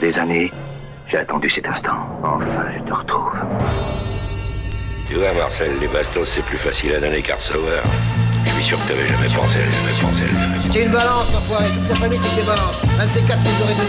des 0.00 0.18
années, 0.18 0.52
j'ai 1.06 1.18
attendu 1.18 1.48
cet 1.50 1.66
instant. 1.66 1.98
Enfin, 2.22 2.66
je 2.76 2.80
te 2.82 2.92
retrouve. 2.92 3.32
Tu 5.08 5.14
vois, 5.14 5.32
Marcel, 5.32 5.70
les 5.80 5.88
bastos, 5.88 6.28
c'est 6.28 6.42
plus 6.42 6.58
facile 6.58 6.94
à 6.94 7.00
donner 7.00 7.22
qu'à 7.22 7.36
recevoir. 7.36 7.82
Je 8.44 8.50
suis 8.52 8.64
sûr 8.64 8.82
que 8.84 8.88
t'avais 8.88 9.06
jamais 9.06 9.28
pensé 9.28 9.58
à 9.58 9.70
ça, 9.70 9.76
jamais 9.78 9.92
pensé 10.00 10.22
à 10.24 10.34
ça. 10.36 10.44
C'était 10.64 10.84
une 10.84 10.92
balance, 10.92 11.32
l'enfoiré. 11.32 11.66
Toute 11.74 11.84
sa 11.84 11.94
famille, 11.96 12.18
c'est 12.22 12.28
que 12.30 12.36
des 12.36 12.42
balances. 12.46 12.82
Un 13.00 13.06
de 13.06 13.10
ces 13.10 13.22
quatre 13.22 13.42
nous 13.42 13.64
aurait 13.64 13.74
donné. 13.74 13.88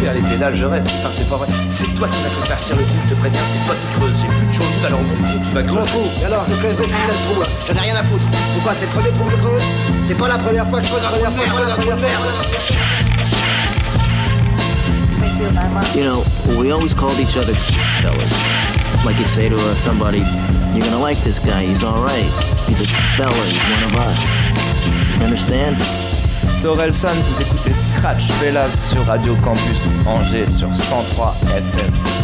Père, 0.00 0.14
les 0.14 0.22
pédales, 0.22 0.54
je 0.54 0.64
rêve. 0.64 0.84
Putain, 0.84 1.10
c'est 1.10 1.28
pas 1.28 1.36
vrai. 1.36 1.48
C'est 1.68 1.92
toi 1.94 2.08
qui 2.08 2.22
vas 2.22 2.28
te 2.30 2.46
faire 2.46 2.58
cirer 2.58 2.78
le 2.78 2.84
trou, 2.86 2.94
je 3.02 3.14
te 3.14 3.18
préviens. 3.20 3.40
C'est 3.44 3.58
toi 3.66 3.74
qui 3.74 3.86
creuses. 3.98 4.20
J'ai 4.22 4.28
plus 4.28 4.46
de 4.46 4.52
chaud 4.52 4.62
alors 4.86 5.00
mon 5.02 5.14
trou, 5.16 5.38
tu 5.44 5.54
vas 5.54 5.60
Je 5.62 5.66
m'en 5.66 5.74
creuser. 5.74 5.90
fous. 5.90 6.08
Et 6.20 6.24
alors, 6.24 6.44
je 6.48 6.54
creuserai 6.54 6.84
ce 6.86 6.88
putain 6.92 7.14
de 7.18 7.24
trou. 7.32 7.40
là. 7.42 7.46
J'en 7.66 7.74
ai 7.74 7.80
rien 7.80 7.96
à 7.96 8.04
foutre. 8.04 8.24
Pourquoi 8.54 8.74
C'est 8.76 8.86
le 8.86 8.92
premier 8.92 9.10
trou 9.10 9.24
que 9.24 9.30
je 9.32 9.36
creuse? 9.36 9.62
C'est 10.06 10.16
pas 10.16 10.28
la 10.28 10.38
première 10.38 10.68
fois 10.68 10.78
que 10.78 10.84
je 10.86 10.90
creuse 10.90 11.04
un 11.04 11.10
trou 11.10 11.84
de 11.84 12.00
merde. 12.00 13.07
You 15.38 16.02
know, 16.02 16.24
we 16.58 16.72
always 16.72 16.94
called 16.94 17.20
each 17.20 17.36
other 17.36 17.54
fellas. 18.02 19.04
Like 19.04 19.18
you'd 19.18 19.28
say 19.28 19.48
to 19.48 19.56
uh, 19.56 19.74
somebody, 19.76 20.18
you're 20.74 20.84
gonna 20.84 20.98
like 20.98 21.18
this 21.18 21.38
guy, 21.38 21.64
he's 21.64 21.84
alright. 21.84 22.28
He's 22.66 22.80
a 22.80 22.86
fella, 23.16 23.32
he's 23.46 23.62
one 23.70 23.84
of 23.84 23.94
us. 23.96 24.18
You 25.16 25.24
understand? 25.24 25.76
C'est 26.52 26.66
Orelsan, 26.66 27.14
vous 27.14 27.40
écoutez 27.40 27.72
Scratch 27.72 28.24
Fellas 28.40 28.70
sur 28.72 29.04
Radio 29.04 29.36
Campus 29.36 29.86
Angers 30.06 30.48
sur 30.48 30.74
103 30.74 31.36
FM. 31.54 32.17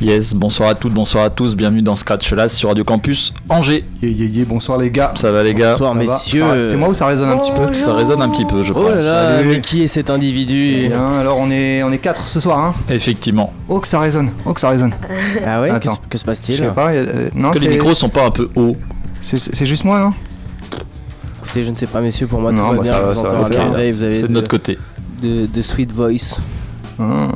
Yes, 0.00 0.34
bonsoir 0.34 0.70
à 0.70 0.74
toutes, 0.74 0.94
bonsoir 0.94 1.24
à 1.24 1.30
tous, 1.30 1.54
bienvenue 1.54 1.82
dans 1.82 1.94
Scratch 1.94 2.32
Là 2.32 2.48
sur 2.48 2.70
Radio 2.70 2.84
Campus 2.84 3.34
Angers. 3.50 3.84
Yeah, 4.02 4.10
yeah, 4.10 4.26
yeah, 4.28 4.44
bonsoir 4.46 4.78
les 4.78 4.90
gars. 4.90 5.12
Ça 5.14 5.30
va 5.30 5.42
les 5.42 5.52
gars 5.52 5.72
Bonsoir 5.72 5.92
Ça 5.92 5.98
messieurs. 5.98 6.64
C'est 6.64 6.76
moi 6.76 6.88
ou 6.88 6.94
ça 6.94 7.04
résonne 7.06 7.28
un 7.28 7.36
petit 7.36 7.52
peu 7.52 7.70
Ça 7.74 7.92
résonne 7.92 8.22
un 8.22 8.30
petit 8.30 8.46
peu, 8.46 8.62
je 8.62 8.72
pense. 8.72 8.82
Oh 8.86 8.88
là 8.88 9.02
là, 9.02 9.42
mais 9.44 9.60
qui 9.60 9.82
est 9.82 9.88
cet 9.88 10.08
individu 10.08 10.86
Bien, 10.88 11.18
alors 11.18 11.36
on 11.36 11.50
est 11.50 11.82
on 11.82 11.92
est 11.92 11.98
quatre 11.98 12.28
ce 12.28 12.40
soir 12.40 12.58
hein. 12.58 12.74
Effectivement. 12.88 13.52
Oh 13.68 13.78
que 13.78 13.86
ça 13.86 14.00
résonne. 14.00 14.30
Oh 14.46 14.54
que 14.54 14.60
ça 14.60 14.70
résonne. 14.70 14.94
Ah 15.46 15.60
ouais 15.60 15.68
Attends. 15.68 15.96
Que 16.08 16.16
se 16.16 16.22
Je 16.22 16.26
passe-t-il 16.26 16.58
sais 16.58 16.66
pas, 16.68 16.88
euh, 16.92 17.28
non, 17.34 17.52
Est-ce 17.52 17.60
que 17.60 17.64
les 17.66 17.70
micros 17.76 17.94
sont 17.94 18.08
pas 18.08 18.24
un 18.24 18.30
peu 18.30 18.48
hauts 18.56 18.76
c'est 19.20 19.36
c'est 19.38 19.66
juste 19.66 19.84
moi 19.84 19.98
non? 20.00 20.12
Écoutez, 21.44 21.62
je 21.62 21.70
ne 21.72 21.76
sais 21.76 21.86
pas 21.86 22.00
messieurs, 22.00 22.26
pour 22.26 22.40
moi 22.40 22.52
tout 22.52 22.56
Non, 22.56 22.70
va 22.70 22.76
bah, 22.78 22.82
bien, 22.84 22.92
va, 23.00 23.10
vous 23.10 23.18
entends 23.18 23.42
va, 23.42 23.48
vous 23.68 23.74
avez 23.76 23.92
C'est 23.92 24.22
de 24.22 24.26
de, 24.28 24.32
notre 24.32 24.48
côté. 24.48 24.78
de, 25.20 25.44
de 25.44 25.62
sweet 25.62 25.92
voice. 25.92 26.40
Hum. 26.98 27.32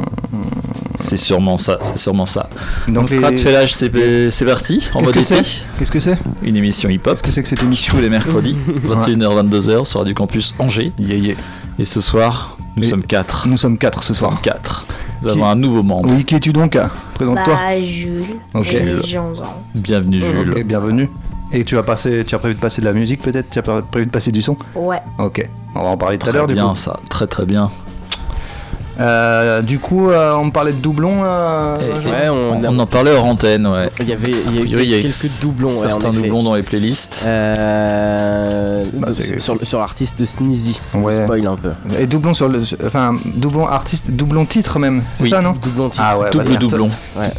C'est 1.06 1.16
sûrement 1.18 1.58
ça, 1.58 1.78
c'est 1.82 1.98
sûrement 1.98 2.24
ça. 2.26 2.48
Donc, 2.88 3.10
Donc 3.10 3.38
Fellage, 3.38 3.74
c'est 3.74 4.30
c'est 4.30 4.44
parti, 4.46 4.88
en 4.94 5.00
Qu'est-ce 5.00 5.04
mode 5.04 5.14
que 5.14 5.18
été. 5.20 5.44
c'est 5.44 5.62
Qu'est-ce 5.78 5.92
que 5.92 6.00
c'est 6.00 6.18
Une 6.42 6.56
émission 6.56 6.88
hip-hop 6.88 7.12
Qu'est-ce 7.14 7.22
que 7.22 7.30
c'est 7.32 7.42
que 7.42 7.48
cette 7.48 7.62
émission 7.62 7.92
tous 7.94 8.00
les 8.00 8.08
mercredis, 8.08 8.56
21h-22h 8.86 9.84
sur 9.84 10.00
Radio 10.00 10.14
Campus 10.14 10.54
Angers. 10.58 10.92
Yeah, 10.98 11.16
yeah. 11.16 11.34
Et 11.78 11.84
ce 11.84 12.00
soir, 12.00 12.56
nous 12.76 12.84
Et- 12.84 12.88
sommes 12.88 13.02
quatre. 13.04 13.46
Nous 13.48 13.58
sommes 13.58 13.76
quatre 13.78 14.02
ce 14.02 14.12
Nous 14.12 14.18
sommes 14.18 14.30
soir. 14.30 14.40
quatre. 14.42 14.86
Nous 15.22 15.28
Qui- 15.30 15.38
avons 15.38 15.46
un 15.46 15.54
nouveau 15.56 15.82
membre. 15.82 16.08
Oui, 16.10 16.24
qui 16.24 16.34
es-tu 16.36 16.52
donc 16.52 16.78
Présente-toi. 17.14 17.54
Bah, 17.54 17.80
Jules. 17.80 18.24
Ok. 18.54 18.76
11 19.16 19.40
ans. 19.42 19.62
Bienvenue 19.74 20.20
Jules. 20.20 20.52
Ok, 20.52 20.62
bienvenue. 20.64 21.08
Et 21.52 21.64
tu 21.64 21.74
vas 21.76 21.82
passer, 21.84 22.24
tu 22.26 22.34
as 22.34 22.38
prévu 22.38 22.54
de 22.54 22.60
passer 22.60 22.80
de 22.80 22.86
la 22.86 22.92
musique 22.92 23.20
peut-être? 23.22 23.48
Tu 23.50 23.58
as 23.58 23.62
prévu 23.62 24.06
de 24.06 24.10
passer 24.10 24.32
du 24.32 24.42
son? 24.42 24.56
Ouais. 24.74 25.00
Ok. 25.18 25.48
On 25.74 25.82
va 25.82 25.88
en 25.90 25.96
parler 25.96 26.18
tout 26.18 26.26
à 26.26 26.30
Très 26.30 26.38
l'heure 26.38 26.46
du 26.48 26.54
bien 26.54 26.68
coup. 26.70 26.74
ça, 26.74 26.98
très 27.08 27.26
très 27.26 27.46
bien. 27.46 27.70
Euh, 29.00 29.60
du 29.62 29.78
coup, 29.78 30.10
euh, 30.10 30.34
on 30.34 30.46
me 30.46 30.50
parlait 30.50 30.72
de 30.72 30.78
doublons. 30.78 31.22
euh, 31.24 31.78
Et- 31.80 32.08
Ouais, 32.08 32.28
on, 32.28 32.62
On 32.64 32.78
en 32.78 32.86
parlait 32.86 33.12
hors 33.12 33.24
antenne, 33.24 33.66
ouais. 33.66 33.88
il 34.00 34.08
y 34.08 34.12
avait, 34.12 34.30
il 34.30 34.54
y 34.54 34.58
a 34.58 34.60
eu 34.60 34.64
priori, 34.64 34.84
il 34.84 34.90
y 34.90 34.94
a 34.98 35.02
quelques 35.02 35.40
doublons, 35.42 35.68
ouais, 35.68 35.74
certains 35.88 36.10
effet. 36.12 36.20
doublons 36.22 36.42
dans 36.42 36.54
les 36.54 36.62
playlists. 36.62 37.24
Euh, 37.26 38.84
Bah, 38.94 39.08
sur, 39.38 39.58
sur 39.66 39.78
l'artiste 39.80 40.18
de 40.20 40.26
Sneezy. 40.26 40.80
Ouais. 40.94 41.14
spoil 41.24 41.46
un 41.46 41.56
peu. 41.56 41.70
Et 41.98 42.06
doublons 42.06 42.34
sur 42.34 42.48
le, 42.48 42.60
enfin 42.86 43.16
doublon 43.24 43.66
artiste, 43.66 44.10
doublon 44.10 44.44
titre 44.44 44.78
même. 44.78 45.02
C'est 45.16 45.22
Oui. 45.24 45.30
ça 45.30 45.40
non 45.40 45.52
Doublon 45.60 45.90
titre. 45.90 46.04
Ah 46.06 46.18
ouais. 46.18 46.30
Double 46.30 46.44
bah, 46.44 46.56
doublon. 46.56 46.86
De 46.86 46.92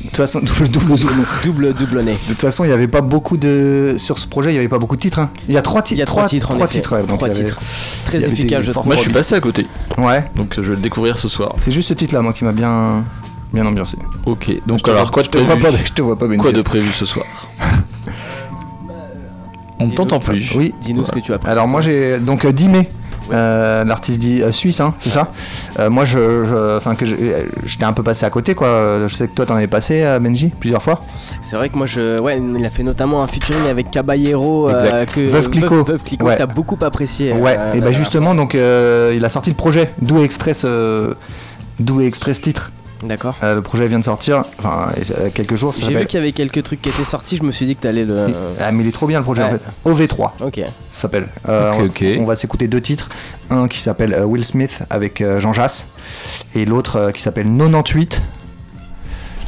toute 0.07 0.17
façon, 0.17 0.39
double 0.41 0.67
double 0.69 0.87
doublon. 0.99 1.23
Double 1.43 1.73
doublonné. 1.73 2.13
De 2.13 2.17
toute 2.33 2.41
façon, 2.41 2.63
il 2.63 2.67
n'y 2.67 2.73
avait 2.73 2.87
pas 2.87 3.01
beaucoup 3.01 3.37
de 3.37 3.95
sur 3.97 4.19
ce 4.19 4.27
projet, 4.27 4.49
il 4.49 4.53
n'y 4.53 4.59
avait 4.59 4.67
pas 4.67 4.79
beaucoup 4.79 4.95
de 4.95 5.01
titres. 5.01 5.19
hein. 5.19 5.29
Il 5.47 5.53
y 5.53 5.57
a 5.57 5.61
trois 5.61 5.81
titres. 5.81 5.97
Il 5.97 5.99
y 5.99 6.03
a 6.03 6.05
trois 6.05 6.25
titres 6.25 6.53
Trois 6.53 6.67
titres. 6.67 6.95
ouais, 6.95 7.03
Trois 7.07 7.29
titres. 7.29 7.59
Très 8.05 8.23
efficace, 8.23 8.63
je 8.63 8.71
trouve. 8.71 8.85
Moi 8.87 8.95
je 8.95 9.01
suis 9.01 9.11
passé 9.13 9.35
à 9.35 9.39
côté, 9.39 9.65
Ouais. 9.97 10.25
donc 10.35 10.53
je 10.55 10.61
vais 10.61 10.75
le 10.75 10.81
découvrir 10.81 11.17
ce 11.17 11.27
soir. 11.29 11.44
C'est 11.61 11.71
juste 11.71 11.89
ce 11.89 11.93
titre-là, 11.93 12.21
moi, 12.21 12.33
qui 12.33 12.43
m'a 12.43 12.51
bien, 12.51 13.03
bien 13.53 13.65
ambiancé. 13.65 13.97
Ok, 14.25 14.51
donc 14.65 14.79
Je 14.79 14.83
te 14.83 14.89
alors 14.91 15.03
vois- 15.03 15.11
quoi 15.11 15.23
de 15.23 15.27
prévu 15.29 15.47
pas, 15.61 15.71
je 15.83 15.91
te 15.93 16.01
vois 16.01 16.17
pas, 16.17 16.25
Benji. 16.27 16.39
Quoi 16.39 16.51
de 16.51 16.61
prévu 16.61 16.89
ce 16.89 17.05
soir 17.05 17.25
On 19.79 19.87
ne 19.87 19.91
t'entend 19.93 20.19
plus. 20.19 20.53
Oui. 20.55 20.73
Dis-nous 20.81 21.03
ce 21.03 21.11
que 21.11 21.19
tu 21.19 21.33
as 21.33 21.37
pris. 21.37 21.49
Alors 21.49 21.67
moi 21.67 21.81
j'ai 21.81 22.17
donc 22.19 22.45
euh, 22.45 22.51
10 22.53 22.69
mai. 22.69 22.87
Euh, 23.33 23.83
l'artiste 23.83 24.19
dit 24.19 24.41
euh, 24.41 24.51
suisse 24.51 24.79
hein, 24.79 24.93
c'est 24.99 25.09
ça 25.09 25.29
Euh, 25.79 25.89
moi 25.89 26.05
je 26.05 26.45
je- 26.45 26.77
enfin 26.77 26.95
que 26.95 27.05
j'étais 27.05 27.83
un 27.83 27.93
peu 27.93 28.03
passé 28.03 28.25
à 28.25 28.29
côté 28.29 28.55
quoi 28.55 29.07
je 29.07 29.13
sais 29.15 29.27
que 29.27 29.33
toi 29.33 29.45
t'en 29.45 29.55
avais 29.55 29.67
passé 29.67 30.03
Benji 30.21 30.51
plusieurs 30.59 30.81
fois 30.81 30.99
C'est 31.41 31.55
vrai 31.57 31.69
que 31.69 31.77
moi, 31.77 31.85
je, 31.85 32.19
ouais, 32.19 32.39
il 32.39 32.65
a 32.65 32.69
fait 32.69 32.83
notamment 32.83 33.21
un 33.23 33.27
featuring 33.27 33.67
avec 33.69 33.91
Caballero, 33.91 34.69
que 34.69 35.27
Veuve 35.29 35.49
Clicquot. 35.49 35.83
Veuve 35.83 36.03
Clicquot, 36.03 36.25
Ouais. 36.25 36.33
que 36.33 36.39
t'as 36.39 36.45
beaucoup 36.45 36.77
apprécié. 36.81 37.33
ouais 37.33 37.57
et 37.73 37.81
bah 37.81 37.91
justement 37.91 38.35
donc 38.35 38.53
il 38.53 39.25
a 39.25 39.29
sorti 39.29 39.49
le 39.49 39.55
projet 39.55 39.91
d'où 40.01 40.23
extrait 40.23 40.53
ce 40.53 41.15
d'où 41.79 42.01
est 42.01 42.05
extrait 42.05 42.33
ce 42.33 42.41
titre 42.41 42.71
D'accord. 43.03 43.35
Euh, 43.43 43.55
le 43.55 43.61
projet 43.61 43.87
vient 43.87 43.99
de 43.99 44.03
sortir 44.03 44.45
enfin 44.57 44.89
euh, 45.19 45.29
quelques 45.33 45.55
jours 45.55 45.73
J'ai 45.73 45.93
vu 45.95 46.05
qu'il 46.05 46.17
y 46.19 46.23
avait 46.23 46.31
quelques 46.31 46.63
trucs 46.63 46.81
qui 46.81 46.89
étaient 46.89 47.03
sortis, 47.03 47.35
je 47.37 47.43
me 47.43 47.51
suis 47.51 47.65
dit 47.65 47.75
que 47.75 47.81
t'allais 47.81 48.03
le. 48.05 48.27
ah 48.59 48.71
mais 48.71 48.83
il 48.83 48.87
est 48.89 48.91
trop 48.93 49.05
bien 49.07 49.19
le 49.19 49.23
projet 49.23 49.43
en 49.43 49.49
fait 49.49 49.61
OV3 49.85 50.31
Ok. 50.41 50.55
ça 50.91 51.01
s'appelle. 51.01 51.27
Euh, 51.49 51.71
Ok, 51.73 51.79
on- 51.81 51.85
ok. 51.85 52.05
On 52.19 52.25
va 52.25 52.35
s'écouter 52.35 52.67
deux 52.67 52.81
titres. 52.81 53.09
Un 53.49 53.67
qui 53.67 53.79
s'appelle 53.79 54.13
euh, 54.13 54.23
Will 54.23 54.45
Smith 54.45 54.79
avec 54.89 55.21
euh, 55.21 55.39
Jean 55.39 55.53
Jass 55.53 55.87
et 56.55 56.65
l'autre 56.65 56.95
euh, 56.95 57.11
qui 57.11 57.21
s'appelle 57.21 57.45
98 57.47 58.21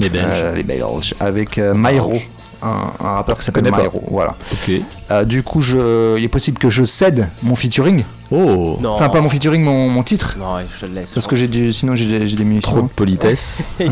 Les 0.02 0.10
Belges. 0.10 0.26
euh, 0.44 0.54
les 0.56 0.64
Belges 0.64 1.16
avec 1.20 1.58
euh, 1.58 1.74
Myro, 1.74 2.20
un, 2.62 2.92
un 3.04 3.12
rappeur 3.14 3.38
qui 3.38 3.46
s'appelle. 3.46 3.64
Myro. 3.72 4.02
Voilà. 4.10 4.36
Ok. 4.52 4.72
Euh, 5.12 5.26
du 5.26 5.44
coup, 5.44 5.62
je, 5.62 6.18
il 6.18 6.24
est 6.24 6.28
possible 6.30 6.58
que 6.58 6.70
je 6.70 6.84
cède 6.84 7.30
mon 7.44 7.56
featuring. 7.56 8.04
Oh 8.30 8.78
Non. 8.82 8.92
Enfin, 8.92 9.08
pas 9.10 9.22
mon 9.22 9.30
featuring, 9.30 9.64
mon, 9.64 9.90
mon 9.90 10.04
titre. 10.04 10.36
Non, 10.38 10.58
je 10.70 10.80
te 10.82 10.86
le 10.86 10.94
laisse. 10.96 11.14
Parce 11.14 11.28
que 11.28 11.36
j'ai 11.36 11.48
du, 11.48 11.72
sinon 11.72 11.96
j'ai 11.96 12.08
des, 12.08 12.28
j'ai 12.28 12.36
des 12.36 12.44
munitions. 12.44 12.72
Trop 12.72 12.82
de 12.82 12.88
politesse. 12.88 13.64
il, 13.80 13.86
est 13.86 13.90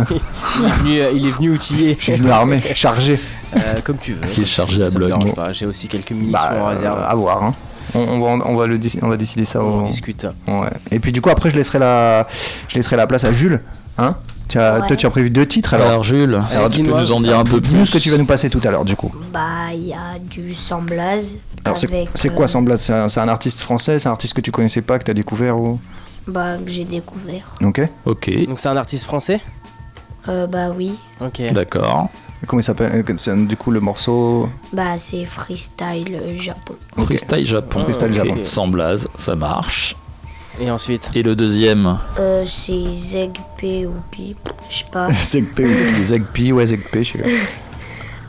venu, 0.79 0.99
euh, 0.99 1.11
il 1.15 1.27
est 1.27 1.31
venu 1.31 1.51
outillé. 1.51 1.95
Je 1.97 2.03
suis 2.03 2.13
venu 2.13 2.29
armé, 2.31 2.59
chargé. 2.75 3.17
Euh, 3.55 3.59
comme 3.83 3.97
tu 3.97 4.13
veux. 4.13 4.27
Qui 4.27 4.41
est 4.41 4.45
chargé 4.45 4.83
à 4.83 4.89
bloc. 4.89 5.13
J'ai 5.51 5.65
aussi 5.65 5.87
quelques 5.87 6.11
munitions 6.11 6.33
Bah, 6.33 6.63
en 6.63 6.65
réserve. 6.67 6.99
euh, 6.99 7.07
à 7.09 7.15
voir. 7.15 7.43
hein. 7.43 7.55
On, 7.93 7.99
on 7.99 8.19
va, 8.19 8.45
on, 8.45 8.55
va 8.57 8.65
le, 8.67 8.79
on 9.03 9.07
va 9.09 9.15
décider 9.15 9.45
ça. 9.45 9.61
On 9.63 9.83
au- 9.83 9.87
discute. 9.87 10.27
Ouais. 10.47 10.67
Et 10.91 10.99
puis 10.99 11.11
du 11.11 11.21
coup 11.21 11.29
après 11.29 11.51
je 11.51 11.55
laisserai 11.55 11.77
la, 11.79 12.27
je 12.67 12.75
laisserai 12.75 12.97
la 12.97 13.05
place 13.07 13.23
à 13.23 13.31
Jules. 13.31 13.61
Hein 13.97 14.17
tu 14.47 14.59
as, 14.59 14.79
Ouais. 14.79 14.87
Toi 14.87 14.95
tu 14.95 15.05
as 15.05 15.09
prévu 15.09 15.29
deux 15.29 15.45
titres 15.45 15.73
alors. 15.73 15.87
Alors 15.87 16.03
Jules, 16.03 16.41
alors, 16.51 16.69
tu 16.69 16.83
peux 16.83 16.99
nous 16.99 17.11
en 17.11 17.19
dire 17.19 17.39
un 17.39 17.43
peu 17.43 17.59
Dis-nous 17.59 17.77
plus 17.79 17.85
ce 17.85 17.91
que 17.91 17.97
tu 17.97 18.09
vas 18.09 18.17
nous 18.17 18.25
passer 18.25 18.49
tout 18.49 18.61
à 18.63 18.71
l'heure 18.71 18.85
du 18.85 18.95
coup. 18.95 19.11
Bah, 19.33 19.73
il 19.73 19.87
y 19.87 19.93
a 19.93 20.19
du 20.19 20.53
Samblaz. 20.53 21.37
Alors 21.63 21.77
c'est 21.77 21.87
avec, 21.91 22.09
c'est 22.13 22.29
euh, 22.29 22.33
quoi 22.33 22.47
Semblable 22.47 22.79
C'est 22.79 22.93
un, 22.93 23.09
c'est 23.09 23.19
un 23.19 23.27
artiste 23.27 23.59
français 23.59 23.99
C'est 23.99 24.07
un 24.07 24.11
artiste 24.11 24.33
que 24.33 24.41
tu 24.41 24.51
connaissais 24.51 24.81
pas, 24.81 24.99
que 24.99 25.03
tu 25.03 25.11
as 25.11 25.15
découvert 25.15 25.57
ou... 25.57 25.79
Bah, 26.27 26.57
que 26.63 26.69
j'ai 26.71 26.85
découvert. 26.85 27.43
Ok. 27.61 27.81
Ok, 28.05 28.45
Donc 28.47 28.59
c'est 28.59 28.69
un 28.69 28.77
artiste 28.77 29.05
français? 29.05 29.41
Euh, 30.27 30.47
bah 30.47 30.69
oui. 30.75 30.95
Ok. 31.21 31.41
d'accord. 31.53 32.09
Comment 32.47 32.59
il 32.59 32.63
s'appelle? 32.63 33.03
Du 33.47 33.57
coup 33.57 33.71
le 33.71 33.79
morceau... 33.79 34.49
Bah, 34.73 34.97
c'est 34.97 35.25
freestyle 35.25 36.19
Japon. 36.37 36.75
Freestyle 36.97 37.45
Japon. 37.45 37.83
Freestyle. 37.83 38.13
Japon. 38.13 38.35
Sans 38.43 38.67
blaze, 38.67 39.07
ça 39.17 39.35
marche. 39.35 39.95
Et 40.59 40.71
ensuite 40.71 41.11
Et 41.15 41.23
le 41.23 41.35
deuxième 41.35 41.97
Euh, 42.19 42.43
c'est 42.45 42.91
Zeg 42.93 43.31
P 43.57 43.85
ou 43.85 43.93
Pi. 44.11 44.35
Je 44.69 44.77
sais 44.77 44.85
pas. 44.91 45.09
Zegp, 45.11 45.61
Zegpi, 46.03 46.51
ouais 46.51 46.65
Zegp, 46.65 46.87
je 46.93 47.03
sais 47.03 47.17
pas. 47.19 47.27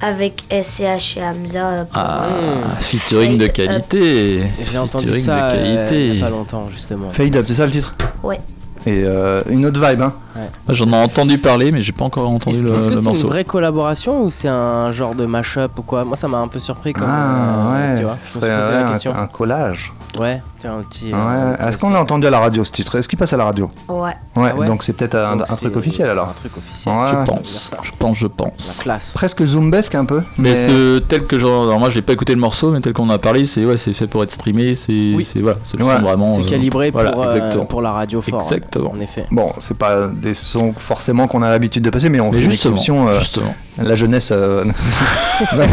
avec 0.07 0.43
SCH 0.51 1.17
et 1.17 1.23
Hamza. 1.25 1.69
euh, 1.71 1.85
Ah, 1.95 2.27
euh, 2.31 2.55
featuring 2.81 3.39
de 3.39 3.47
qualité. 3.47 4.43
J'ai 4.71 4.79
entendu 4.79 5.07
Featuring 5.07 5.25
ça 5.25 5.51
de 5.51 5.57
euh, 5.57 5.77
qualité. 5.77 6.09
il 6.09 6.15
y 6.17 6.23
a 6.23 6.25
pas 6.25 6.31
longtemps 6.31 6.69
justement. 6.69 7.11
Fade 7.11 7.37
Up, 7.37 7.45
c'est 7.47 7.55
ça 7.55 7.65
le 7.65 7.73
titre? 7.73 7.95
Ouais. 8.23 8.41
Et 8.85 9.03
euh, 9.05 9.43
une 9.49 9.67
autre 9.67 9.85
vibe, 9.85 10.01
hein 10.01 10.13
Moi, 10.37 10.47
J'en 10.69 10.89
ai 10.93 10.97
entendu 10.97 11.39
parler, 11.39 11.73
mais 11.73 11.81
j'ai 11.81 11.91
pas 11.91 12.05
encore 12.05 12.29
entendu 12.29 12.57
Est-ce 12.57 12.65
le, 12.65 12.75
est-ce 12.75 12.89
que 12.89 12.95
c'est 12.95 13.11
une 13.11 13.27
vraie 13.27 13.43
collaboration 13.43 14.23
ou 14.23 14.31
c'est 14.31 14.47
un 14.49 14.93
genre 14.93 15.15
de 15.17 15.27
mashup 15.27 15.77
ou 15.79 15.83
quoi? 15.83 16.05
Moi 16.05 16.15
ça 16.17 16.29
m'a 16.29 16.39
un 16.39 16.47
peu 16.47 16.61
surpris 16.61 16.93
comme. 16.93 17.09
Ah 17.09 17.73
euh, 17.75 17.91
ouais, 17.93 17.99
Tu 17.99 18.05
vois, 18.05 18.17
je 18.23 18.27
me 18.27 18.31
suis 18.31 18.39
posé 18.41 18.73
la 18.73 18.85
question. 18.85 19.15
un 19.17 19.27
collage. 19.27 19.93
Ouais, 20.19 20.41
tiens, 20.59 20.79
un 20.79 20.83
petit. 20.83 21.07
Ouais. 21.13 21.19
euh, 21.21 21.69
Est-ce 21.69 21.79
qu'on 21.79 21.91
l'a 21.91 22.01
entendu 22.01 22.27
à 22.27 22.31
la 22.31 22.39
radio 22.39 22.65
ce 22.65 22.73
titre 22.73 22.97
Est-ce 22.97 23.09
qu'il 23.09 23.19
passe 23.19 23.33
à 23.33 23.37
la 23.37 23.45
radio 23.45 23.71
Ouais. 23.89 24.11
ouais, 24.37 24.51
Ah 24.53 24.57
ouais 24.57 24.67
donc 24.67 24.83
c'est 24.83 24.93
peut-être 24.93 25.17
un, 25.17 25.37
truc 25.39 25.77
officiel 25.77 26.09
alors. 26.11 26.29
Un 26.29 26.33
truc 26.33 26.57
officiel. 26.57 26.95
Ouais, 26.95 27.09
Je 27.11 27.25
pense, 27.31 27.71
je 27.83 27.91
pense, 27.99 28.17
je 28.19 28.25
La 28.25 28.29
pense. 28.31 28.79
classe. 28.81 29.13
Presque 29.15 29.45
zoombesque 29.45 29.95
un 29.95 30.05
peu. 30.05 30.23
Mais 30.39 30.51
est-ce 30.51 30.65
que 30.67 30.99
tel 31.01 31.25
que 31.25 31.39
genre, 31.39 31.65
alors 31.65 31.79
moi 31.79 31.89
j'ai 31.91 32.03
pas 32.03 32.13
écouté 32.13 32.35
le 32.35 32.41
morceau, 32.41 32.71
mais 32.71 32.81
tel 32.81 32.93
qu'on 32.93 33.11
a 33.11 33.19
parlé, 33.19 33.45
c'est 33.45 33.65
ouais, 33.65 33.77
c'est 33.77 33.93
fait 33.93 34.07
pour 34.07 34.23
être 34.23 34.31
streamé, 34.33 34.75
c'est 34.75 34.93
Oui. 35.15 35.25
c'est 35.25 35.41
voilà, 35.41 35.59
c'est 35.63 35.77
le 35.77 35.85
Ouais. 35.85 35.97
son 35.97 36.03
vraiment. 36.03 36.35
C'est 36.37 36.43
euh, 36.43 36.49
calibré 36.49 36.91
voilà, 36.91 37.13
pour, 37.13 37.23
euh, 37.25 37.65
pour 37.65 37.83
la 37.83 37.93
radio 37.93 38.21
fort. 38.21 38.35
hein, 38.41 38.43
Exactement. 38.45 38.93
En 38.97 39.01
effet. 39.01 39.27
Bon, 39.31 39.47
c'est 39.61 39.77
pas 39.77 40.09
des 40.09 40.35
sons 40.35 40.73
forcément 40.77 41.27
qu'on 41.29 41.43
a 41.43 41.51
l'habitude 41.51 41.83
de 41.85 41.91
passer, 41.91 42.09
mais 42.09 42.21
on 42.21 42.31
Mais 42.31 42.39
fait 42.39 42.45
une 42.45 42.53
exception. 42.53 43.09
euh, 43.09 43.19
justement. 43.21 43.55
La 43.83 43.95
jeunesse 43.95 44.31
euh, 44.33 44.65
va, 45.53 45.67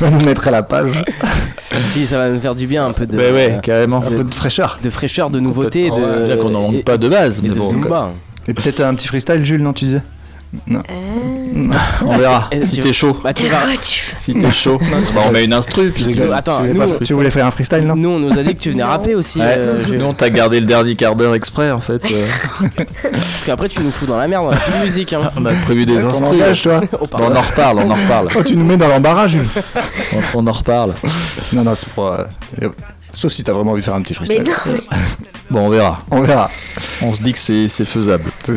va 0.00 0.10
nous 0.10 0.24
mettre 0.24 0.48
à 0.48 0.50
la 0.50 0.62
page. 0.62 1.04
Si, 1.88 2.06
ça 2.06 2.16
va 2.16 2.30
nous 2.30 2.40
faire 2.40 2.54
du 2.54 2.66
bien, 2.66 2.86
un 2.86 2.92
peu 2.92 3.06
de. 3.06 3.16
Ouais, 3.16 3.32
ouais, 3.32 3.58
carrément. 3.62 3.98
Un 3.98 4.10
peu 4.10 4.24
de 4.24 4.34
fraîcheur. 4.34 4.78
de 4.82 4.90
fraîcheur, 4.90 5.30
de 5.30 5.40
nouveauté, 5.40 5.90
de. 5.90 6.36
Qu'on 6.36 6.50
n'en 6.50 6.70
manque 6.70 6.84
pas 6.84 6.96
de 6.96 7.08
base, 7.08 7.40
et 7.40 7.42
mais 7.48 7.54
de 7.54 7.58
bon, 7.58 7.70
Zumba. 7.70 8.12
Et 8.48 8.54
peut-être 8.54 8.80
un 8.80 8.94
petit 8.94 9.08
freestyle, 9.08 9.44
Jules, 9.44 9.62
non, 9.62 9.72
tu 9.72 9.84
disais? 9.84 10.02
Non. 10.66 10.82
on 12.04 12.18
verra. 12.18 12.48
Et 12.52 12.64
Si 12.66 12.80
t'es 12.80 12.92
chaud. 12.92 13.16
Bah, 13.22 13.32
tu 13.32 13.48
vas- 13.48 13.58
Si 14.16 14.34
t'es 14.34 14.50
chaud. 14.50 14.78
Bah, 15.14 15.20
on 15.28 15.32
met 15.32 15.44
une 15.44 15.52
instru. 15.54 15.90
puis 15.90 16.02
tu- 16.02 16.08
rigole. 16.08 16.32
Attends, 16.34 16.62
tu, 16.62 16.68
nous- 16.68 16.74
voulais 16.74 16.98
pas- 16.98 17.04
tu 17.04 17.14
voulais 17.14 17.30
faire 17.30 17.46
un 17.46 17.50
freestyle, 17.52 17.84
non 17.86 17.94
Nous, 17.94 18.08
on 18.08 18.18
nous 18.18 18.36
a 18.38 18.42
dit 18.42 18.54
que 18.56 18.60
tu 18.60 18.70
venais 18.70 18.82
rapper 18.82 19.14
aussi. 19.14 19.38
Ouais. 19.38 19.44
euh, 19.46 19.82
je- 19.86 19.94
Nous, 19.94 20.04
on 20.04 20.12
t'a 20.14 20.28
gardé 20.30 20.58
le 20.58 20.66
dernier 20.66 20.96
quart 20.96 21.14
d'heure 21.14 21.34
exprès, 21.34 21.70
en 21.70 21.80
fait. 21.80 22.02
euh. 22.10 22.26
Parce 23.02 23.44
qu'après, 23.44 23.68
tu 23.68 23.80
nous 23.80 23.92
fous 23.92 24.06
dans 24.06 24.16
la 24.18 24.26
merde, 24.26 24.46
on 24.48 24.50
a 24.50 24.56
plus 24.56 24.72
de 24.78 24.84
musique. 24.84 25.12
Hein. 25.12 25.30
On 25.36 25.46
a 25.46 25.52
prévu 25.52 25.86
des 25.86 26.02
instrus. 26.04 26.62
toi 26.62 26.80
Oh, 27.00 27.06
pardon. 27.06 27.26
on 27.32 27.36
en 27.36 27.42
reparle, 27.42 27.78
on 27.78 27.90
en 27.90 27.94
reparle. 27.94 28.28
Oh, 28.36 28.42
tu 28.42 28.56
nous 28.56 28.64
mets 28.64 28.76
dans 28.76 28.88
l'embarras, 28.88 29.28
Jules 29.28 29.46
On, 30.34 30.40
on 30.40 30.46
en 30.48 30.52
reparle. 30.52 30.94
Non, 31.52 31.62
non, 31.62 31.74
c'est 31.76 31.88
pour. 31.90 32.08
euh, 32.08 32.24
Sauf 33.12 33.32
si 33.32 33.42
t'as 33.42 33.52
vraiment 33.52 33.72
envie 33.72 33.80
de 33.80 33.84
faire 33.84 33.94
un 33.94 34.02
petit 34.02 34.16
Mais 34.20 34.26
freestyle. 34.26 34.44
non, 34.70 34.96
Bon, 35.50 35.66
on 35.66 35.68
verra. 35.68 36.00
On 36.12 36.20
verra. 36.22 36.48
On 37.02 37.12
se 37.12 37.20
dit 37.22 37.32
que 37.32 37.38
c'est 37.40 37.66
c'est 37.68 37.84
faisable. 37.84 38.30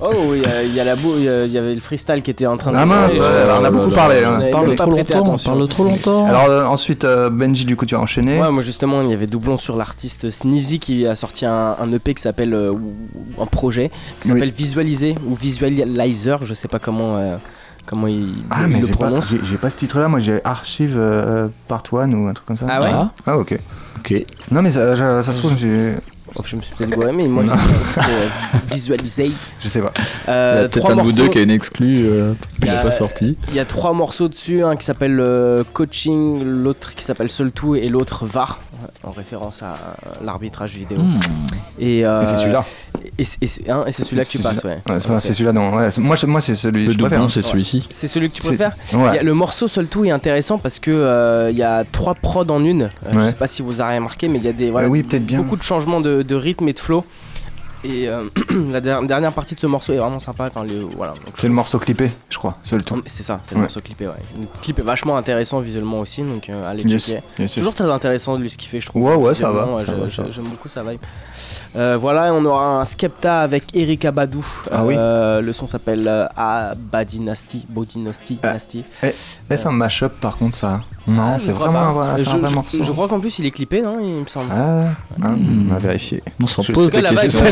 Oh, 0.00 0.32
il 0.34 0.42
y, 0.42 0.46
a- 0.46 0.62
il 0.62 0.72
y 0.74 0.78
a 0.80 0.84
la 0.84 0.94
il 0.94 1.52
y, 1.52 1.58
avait 1.58 1.74
le 1.74 1.80
freestyle 1.80 2.22
qui 2.22 2.30
était 2.30 2.46
en 2.46 2.56
train 2.56 2.70
de. 2.70 2.76
Ah 2.76 2.86
mince, 2.86 3.14
Ouais, 3.14 3.18
ouais, 3.20 3.26
on 3.60 3.64
a 3.64 3.70
beaucoup 3.70 3.90
parlé. 3.90 4.22
hein. 4.24 4.36
j'avais 4.38 4.50
Parle 4.52 4.76
trop 4.76 4.90
longtemps. 4.90 5.20
attention. 5.22 5.50
Parle 5.52 5.68
trop 5.68 5.84
longtemps. 5.84 6.26
Alors 6.26 6.44
euh, 6.48 6.64
ensuite, 6.66 7.04
euh, 7.04 7.30
Benji, 7.30 7.64
du 7.64 7.74
coup, 7.74 7.84
tu 7.84 7.96
as 7.96 8.00
enchaîné. 8.00 8.40
Ouais, 8.40 8.50
moi 8.50 8.62
justement, 8.62 9.02
il 9.02 9.10
y 9.10 9.14
avait 9.14 9.26
doublon 9.26 9.58
sur 9.58 9.76
l'artiste 9.76 10.30
Sneezy 10.30 10.78
qui 10.78 11.04
a 11.06 11.14
sorti 11.16 11.46
un, 11.46 11.74
un 11.80 11.92
EP 11.92 12.14
qui 12.14 12.22
s'appelle. 12.22 12.54
euh, 12.54 12.74
un 13.40 13.46
projet 13.46 13.90
qui 14.20 14.28
s'appelle 14.28 14.50
Visualiser 14.50 15.14
ou 15.26 15.34
Visualizer, 15.34 16.38
je 16.44 16.54
sais 16.54 16.68
pas 16.68 16.78
comment. 16.78 17.16
euh, 17.16 17.36
comment 17.86 18.06
il, 18.06 18.34
Ah, 18.50 18.58
il 18.62 18.68
mais 18.68 18.80
le 18.80 18.86
j'ai 18.86 18.92
pas, 18.92 19.06
prononce. 19.06 19.34
j'ai- 19.42 19.56
pas 19.56 19.70
ce 19.70 19.76
titre-là. 19.76 20.08
Moi, 20.08 20.20
j'ai 20.20 20.40
Archive 20.44 20.94
euh, 20.96 21.48
Part 21.66 21.82
1 21.92 22.12
ou 22.12 22.28
un 22.28 22.34
truc 22.34 22.46
comme 22.46 22.56
ça. 22.58 22.66
Ah 22.68 22.82
ouais 22.82 22.88
Ah, 22.92 23.10
Ah, 23.26 23.38
ok. 23.38 23.58
ok. 23.98 24.24
Non, 24.52 24.62
mais 24.62 24.70
ça, 24.70 24.94
ça, 24.94 25.22
ça 25.22 25.32
se 25.32 25.38
trouve, 25.38 25.56
j'ai- 25.56 25.94
Oh, 26.40 26.42
je 26.46 26.56
me 26.56 26.62
suis 26.62 26.74
peut-être 26.74 26.90
gouré, 26.90 27.12
mais 27.12 27.26
moi 27.26 27.44
j'ai- 27.44 27.84
c'était 27.84 28.72
Visualiser. 28.74 29.32
je 29.60 29.68
sais 29.68 29.80
pas. 29.80 29.92
Il 29.96 30.02
y 30.02 30.04
Euh, 30.30 30.64
a 30.64 30.68
peut-être 30.68 30.90
un 30.90 30.96
de 30.96 31.02
vous 31.02 31.12
deux 31.12 31.28
qui 31.28 31.38
a 31.38 31.42
une 31.42 31.50
exclue 31.50 32.06
euh, 32.06 32.32
qui 32.62 32.70
n'est 32.70 32.76
pas 32.82 32.90
sorti. 32.90 33.36
Il 33.48 33.54
y 33.54 33.58
a 33.60 33.64
trois 33.64 33.92
morceaux 33.92 34.28
dessus, 34.28 34.62
un 34.62 34.76
qui 34.76 34.84
s'appelle 34.84 35.18
euh, 35.20 35.64
Coaching, 35.72 36.42
l'autre 36.44 36.94
qui 36.94 37.02
s'appelle 37.04 37.30
Seul 37.30 37.50
Tout 37.50 37.74
et 37.76 37.88
l'autre 37.88 38.24
VAR, 38.26 38.60
en 39.04 39.10
référence 39.10 39.62
à 39.62 39.72
euh, 39.74 40.10
l'arbitrage 40.24 40.72
vidéo. 40.76 40.98
Hmm. 40.98 41.16
Et, 41.78 42.04
euh, 42.06 42.22
Et 42.22 42.26
c'est 42.26 42.36
celui-là. 42.36 42.64
Et, 43.18 43.24
c'est- 43.24 43.70
hein, 43.70 43.84
et 43.86 43.92
c'est 43.92 44.04
celui-là 44.04 44.24
que 44.24 44.30
tu 44.30 44.38
C'est 44.38 44.42
passes, 44.42 44.60
celui-là. 44.60 44.80
ouais. 44.88 44.94
Ouais, 45.10 45.20
c'est 45.20 45.32
celui-là, 45.34 45.52
non. 45.52 45.74
Ouais, 45.76 45.88
moi, 45.98 46.16
c'est- 46.16 46.26
moi, 46.26 46.40
c'est 46.40 46.54
celui 46.54 46.86
que 46.86 46.92
je 46.92 46.98
préfère. 46.98 47.18
doublon, 47.18 47.28
c'est 47.28 47.42
celui-ci. 47.42 47.86
C'est 47.90 48.06
celui 48.06 48.30
que 48.30 48.34
tu 48.36 48.42
préfères? 48.42 48.72
Ouais. 48.94 49.18
A- 49.18 49.22
Le 49.22 49.34
morceau 49.34 49.68
Seul 49.68 49.86
Tout 49.86 50.04
est 50.04 50.10
intéressant 50.10 50.58
parce 50.58 50.78
que 50.78 50.90
euh, 50.90 51.50
il 51.50 51.56
y 51.56 51.62
a 51.62 51.84
trois 51.84 52.14
prods 52.14 52.44
en 52.50 52.64
une. 52.64 52.82
Euh, 52.84 52.88
Je 53.12 53.20
sais 53.20 53.32
pas 53.32 53.46
si 53.46 53.62
vous 53.62 53.80
avez 53.80 53.96
remarqué, 53.96 54.28
mais 54.28 54.38
il 54.38 54.44
y 54.44 54.48
a 54.48 54.52
des 54.52 54.70
voilà, 54.70 54.88
oui, 54.88 55.02
bien. 55.02 55.38
beaucoup 55.38 55.56
de 55.56 55.62
changements 55.62 56.00
de, 56.00 56.22
de 56.22 56.34
rythme 56.34 56.68
et 56.68 56.72
de 56.72 56.78
flow. 56.78 57.04
Et 57.84 58.08
euh, 58.08 58.24
la 58.72 58.80
der- 58.80 59.02
dernière 59.04 59.32
partie 59.32 59.54
de 59.54 59.60
ce 59.60 59.66
morceau 59.66 59.92
est 59.92 59.98
vraiment 59.98 60.18
sympa. 60.18 60.46
Enfin, 60.48 60.64
le, 60.64 60.80
voilà, 60.96 61.14
C'est 61.36 61.46
le 61.48 61.54
morceau 61.54 61.78
clippé, 61.78 62.10
je 62.28 62.36
crois. 62.38 62.56
Seul 62.64 62.82
tout. 62.82 62.94
trouve- 62.94 63.02
C'est 63.06 63.22
ça, 63.22 63.40
c'est 63.42 63.52
le 63.54 63.58
Ouais. 63.60 63.62
morceau 63.62 63.80
clippé. 63.80 64.06
Ouais. 64.06 64.14
Le 64.38 64.46
clip 64.62 64.78
est 64.78 64.82
vachement 64.82 65.16
intéressant 65.16 65.60
visuellement 65.60 66.00
aussi, 66.00 66.22
donc 66.22 66.48
euh, 66.50 66.68
allez 66.70 66.82
Yes. 66.82 67.06
checker. 67.06 67.20
Yes, 67.38 67.50
yes. 67.50 67.54
Toujours 67.54 67.74
très 67.74 67.90
intéressant 67.90 68.36
de 68.36 68.42
lui 68.42 68.50
ce 68.50 68.58
qu'il 68.58 68.68
fait, 68.68 68.80
je 68.80 68.86
trouve. 68.86 69.02
Ouais, 69.04 69.14
ouais, 69.14 69.34
ça 69.34 69.50
va, 69.52 69.66
ouais. 69.74 69.84
J'aime 70.08 70.44
beaucoup 70.44 70.68
sa 70.68 70.82
vibe. 70.82 71.00
Euh, 71.76 71.96
voilà, 72.00 72.32
on 72.34 72.44
aura 72.44 72.80
un 72.80 72.84
Skepta 72.84 73.42
avec 73.42 73.64
Erika 73.74 74.10
Badou. 74.10 74.44
Ah 74.70 74.84
oui. 74.84 74.94
Euh, 74.96 75.40
Le 75.40 75.52
son 75.52 75.66
s'appelle 75.66 76.06
euh, 76.08 76.26
A 76.36 76.72
Dynasty, 77.04 77.64
Bo 77.68 77.84
Dynasty, 77.84 78.38
Ah. 78.42 78.48
Dynasty. 78.48 78.84
Est-ce 79.50 79.68
un 79.68 79.72
mashup 79.72 80.12
par 80.20 80.36
contre 80.36 80.56
ça 80.56 80.80
Non, 81.06 81.34
Ah, 81.34 81.38
c'est 81.38 81.52
vraiment, 81.52 82.00
un- 82.00 82.16
je, 82.16 82.28
un 82.30 82.38
vrai 82.38 82.50
je- 82.50 82.54
morceau. 82.54 82.78
je 82.82 82.92
crois 82.92 83.08
qu'en 83.08 83.20
plus 83.20 83.38
il 83.38 83.46
est 83.46 83.50
clippé, 83.50 83.80
non 83.82 83.98
Il 84.00 84.22
me 84.22 84.26
semble. 84.26 84.46
Ah, 84.52 84.84
Hmm. 85.18 85.66
on 85.68 85.72
va 85.74 85.78
vérifier. 85.78 86.22
On 86.42 86.46
s'en 86.46 86.62
pose 86.64 86.90
des 86.90 87.02
questions 87.02 87.44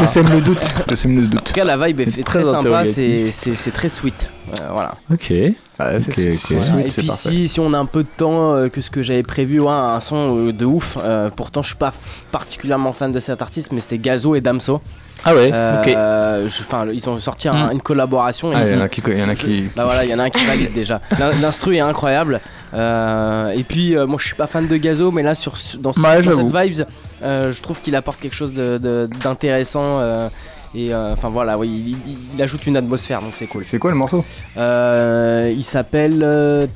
Je 0.00 0.06
sème 0.06 0.28
le 0.30 0.40
doute. 0.40 0.70
Je 0.90 0.94
sème 0.94 1.16
le 1.20 1.26
En 1.26 1.30
doute. 1.30 1.44
tout 1.44 1.52
cas, 1.52 1.64
la 1.64 1.76
vibe 1.76 2.00
est 2.00 2.06
Très 2.24 2.42
très, 2.42 2.44
sympa, 2.44 2.84
c'est 2.84 3.70
très 3.72 3.88
sweet. 3.88 4.30
Euh, 4.60 4.68
voilà. 4.72 4.94
Ok. 5.12 5.32
Ah, 5.78 6.00
c'est 6.00 6.08
Ok, 6.08 6.14
c'est 6.16 6.32
ok. 6.32 6.38
sweet, 6.40 6.58
Voilà. 6.58 6.86
Et 6.86 6.90
puis 6.90 7.10
si, 7.12 7.48
si 7.48 7.60
on 7.60 7.72
a 7.72 7.78
un 7.78 7.84
peu 7.86 8.02
de 8.02 8.08
temps 8.16 8.54
euh, 8.54 8.68
que 8.68 8.80
ce 8.80 8.90
que 8.90 9.02
j'avais 9.02 9.22
prévu, 9.22 9.60
ouais, 9.60 9.68
un 9.70 10.00
son 10.00 10.36
euh, 10.48 10.52
de 10.52 10.64
ouf. 10.64 10.96
euh, 11.02 11.30
pourtant, 11.34 11.62
je 11.62 11.68
suis 11.68 11.76
pas 11.76 11.92
particulièrement 12.32 12.92
fan 12.92 13.12
de 13.12 13.20
cet 13.20 13.42
artiste, 13.42 13.72
mais 13.72 13.80
c'était 13.80 13.98
Gazo 13.98 14.34
et 14.34 14.40
Damso. 14.40 14.80
Ah 15.24 15.34
ouais, 15.34 15.48
ok. 15.48 15.54
Euh, 15.88 16.48
je- 16.48 16.60
Enfin, 16.62 16.86
ils 16.92 17.08
ont 17.08 17.18
sorti 17.18 17.48
un- 17.48 17.68
Mm. 17.68 17.72
une 17.72 17.80
collaboration. 17.82 18.52
Ah, 18.54 18.64
il 18.64 18.72
y 18.72 18.76
en 18.76 18.80
a 18.80 18.88
qui, 18.88 19.02
il 19.06 19.18
y 19.18 19.22
en 19.22 19.28
a 19.28 19.34
qui. 19.34 19.64
Bah 19.76 19.84
voilà, 19.84 20.04
il 20.04 20.10
y 20.10 20.14
en 20.14 20.18
a 20.18 20.24
un 20.24 20.30
qui 20.30 20.44
valide 20.46 20.72
déjà. 20.72 21.00
L'in- 21.18 21.30
L'instru 21.42 21.76
est 21.76 21.80
incroyable. 21.80 22.40
Euh, 22.74 23.50
et 23.50 23.62
puis, 23.64 23.96
euh, 23.96 24.06
moi 24.06 24.18
je 24.20 24.26
suis 24.26 24.36
pas 24.36 24.46
fan 24.46 24.66
de 24.68 24.76
Gazo, 24.76 25.10
mais 25.10 25.22
là, 25.22 25.34
sur, 25.34 25.52
dans, 25.80 25.92
ce- 25.92 26.00
dans 26.00 26.22
cette 26.52 26.70
vibes, 26.70 26.86
euh, 27.22 27.50
je 27.50 27.62
trouve 27.62 27.80
qu'il 27.80 27.96
apporte 27.96 28.20
quelque 28.20 28.36
chose 28.36 28.52
de- 28.52 28.78
de- 28.78 29.08
d'intéressant. 29.22 29.98
euh, 30.00 30.28
et 30.74 30.92
euh, 30.92 31.14
enfin 31.14 31.30
voilà, 31.30 31.56
oui, 31.58 31.68
il, 31.68 31.88
il- 32.12 32.18
il 32.36 32.42
ajoute 32.42 32.66
une 32.66 32.76
atmosphère, 32.76 33.20
donc 33.22 33.30
c'est 33.34 33.46
cool. 33.46 33.64
C'est 33.64 33.78
quoi 33.78 33.90
le 33.90 33.96
morceau? 33.96 34.22
Euh, 34.58 35.52
il 35.56 35.64
s'appelle. 35.64 36.20
euh, 36.22 36.66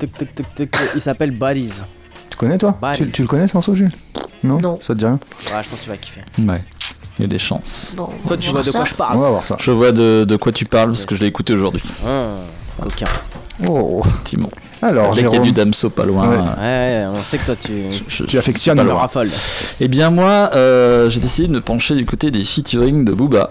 il 0.95 1.01
s'appelle 1.01 1.31
Bodies. 1.31 1.81
Tu 2.29 2.37
connais 2.37 2.57
toi? 2.57 2.77
Tu 2.95 3.21
le 3.21 3.27
connais 3.27 3.47
ce 3.47 3.53
morceau, 3.53 3.75
Jules? 3.75 3.91
Non? 4.43 4.57
Non. 4.59 4.79
Ça 4.81 4.93
te 4.93 4.99
dit 4.99 5.05
rien? 5.05 5.13
Ouais, 5.45 5.63
je 5.63 5.69
pense 5.69 5.79
que 5.79 5.83
tu 5.83 5.89
vas 5.89 5.97
kiffer. 5.97 6.21
Ouais. 6.39 6.61
Il 7.19 7.21
y 7.21 7.25
a 7.25 7.27
des 7.27 7.39
chances. 7.39 7.93
Bon, 7.95 8.05
Toi, 8.05 8.15
on 8.31 8.37
tu 8.37 8.49
vois 8.49 8.63
de 8.63 8.71
quoi 8.71 8.85
je 8.85 8.93
On 8.93 8.97
parle 8.97 9.19
va 9.19 9.29
voir 9.29 9.45
ça. 9.45 9.55
Je 9.59 9.71
vois 9.71 9.91
de, 9.91 10.25
de 10.27 10.35
quoi 10.35 10.51
tu 10.51 10.65
parles 10.65 10.89
parce 10.89 11.05
que 11.05 11.13
je 11.15 11.21
l'ai 11.21 11.27
écouté 11.27 11.53
aujourd'hui. 11.53 11.83
Ah, 12.07 12.27
ok. 12.85 13.03
Oh. 13.69 14.01
Effectivement. 14.05 14.49
Alors, 14.81 15.13
Dès 15.13 15.23
qu'il 15.23 15.33
y 15.33 15.37
a 15.37 15.39
du 15.39 15.51
Damso 15.51 15.89
pas 15.91 16.05
loin. 16.05 16.27
Ouais. 16.27 16.37
euh, 16.59 17.11
Ouais, 17.11 17.17
on 17.19 17.23
sait 17.23 17.37
que 17.37 17.45
toi, 17.45 17.55
tu, 17.55 17.83
je- 18.07 18.23
tu 18.23 18.37
affectionnes 18.37 18.77
le 18.77 18.83
alors. 18.83 18.99
raffoles. 18.99 19.29
Eh 19.79 19.87
bien 19.87 20.09
moi, 20.09 20.49
euh, 20.55 21.09
j'ai 21.09 21.19
décidé 21.19 21.47
de 21.47 21.53
me 21.53 21.61
pencher 21.61 21.95
du 21.95 22.05
côté 22.05 22.31
des 22.31 22.43
featuring 22.43 23.05
de 23.05 23.13
Booba. 23.13 23.49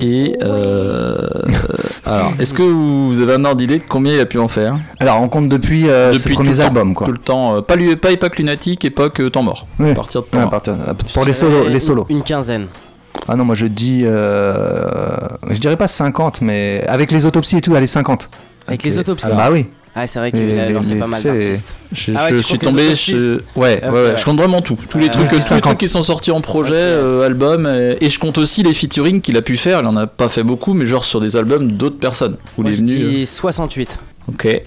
Et 0.00 0.36
euh, 0.42 1.16
alors, 2.04 2.32
est-ce 2.38 2.52
que 2.54 2.62
vous 2.62 3.20
avez 3.20 3.34
un 3.34 3.44
ordre 3.44 3.56
d'idée 3.56 3.78
de 3.78 3.84
combien 3.88 4.12
il 4.12 4.20
a 4.20 4.26
pu 4.26 4.38
en 4.38 4.48
faire? 4.48 4.76
Alors, 5.00 5.20
on 5.22 5.28
compte 5.28 5.48
depuis, 5.48 5.88
euh, 5.88 6.12
ses 6.12 6.18
Depuis 6.18 6.36
tout 6.36 6.42
premiers 6.42 6.56
temps. 6.56 6.62
albums, 6.64 6.94
quoi. 6.94 7.06
Tout 7.06 7.12
le 7.12 7.18
temps, 7.18 7.56
euh, 7.56 7.60
pas, 7.60 7.76
lui- 7.76 7.96
pas 7.96 8.10
époque 8.10 8.36
lunatique, 8.38 8.84
époque 8.84 9.20
euh, 9.20 9.30
temps 9.30 9.42
mort. 9.42 9.66
Oui. 9.78 9.90
À 9.90 9.94
partir 9.94 10.22
de 10.22 10.26
temps 10.26 10.38
Ouais, 10.38 10.42
à 10.42 10.46
mort. 10.46 10.50
partir- 10.50 10.74
pour 11.14 11.24
les 11.24 11.32
solos, 11.32 11.60
dirais 11.60 11.70
les 11.72 11.80
solos. 11.80 12.06
Une 12.08 12.22
quinzaine. 12.22 12.66
Ah 13.28 13.36
non, 13.36 13.44
moi 13.44 13.54
je 13.54 13.66
dis. 13.66 14.02
euh, 14.04 15.16
je 15.50 15.58
dirais 15.58 15.76
pas 15.76 15.88
50, 15.88 16.40
mais 16.42 16.84
avec 16.88 17.10
les 17.10 17.24
autopsies 17.26 17.56
et 17.56 17.60
tout, 17.60 17.74
allez, 17.74 17.86
50. 17.86 18.28
Avec 18.66 18.82
les 18.82 18.98
autopsies. 18.98 19.28
Ah 19.30 19.36
bah 19.36 19.48
oui. 19.52 19.66
Ah, 19.96 20.06
c'est 20.08 20.18
vrai 20.18 20.32
qu'il 20.32 20.58
a 20.58 20.68
lancé 20.70 20.96
pas 20.96 21.06
mal 21.06 21.22
d'artistes. 21.22 21.76
Je, 21.92 22.12
Ah 22.16 22.24
ouais, 22.24 22.30
je 22.32 22.36
tu 22.38 22.42
suis 22.42 22.52
comptes 22.58 22.68
tombé. 22.70 22.94
je- 22.96 23.36
Ouais, 23.54 23.80
Ok, 23.86 23.92
ouais, 23.92 24.02
ouais, 24.10 24.14
je 24.16 24.24
compte 24.24 24.38
vraiment 24.38 24.60
tout. 24.60 24.76
Tous 24.88 24.98
les 24.98 25.08
trucs, 25.08 25.28
tous 25.28 25.36
les 25.36 25.40
50. 25.42 25.62
trucs 25.62 25.78
qui 25.78 25.88
sont 25.88 26.02
sortis 26.02 26.32
en 26.32 26.40
projet, 26.40 26.72
Ok. 26.72 26.78
euh, 26.80 27.24
album, 27.26 27.66
et, 27.66 27.98
et 28.04 28.10
je 28.10 28.18
compte 28.18 28.38
aussi 28.38 28.64
les 28.64 28.74
featuring 28.74 29.20
qu'il 29.20 29.36
a 29.36 29.42
pu 29.42 29.56
faire. 29.56 29.80
Il 29.80 29.86
en 29.86 29.96
a 29.96 30.08
pas 30.08 30.28
fait 30.28 30.42
beaucoup, 30.42 30.74
mais 30.74 30.84
genre 30.84 31.04
sur 31.04 31.20
des 31.20 31.36
albums 31.36 31.70
d'autres 31.72 31.98
personnes. 31.98 32.36
Où 32.58 32.62
Moi, 32.62 32.70
il 32.72 32.74
est 32.74 32.76
je 32.76 32.82
venu. 32.82 33.10
dis 33.18 33.26
68. 33.26 33.98
euh, 34.28 34.32
Ok, 34.32 34.62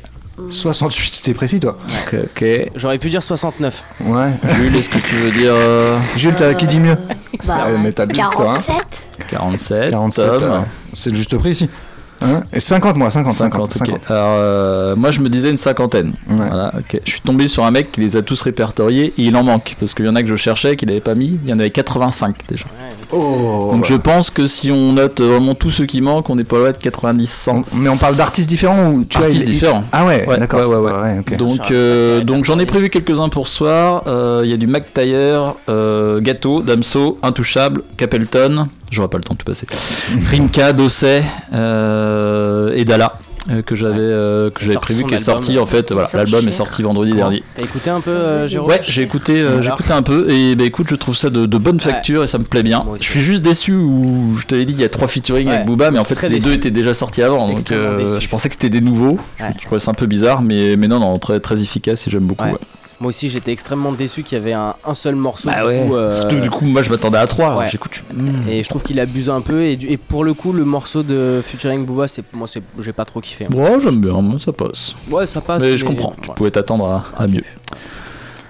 68, 0.51 1.21
t'es 1.23 1.33
précis 1.33 1.59
toi 1.59 1.77
ok, 1.89 2.15
ok. 2.23 2.45
J'aurais 2.75 2.99
pu 2.99 3.09
dire 3.09 3.23
69. 3.23 3.83
Ouais. 4.05 4.29
Jules, 4.55 4.75
est-ce 4.75 4.89
que 4.89 4.99
tu 4.99 5.15
veux 5.15 5.31
dire 5.31 5.53
euh, 5.55 5.97
Jules, 6.15 6.35
t'as- 6.35 6.53
qui 6.53 6.67
dit 6.67 6.79
mieux 6.79 6.95
Bah, 7.43 7.57
Ah, 7.63 7.69
mais 7.81 7.91
t'abuses, 7.91 8.17
toi, 8.17 8.51
hein. 8.57 8.61
47 8.65 9.07
47 9.29 9.91
47. 9.91 10.25
Tom 10.39 10.41
euh, 10.43 10.59
C'est 10.93 11.09
le 11.09 11.15
juste 11.15 11.35
prix 11.37 11.49
ici. 11.49 11.69
Hein 12.23 12.43
Et 12.53 12.59
50 12.59 12.95
moi, 12.97 13.09
50, 13.09 13.33
50. 13.33 13.73
50, 13.73 13.89
ok. 13.95 14.01
Alors, 14.09 14.25
euh, 14.39 14.95
moi, 14.95 15.11
je 15.11 15.21
me 15.21 15.29
disais 15.29 15.49
une 15.49 15.57
cinquantaine. 15.57 16.13
Ouais. 16.29 16.35
Voilà, 16.47 16.73
ok. 16.77 16.99
Je 17.05 17.11
suis 17.11 17.21
tombé 17.21 17.47
sur 17.47 17.63
un 17.65 17.71
mec 17.71 17.91
qui 17.91 18.01
les 18.01 18.17
a 18.17 18.21
tous 18.21 18.41
répertoriés 18.41 19.13
et 19.17 19.23
il 19.23 19.35
en 19.35 19.43
manque. 19.43 19.75
Parce 19.79 19.93
qu'il 19.93 20.05
y 20.05 20.09
en 20.09 20.15
a 20.15 20.21
que 20.23 20.27
je 20.29 20.35
cherchais, 20.35 20.75
qu'il 20.75 20.87
n'avait 20.89 20.99
pas 21.01 21.15
mis. 21.15 21.37
Il 21.43 21.49
y 21.49 21.53
en 21.53 21.59
avait 21.59 21.69
85 21.71 22.35
déjà. 22.47 22.65
Oh 23.11 23.69
Donc 23.71 23.85
je 23.85 23.93
pense 23.95 24.29
que 24.29 24.47
si 24.47 24.69
on 24.71 24.91
note 24.93 25.21
vraiment 25.21 25.55
tous 25.55 25.71
ceux 25.71 25.85
qui 25.85 26.01
manquent, 26.01 26.29
on 26.29 26.35
n'est 26.35 26.43
pas 26.43 26.57
loin 26.57 26.71
de 26.71 26.77
90-100. 26.77 27.63
Mais 27.75 27.87
on 27.89 27.95
parle 27.97 28.15
d'artistes 28.15 28.49
différents 28.49 28.89
ou 28.91 29.05
tu 29.05 29.17
Artistes 29.17 29.43
vois, 29.43 29.49
il- 29.49 29.53
différents. 29.53 29.83
Ah 29.93 30.05
ouais, 30.05 30.27
Ouais, 30.27 30.37
d'accord. 30.37 30.59
Donc, 31.37 31.71
euh, 31.71 32.23
donc 32.23 32.43
j'en 32.45 32.59
ai 32.59 32.65
prévu 32.65 32.89
quelques-uns 32.89 33.29
pour 33.29 33.47
ce 33.47 33.55
soir. 33.57 34.03
Euh, 34.07 34.41
Il 34.43 34.49
y 34.49 34.53
a 34.53 34.57
du 34.57 34.67
McTyre, 34.67 35.55
euh, 35.69 36.19
Gâteau, 36.19 36.61
Damso, 36.61 37.17
Intouchable, 37.23 37.81
Capleton. 37.95 38.67
J'aurai 38.91 39.09
pas 39.09 39.17
le 39.17 39.23
temps 39.23 39.33
de 39.33 39.39
tout 39.39 39.45
passer. 39.45 39.67
Rinka, 40.31 40.73
Dosset 40.73 41.23
euh, 41.53 42.71
et 42.73 42.85
Dala. 42.85 43.13
euh, 43.49 43.61
que 43.61 43.75
j'avais 43.75 43.95
euh, 43.99 44.49
que 44.49 44.61
j'avais 44.65 44.77
prévu 44.77 45.05
qui 45.05 45.13
est 45.13 45.17
sorti 45.19 45.57
en 45.57 45.65
fait 45.65 45.93
voilà 45.93 46.09
l'album 46.13 46.45
est 46.47 46.51
sorti 46.51 46.81
vendredi 46.83 47.11
Comment 47.11 47.23
dernier 47.29 47.43
T'as 47.55 47.63
écouté 47.63 47.89
un 47.89 48.01
peu, 48.01 48.11
euh, 48.11 48.45
Jérôme 48.47 48.69
Ouais, 48.69 48.79
j'ai 48.83 49.03
écouté, 49.03 49.39
euh, 49.41 49.61
j'ai 49.61 49.69
écouté 49.69 49.91
un 49.93 50.01
peu 50.01 50.29
et 50.29 50.55
bah 50.57 50.65
écoute, 50.65 50.87
je 50.89 50.95
trouve 50.95 51.15
ça 51.15 51.29
de, 51.29 51.45
de 51.45 51.57
bonne 51.57 51.79
facture 51.79 52.23
et 52.23 52.27
ça 52.27 52.39
me 52.39 52.43
plaît 52.43 52.63
bien. 52.63 52.85
Je 52.99 53.03
suis 53.09 53.21
juste 53.21 53.43
déçu 53.43 53.73
où 53.73 54.35
je 54.37 54.45
t'avais 54.45 54.65
dit 54.65 54.73
qu'il 54.73 54.81
y 54.81 54.85
a 54.85 54.89
trois 54.89 55.07
featuring 55.07 55.47
Ouais, 55.47 55.53
avec 55.55 55.65
Booba, 55.65 55.91
mais 55.91 55.99
en 55.99 56.03
fait 56.03 56.15
très 56.15 56.27
les 56.29 56.35
déçu. 56.35 56.47
deux 56.49 56.53
étaient 56.55 56.71
déjà 56.71 56.93
sortis 56.93 57.21
avant, 57.23 57.47
donc 57.47 57.71
euh, 57.71 58.19
je 58.19 58.27
pensais 58.27 58.49
que 58.49 58.55
c'était 58.55 58.69
des 58.69 58.81
nouveaux. 58.81 59.17
Ouais. 59.39 59.51
je 59.57 59.65
trouvais 59.65 59.79
ça 59.79 59.91
un 59.91 59.93
peu 59.93 60.07
bizarre, 60.07 60.41
mais 60.41 60.75
mais 60.75 60.87
non 60.89 60.99
non 60.99 61.17
très 61.17 61.39
très 61.39 61.61
efficace 61.61 62.05
et 62.07 62.11
j'aime 62.11 62.23
beaucoup. 62.25 62.43
Ouais. 62.99 63.01
ouais. 63.01 63.01
Moi 63.01 63.09
aussi, 63.09 63.29
j'étais 63.29 63.51
extrêmement 63.51 63.91
déçu 63.91 64.23
qu'il 64.23 64.37
y 64.37 64.41
avait 64.41 64.53
un, 64.53 64.75
un 64.85 64.93
seul 64.93 65.15
morceau. 65.15 65.49
Bah 65.49 65.61
du 65.61 65.67
ouais. 65.67 65.85
coup, 65.87 65.95
euh, 65.95 66.11
Surtout, 66.11 66.39
du 66.39 66.49
coup, 66.49 66.65
moi 66.65 66.81
je 66.81 66.89
m'attendais 66.89 67.17
à 67.17 67.27
3. 67.27 67.57
Ouais. 67.57 67.69
J'écoute. 67.69 68.03
Et 68.49 68.63
je 68.63 68.69
trouve 68.69 68.83
qu'il 68.83 68.99
abuse 68.99 69.29
un 69.29 69.41
peu. 69.41 69.61
Et, 69.63 69.75
du- 69.75 69.87
et 69.87 69.97
pour 69.97 70.23
le 70.23 70.33
coup, 70.33 70.51
le 70.53 70.65
morceau 70.65 71.03
de 71.03 71.41
Futuring 71.43 71.85
Booba, 71.85 72.07
c'est 72.07 72.23
moi, 72.33 72.47
c'est 72.47 72.61
j'ai 72.79 72.93
pas 72.93 73.05
trop 73.05 73.21
kiffé. 73.21 73.45
Bon, 73.49 73.79
j'aime 73.79 73.99
bien, 73.99 74.13
moi 74.21 74.39
ça 74.39 74.51
passe. 74.51 74.95
Ouais, 75.11 75.27
ça 75.27 75.41
passe. 75.41 75.61
mais 75.61 75.77
je 75.77 75.85
comprends, 75.85 76.13
tu 76.21 76.29
pouvais 76.31 76.51
t'attendre 76.51 76.87
à, 76.89 77.05
à 77.23 77.27
mieux. 77.27 77.43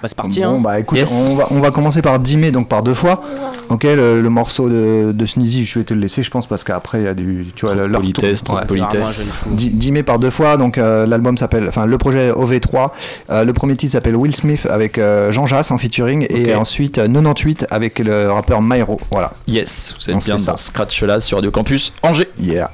Bah, 0.01 0.07
c'est 0.07 0.15
parti. 0.17 0.41
Bon 0.41 0.57
hein. 0.57 0.59
bah 0.61 0.79
écoute, 0.79 0.97
Yes. 0.97 1.27
on, 1.31 1.35
va, 1.35 1.47
on 1.51 1.59
va 1.59 1.71
commencer 1.71 2.01
par 2.01 2.19
10 2.19 2.37
mai, 2.37 2.51
donc 2.51 2.67
par 2.69 2.83
deux 2.83 2.93
fois. 2.93 3.21
Ok, 3.69 3.83
le, 3.83 4.21
le 4.21 4.29
morceau 4.29 4.69
de, 4.69 5.11
de 5.11 5.25
Sneezy, 5.25 5.65
je 5.65 5.79
vais 5.79 5.85
te 5.85 5.93
le 5.93 5.99
laisser, 5.99 6.23
je 6.23 6.29
pense, 6.31 6.47
parce 6.47 6.63
qu'après 6.63 6.99
il 6.99 7.03
y 7.05 7.07
a 7.07 7.13
du. 7.13 7.47
Tu 7.55 7.65
vois, 7.65 7.75
Trop 7.75 7.87
leur 7.87 7.99
politesse, 8.01 8.43
trop 8.43 8.55
ouais. 8.57 8.65
politesse. 8.65 9.43
10, 9.47 9.71
10 9.71 9.91
mai 9.91 10.03
par 10.03 10.19
deux 10.19 10.29
fois, 10.29 10.57
donc 10.57 10.77
euh, 10.77 11.05
l'album 11.05 11.37
s'appelle, 11.37 11.65
enfin 11.67 11.85
le 11.85 11.97
projet 11.97 12.31
OV3. 12.31 12.91
Euh, 13.29 13.43
le 13.43 13.53
premier 13.53 13.75
titre 13.75 13.93
s'appelle 13.93 14.15
Will 14.15 14.35
Smith 14.35 14.67
avec 14.69 14.97
euh, 14.97 15.31
Jean 15.31 15.45
Jass 15.45 15.71
en 15.71 15.77
featuring 15.77 16.27
et 16.29 16.53
ensuite 16.55 16.97
euh, 16.99 17.07
98 17.07 17.65
avec 17.69 17.99
le 17.99 18.31
rappeur 18.31 18.61
Myro. 18.61 18.99
Voilà. 19.11 19.31
Yes, 19.47 19.95
vous 19.99 20.09
êtes 20.11 20.23
bien 20.25 20.35
dans 20.37 20.57
Scratch 20.57 21.01
là 21.03 21.19
sur 21.19 21.37
Radio 21.37 21.51
Campus 21.51 21.91
Angers. 22.03 22.29
Yeah. 22.39 22.69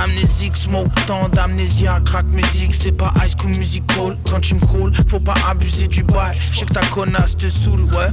Amnésique, 0.00 0.56
smoke, 0.56 0.90
tant 1.06 1.28
d'amnésia, 1.28 2.00
crack 2.04 2.26
musique, 2.26 2.72
c'est 2.72 2.92
pas 2.92 3.12
high 3.16 3.30
school 3.30 3.50
musical. 3.56 4.16
Quand 4.30 4.40
tu 4.40 4.54
me 4.54 4.60
calls, 4.60 4.92
faut 5.08 5.18
pas 5.18 5.34
abuser 5.50 5.88
du 5.88 6.04
bail. 6.04 6.38
Je 6.52 6.64
que 6.64 6.72
ta 6.72 6.86
connasse 6.86 7.36
te 7.36 7.48
saoule, 7.48 7.82
ouais. 7.82 8.08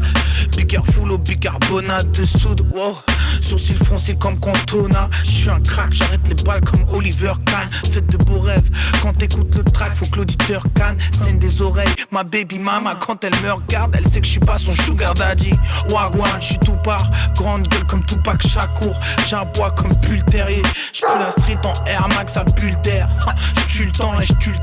Bicarbonate 0.57 1.11
au 1.11 1.17
bicarbonate 1.19 2.11
te 2.11 2.25
soude, 2.25 2.61
wow. 2.73 2.97
Sourcils 3.39 3.75
froncés 3.75 4.15
comme 4.15 4.39
Cantona. 4.39 5.09
Je 5.23 5.29
suis 5.29 5.49
un 5.49 5.59
crack, 5.59 5.93
j'arrête 5.93 6.27
les 6.27 6.43
balles 6.43 6.61
comme 6.61 6.85
Oliver 6.89 7.33
Kahn. 7.45 7.69
Faites 7.91 8.07
de 8.07 8.17
beaux 8.17 8.39
rêves. 8.39 8.69
Quand 9.03 9.13
t'écoutes 9.13 9.53
le 9.53 9.63
track, 9.63 9.95
faut 9.95 10.07
que 10.07 10.17
l'auditeur 10.17 10.63
canne. 10.73 10.97
Scène 11.11 11.37
des 11.37 11.61
oreilles, 11.61 11.93
ma 12.09 12.23
baby 12.23 12.57
mama. 12.57 12.95
Quand 12.95 13.23
elle 13.23 13.35
me 13.43 13.51
regarde, 13.51 13.95
elle 13.95 14.07
sait 14.07 14.21
que 14.21 14.25
je 14.25 14.31
suis 14.31 14.39
pas 14.39 14.57
son 14.57 14.73
sugar 14.73 15.13
daddy. 15.13 15.51
Wagwan, 15.89 16.39
je 16.39 16.45
suis 16.45 16.59
tout 16.59 16.77
part. 16.83 17.09
Grande 17.35 17.67
gueule 17.67 17.85
comme 17.85 18.03
Tupac 18.05 18.41
Shakur. 18.41 18.99
J'aboie 19.27 19.71
comme 19.71 19.93
Bull 20.01 20.23
Terrier. 20.23 20.63
Je 20.91 21.01
la 21.05 21.29
street 21.29 21.59
en 21.63 21.74
Air 21.85 22.07
Max 22.09 22.37
à 22.37 22.43
bulle 22.43 22.79
d'air. 22.83 23.07
Je 23.55 23.65
tue 23.65 23.85
le 23.85 23.91
temps 23.91 24.19
et 24.19 24.25
je 24.25 24.33
tue 24.33 24.51
le. 24.51 24.57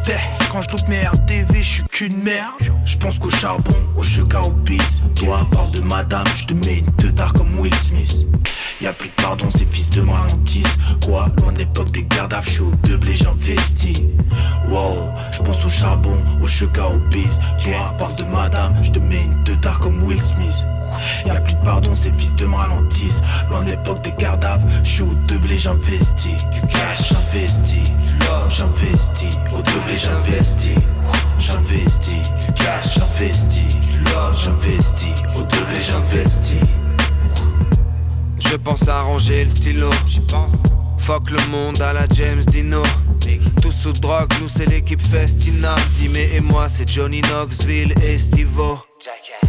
Quand 0.51 0.63
je 0.63 0.71
loupe 0.71 0.89
mes 0.89 1.07
RDV, 1.07 1.63
je 1.63 1.69
suis 1.69 1.83
qu'une 1.85 2.23
merde. 2.23 2.55
Je 2.85 2.97
pense 2.99 3.19
qu'au 3.19 3.31
charbon, 3.31 3.75
au 3.97 4.03
sugar, 4.03 4.47
au 4.47 4.51
pisse. 4.51 5.03
Toi, 5.15 5.47
parle 5.51 5.71
de 5.71 5.81
madame, 5.81 6.27
je 6.35 6.47
te 6.47 6.55
mets 6.55 6.79
une 6.79 6.93
teutard 6.93 7.33
comme 7.33 7.59
Will 7.59 7.75
Smith. 7.77 8.27
Y'a 8.81 8.93
plus 8.93 9.09
de 9.09 9.15
pardon, 9.15 9.49
ces 9.51 9.67
fils 9.67 9.89
de 9.91 10.03
ralentissent. 10.03 10.67
Quoi, 11.05 11.29
loin 11.39 11.53
de 11.53 11.59
l'époque 11.59 11.93
des 11.93 12.05
gardes 12.05 12.35
à 12.35 12.43
chaud, 12.43 12.73
de 12.89 12.97
blé 12.97 13.15
j'investis. 13.15 14.03
Wow, 14.69 15.11
je 15.31 15.43
pense 15.43 15.65
au 15.65 15.69
charbon, 15.69 16.19
au 16.43 16.49
sugar, 16.49 16.95
au 16.95 17.01
pisse. 17.11 17.39
Toi, 17.63 17.95
parle 17.99 18.17
de 18.17 18.25
madame, 18.25 18.75
je 18.83 18.91
te 18.91 18.99
mets 18.99 19.23
une 19.23 19.45
teutard 19.45 19.52
comme 19.71 20.03
Will 20.03 20.21
Smith. 20.21 20.67
Y'a 21.27 21.41
plus 21.41 21.55
de 21.55 21.65
pardon, 21.65 21.95
ces 21.95 22.11
fils 22.13 22.35
de 22.35 22.47
me 22.47 22.55
ralentissent. 22.55 23.23
Loin 23.51 23.63
de 23.63 23.71
l'époque 23.71 24.03
des 24.03 24.13
gardes 24.19 24.45
à 24.45 24.59
chaud, 24.85 25.09
de 25.29 25.37
blé 25.39 25.59
j'investis. 25.59 26.37
Du 26.53 26.61
cash, 26.63 27.09
j'investis. 27.09 27.85
Du 27.85 28.19
love, 28.21 28.51
j'investis. 28.51 29.37
Au 29.53 29.63
de 29.63 29.85
blé 29.85 29.97
j'investis. 29.97 30.79
J'investis. 31.39 32.23
Du 32.47 32.53
cash, 32.53 32.99
j'investis. 32.99 33.81
Du 33.81 33.99
love, 34.01 34.37
j'investis. 34.37 35.15
Au 35.37 35.43
de 35.43 35.47
blé 35.47 35.81
j'investis. 35.81 36.61
Je 38.39 38.57
pense 38.57 38.87
à 38.89 39.01
ranger 39.03 39.45
le 39.45 39.51
stylo. 39.51 39.91
Fuck 40.99 41.31
le 41.31 41.51
monde 41.51 41.81
à 41.81 41.93
la 41.93 42.07
James 42.15 42.45
Dino. 42.45 42.83
Tous 43.61 43.73
sous 43.73 43.93
drogue, 43.93 44.33
nous 44.41 44.49
c'est 44.49 44.67
l'équipe 44.67 45.01
Festina. 45.01 45.75
Dimé 45.99 46.31
et 46.35 46.41
moi 46.41 46.69
c'est 46.69 46.89
Johnny 46.89 47.21
Knoxville 47.23 47.95
et 48.03 48.19
Stivo. 48.19 48.79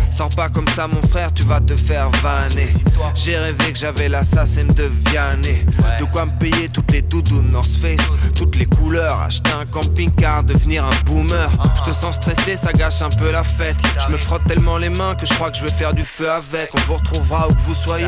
Sors 0.10 0.30
pas 0.30 0.50
comme 0.50 0.68
ça 0.70 0.88
mon 0.88 1.02
frère, 1.02 1.34
tu 1.34 1.44
vas 1.44 1.60
te 1.60 1.76
faire 1.76 2.10
vanner. 2.22 2.68
J'ai 3.16 3.36
rêvé 3.36 3.72
que 3.72 3.78
j'avais 3.80 4.10
l'assassin 4.10 4.66
de 4.66 4.90
Vianney. 5.08 5.66
De 6.00 6.06
quoi 6.06 6.26
me 6.26 6.38
payer 6.38 6.70
toutes 6.70 6.92
les 6.92 7.02
doudounes 7.02 7.50
North 7.52 7.76
Face, 7.82 8.00
toutes 8.36 8.56
les 8.56 8.68
couleurs. 8.68 9.20
Acheter 9.22 9.52
un 9.52 9.66
camping-car, 9.66 10.44
devenir 10.44 10.86
un 10.86 11.04
boomer. 11.06 11.50
Je 11.78 11.92
te 11.92 11.96
sens 11.96 12.16
stressé, 12.16 12.58
ça 12.58 12.74
gâche 12.74 13.02
un 13.02 13.10
peu 13.10 13.32
la 13.32 13.44
fête. 13.44 13.78
Je 14.06 14.12
me 14.12 14.18
frotte 14.18 14.44
tellement 14.48 14.78
les 14.78 14.90
mains 14.90 15.16
que 15.16 15.26
je 15.26 15.34
crois 15.34 15.50
que 15.50 15.58
je 15.58 15.64
vais 15.64 15.72
faire 15.72 15.94
du 15.94 16.04
feu 16.04 16.30
avec. 16.30 16.70
On 16.76 16.82
vous 16.82 16.96
retrouvera 16.96 17.48
où 17.48 17.54
que 17.54 17.62
vous 17.62 17.76
soyez. 17.76 18.06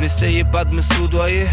N'essayez 0.00 0.44
pas 0.44 0.64
de 0.64 0.74
me 0.74 0.82
soudoyer. 0.82 1.48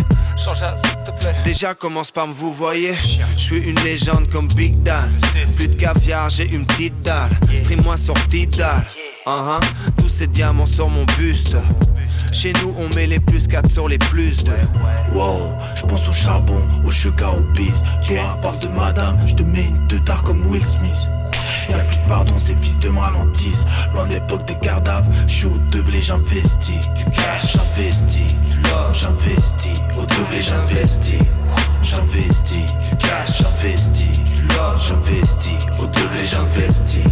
Déjà 1.43 1.73
commence 1.73 2.11
par 2.11 2.27
me 2.27 2.33
vous 2.33 2.53
voyez. 2.53 2.93
Je 3.37 3.43
suis 3.43 3.57
une 3.57 3.79
légende 3.81 4.29
comme 4.29 4.47
Big 4.49 4.81
Dan. 4.83 5.11
Plus 5.55 5.67
de 5.67 5.75
caviar, 5.75 6.29
j'ai 6.29 6.49
une 6.49 6.65
petite 6.65 7.01
dalle. 7.01 7.31
Stream-moi 7.55 7.97
sur 7.97 8.13
Tidal. 8.27 8.83
Uh-huh. 9.25 9.59
Tous 9.97 10.09
ces 10.09 10.27
diamants 10.27 10.65
sur 10.65 10.89
mon 10.89 11.05
buste. 11.17 11.55
Chez 12.31 12.53
nous, 12.53 12.73
on 12.79 12.93
met 12.95 13.07
les 13.07 13.19
plus 13.19 13.47
4 13.47 13.69
sur 13.69 13.87
les 13.87 13.97
plus 13.97 14.43
de. 14.43 14.51
Wow, 15.13 15.53
je 15.75 15.85
pense 15.85 16.07
au 16.07 16.13
charbon, 16.13 16.61
au 16.85 16.91
sugar, 16.91 17.37
au 17.37 17.43
bis. 17.53 17.83
Toi, 18.07 18.39
parle 18.41 18.59
de 18.59 18.67
madame, 18.69 19.19
je 19.27 19.35
te 19.35 19.43
mets 19.43 19.65
une 19.65 19.87
teutard 19.87 20.23
comme 20.23 20.45
Will 20.47 20.63
Smith. 20.63 21.09
Y'a 21.69 21.83
plus 21.83 21.97
de 21.97 22.07
pardon, 22.07 22.37
ces 22.37 22.55
fils 22.55 22.79
de 22.79 22.89
me 22.89 22.99
ralentissent. 22.99 23.65
Loin 23.93 24.07
de 24.07 24.13
l'époque 24.13 24.45
des 24.45 24.55
gardaves, 24.61 25.07
je 25.27 25.33
suis 25.33 25.45
au 25.45 25.57
doublé, 25.71 26.01
j'investis. 26.01 26.89
Du 26.95 27.05
cash, 27.05 27.53
j'investis. 27.53 28.35
Du 28.47 28.57
love, 28.63 28.93
j'investis. 28.93 29.81
Au 29.97 30.05
doublé, 30.05 30.41
j'investis. 30.41 31.19
J'investis. 31.81 32.65
Du 32.89 32.95
cash, 32.97 33.41
j'investis. 33.41 34.23
Du 34.23 34.41
love, 34.47 34.79
j'investis. 34.79 35.65
Au 35.79 35.85
doublé, 35.85 36.23
j'investis. 36.25 37.03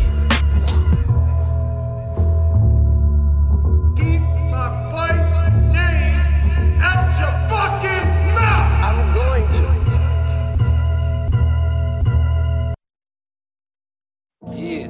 Yeah, 14.51 14.89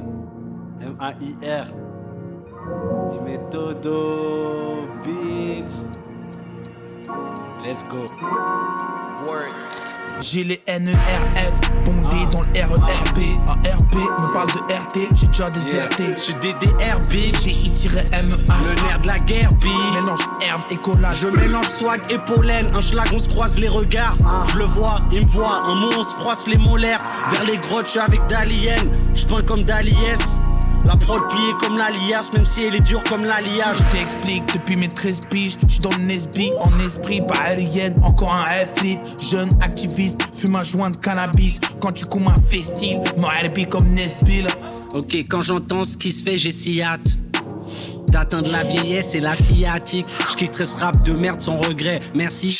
M-A-I-R. 0.81 1.67
Du 3.11 3.19
méthodo, 3.21 4.87
bitch. 5.03 5.89
Let's 7.61 7.83
go. 7.83 8.05
Word. 9.25 9.49
J'ai 10.21 10.45
les 10.45 10.61
NERF 10.67 11.59
bondés 11.83 12.25
dans 12.31 12.43
le 12.43 12.51
RERB. 12.55 13.19
Un 13.49 13.53
RB 13.53 13.95
me 13.95 14.33
parle 14.33 14.47
de 14.47 14.73
RT, 14.73 15.09
j'ai 15.13 15.27
déjà 15.27 15.49
déserté. 15.49 16.03
Je 16.15 16.21
suis 16.21 16.33
DDR, 16.35 16.99
bitch. 17.09 17.43
DI-MEH. 17.43 18.21
Le 18.23 18.83
nerf 18.87 18.99
de 19.01 19.07
la 19.07 19.17
guerre, 19.17 19.49
bitch. 19.55 19.93
Mélange 19.93 20.21
herbe 20.41 20.61
et 20.71 20.77
collage. 20.77 21.19
Je 21.19 21.27
mélange 21.27 21.67
swag 21.67 22.01
et 22.09 22.17
pollen, 22.19 22.73
un 22.73 22.81
schlag, 22.81 23.07
on 23.13 23.19
se 23.19 23.27
croise 23.27 23.59
les 23.59 23.69
regards. 23.69 24.15
Je 24.53 24.57
le 24.57 24.65
vois, 24.65 25.01
il 25.11 25.25
me 25.25 25.29
voit, 25.29 25.59
un 25.65 25.75
mot, 25.75 25.91
on 25.97 26.03
se 26.03 26.15
froisse 26.15 26.47
les 26.47 26.57
molaires. 26.57 27.03
Vers 27.31 27.43
les 27.43 27.57
grottes, 27.57 27.87
je 27.87 27.91
suis 27.91 27.99
avec 27.99 28.25
Dalien, 28.27 28.77
je 29.13 29.25
peins 29.25 29.41
comme 29.41 29.63
Daliès. 29.63 30.39
La 30.89 30.95
prod 30.95 31.21
pliée 31.29 31.53
comme 31.59 31.77
l'alias, 31.77 32.31
même 32.33 32.47
si 32.47 32.63
elle 32.63 32.73
est 32.73 32.79
dure 32.79 33.03
comme 33.03 33.23
l'alliage. 33.23 33.77
Je 33.77 33.95
t'explique 33.95 34.43
depuis 34.51 34.75
mes 34.75 34.87
13 34.87 35.19
piges, 35.29 35.55
je 35.67 35.73
suis 35.73 35.81
dans 35.81 35.91
le 35.91 36.03
Nesby, 36.03 36.49
en 36.63 36.79
esprit, 36.79 37.21
pas 37.21 37.37
aérienne, 37.41 37.93
encore 38.01 38.33
un 38.33 38.45
F-lit, 38.45 38.97
jeune 39.21 39.49
activiste, 39.61 40.19
fume 40.33 40.55
un 40.55 40.61
joint 40.61 40.89
de 40.89 40.97
cannabis, 40.97 41.61
quand 41.79 41.91
tu 41.91 42.05
coumes 42.05 42.29
un 42.29 42.49
festil, 42.49 43.01
RP 43.17 43.69
comme 43.69 43.87
Nesbill. 43.89 44.47
Ok, 44.95 45.13
quand 45.29 45.41
j'entends 45.41 45.85
ce 45.85 45.95
qui 45.95 46.11
se 46.11 46.23
fait, 46.23 46.39
j'ai 46.39 46.49
si 46.49 46.81
hâte 46.81 47.19
d'atteindre 48.11 48.51
la 48.51 48.63
vieillesse 48.63 49.13
et 49.13 49.19
la 49.19 49.35
sciatique. 49.35 50.07
Je 50.31 50.37
quitterai 50.37 50.65
ce 50.65 50.77
rap 50.77 51.03
de 51.03 51.11
merde 51.11 51.39
sans 51.39 51.57
regret. 51.57 51.99
Merci. 52.15 52.51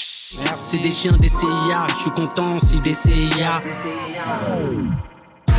C'est 0.56 0.78
des 0.78 0.92
chiens 0.92 1.18
des 1.18 1.30
CIA. 1.30 1.88
Je 1.96 2.02
suis 2.02 2.12
content 2.12 2.58
aussi 2.58 2.80
des 2.82 2.94
CIA. 2.94 3.64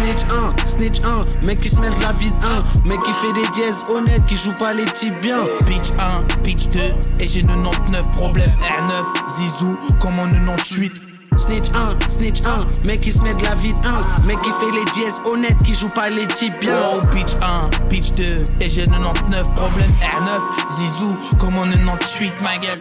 Snitch 0.01 0.33
1, 0.33 0.67
snitch 0.67 1.05
1, 1.05 1.45
mec 1.45 1.61
qui 1.61 1.69
se 1.69 1.77
mêle 1.77 1.95
de 1.95 2.01
la 2.01 2.13
vie 2.13 2.31
de 2.31 2.87
1, 2.87 2.89
mec 2.89 3.03
qui 3.03 3.13
fait 3.13 3.35
des 3.35 3.47
dièses 3.51 3.85
honnêtes, 3.91 4.25
qui 4.25 4.35
joue 4.35 4.55
pas 4.55 4.73
les 4.73 4.87
types 4.87 5.21
bien. 5.21 5.41
Pitch 5.67 5.91
1, 5.99 6.43
pitch 6.43 6.69
2, 6.69 6.81
et 7.21 7.27
j'ai 7.27 7.43
99 7.43 8.11
problèmes. 8.13 8.49
R9, 8.49 9.29
Zizou, 9.29 9.77
comme 10.01 10.19
en 10.19 10.27
98. 10.27 11.03
Snitch 11.37 11.69
1, 11.75 12.09
snitch 12.09 12.41
1, 12.47 12.87
mec 12.87 13.03
qui 13.03 13.13
se 13.13 13.21
met 13.21 13.35
de 13.35 13.45
la 13.45 13.55
vie 13.57 13.75
de 13.75 13.87
1, 14.23 14.25
mec 14.25 14.41
qui 14.41 14.53
fait 14.53 14.71
les 14.73 14.85
dièses 14.93 15.21
honnêtes, 15.27 15.63
qui 15.65 15.75
joue 15.75 15.91
pas 15.91 16.09
les 16.09 16.27
types 16.27 16.59
bien. 16.61 16.77
Oh, 16.95 17.01
pitch 17.15 17.35
1, 17.43 17.89
pitch 17.89 18.13
2, 18.13 18.25
et 18.61 18.71
j'ai 18.71 18.85
99 18.85 19.55
problèmes. 19.55 19.91
R9, 20.01 20.71
Zizou, 20.71 21.15
comme 21.39 21.59
en 21.59 21.67
98, 21.69 22.33
ma 22.43 22.57
gueule. 22.57 22.81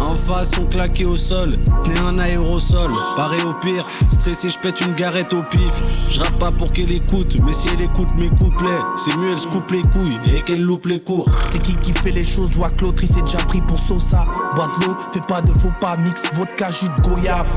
En 0.00 0.14
face 0.14 0.52
sont 0.52 0.66
claqués 0.66 1.04
au 1.04 1.16
sol. 1.16 1.58
Tenez 1.82 1.98
un 2.00 2.18
aérosol, 2.18 2.92
paré 3.16 3.42
au 3.42 3.54
pire. 3.54 3.84
Stressé, 4.08 4.48
je 4.50 4.58
pète 4.58 4.80
une 4.80 4.94
garette 4.94 5.32
au 5.32 5.42
pif. 5.42 5.72
Je 6.08 6.20
rappe 6.20 6.38
pas 6.38 6.50
pour 6.50 6.72
qu'elle 6.72 6.92
écoute, 6.92 7.36
mais 7.44 7.52
si 7.52 7.68
elle 7.72 7.82
écoute 7.82 8.14
mes 8.16 8.28
couplets, 8.28 8.78
c'est 8.96 9.16
mieux 9.16 9.32
elle 9.32 9.38
se 9.38 9.48
coupe 9.48 9.70
les 9.70 9.82
couilles 9.82 10.18
et 10.34 10.42
qu'elle 10.42 10.62
loupe 10.62 10.86
les 10.86 11.00
cours. 11.00 11.28
C'est 11.44 11.60
qui 11.62 11.76
qui 11.76 11.92
fait 11.92 12.12
les 12.12 12.24
choses? 12.24 12.50
Je 12.52 12.58
vois 12.58 12.68
que 12.68 12.84
l'autre 12.84 13.02
il 13.02 13.08
s'est 13.08 13.22
déjà 13.22 13.38
pris 13.38 13.60
pour 13.62 13.78
Sosa. 13.78 14.26
Bois 14.54 14.70
de 14.78 14.86
l'eau, 14.86 14.96
fais 15.12 15.20
pas 15.28 15.40
de 15.40 15.52
faux 15.58 15.72
pas, 15.80 15.96
mix 15.98 16.30
vodka, 16.34 16.70
jus 16.70 16.88
de 16.88 17.02
goyave. 17.02 17.52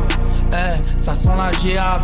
Eh, 0.53 0.99
ça 0.99 1.15
sent 1.15 1.29
la 1.37 1.51
géave. 1.51 2.01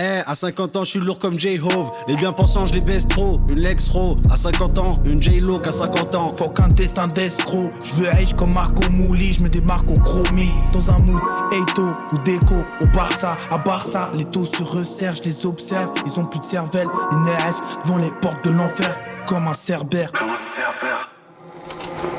Eh, 0.00 0.22
à 0.26 0.36
50 0.36 0.76
ans, 0.76 0.84
je 0.84 0.90
suis 0.90 1.00
lourd 1.00 1.18
comme 1.18 1.40
J-Hove. 1.40 1.90
Les 2.06 2.14
bien 2.14 2.32
pensants, 2.32 2.66
je 2.66 2.74
les 2.74 2.80
baisse 2.80 3.08
trop. 3.08 3.40
Une 3.52 3.60
Lex 3.60 3.88
Ro. 3.88 4.16
À 4.30 4.36
50 4.36 4.78
ans, 4.78 4.94
une 5.04 5.20
J-Lo 5.20 5.58
qu'à 5.58 5.72
50 5.72 6.14
ans. 6.14 6.34
Faut 6.38 6.50
qu'un 6.50 6.68
destin 6.68 7.08
d'escroc. 7.08 7.72
Je 7.84 7.94
veux 7.94 8.08
riche 8.10 8.32
comme 8.34 8.54
Marco 8.54 8.88
Mouli, 8.92 9.32
je 9.32 9.42
me 9.42 9.48
démarque 9.48 9.90
au 9.90 10.00
chromie. 10.00 10.52
Dans 10.72 10.90
un 10.92 10.98
mood, 11.04 11.20
Eito 11.50 11.88
ou 12.12 12.18
Déco, 12.18 12.54
au 12.82 12.86
Barça, 12.94 13.36
à 13.50 13.58
Barça. 13.58 14.10
Les 14.14 14.24
taux 14.24 14.44
se 14.44 14.62
resserrent, 14.62 15.16
je 15.16 15.22
les 15.22 15.46
observe. 15.46 15.90
Ils 16.06 16.20
ont 16.20 16.26
plus 16.26 16.40
de 16.40 16.44
cervelle, 16.44 16.88
une 17.10 17.24
RS 17.24 17.82
devant 17.84 17.98
les 17.98 18.12
portes 18.22 18.44
de 18.44 18.50
l'enfer. 18.50 18.96
Comme 19.26 19.48
un 19.48 19.54
cerbère. 19.54 20.12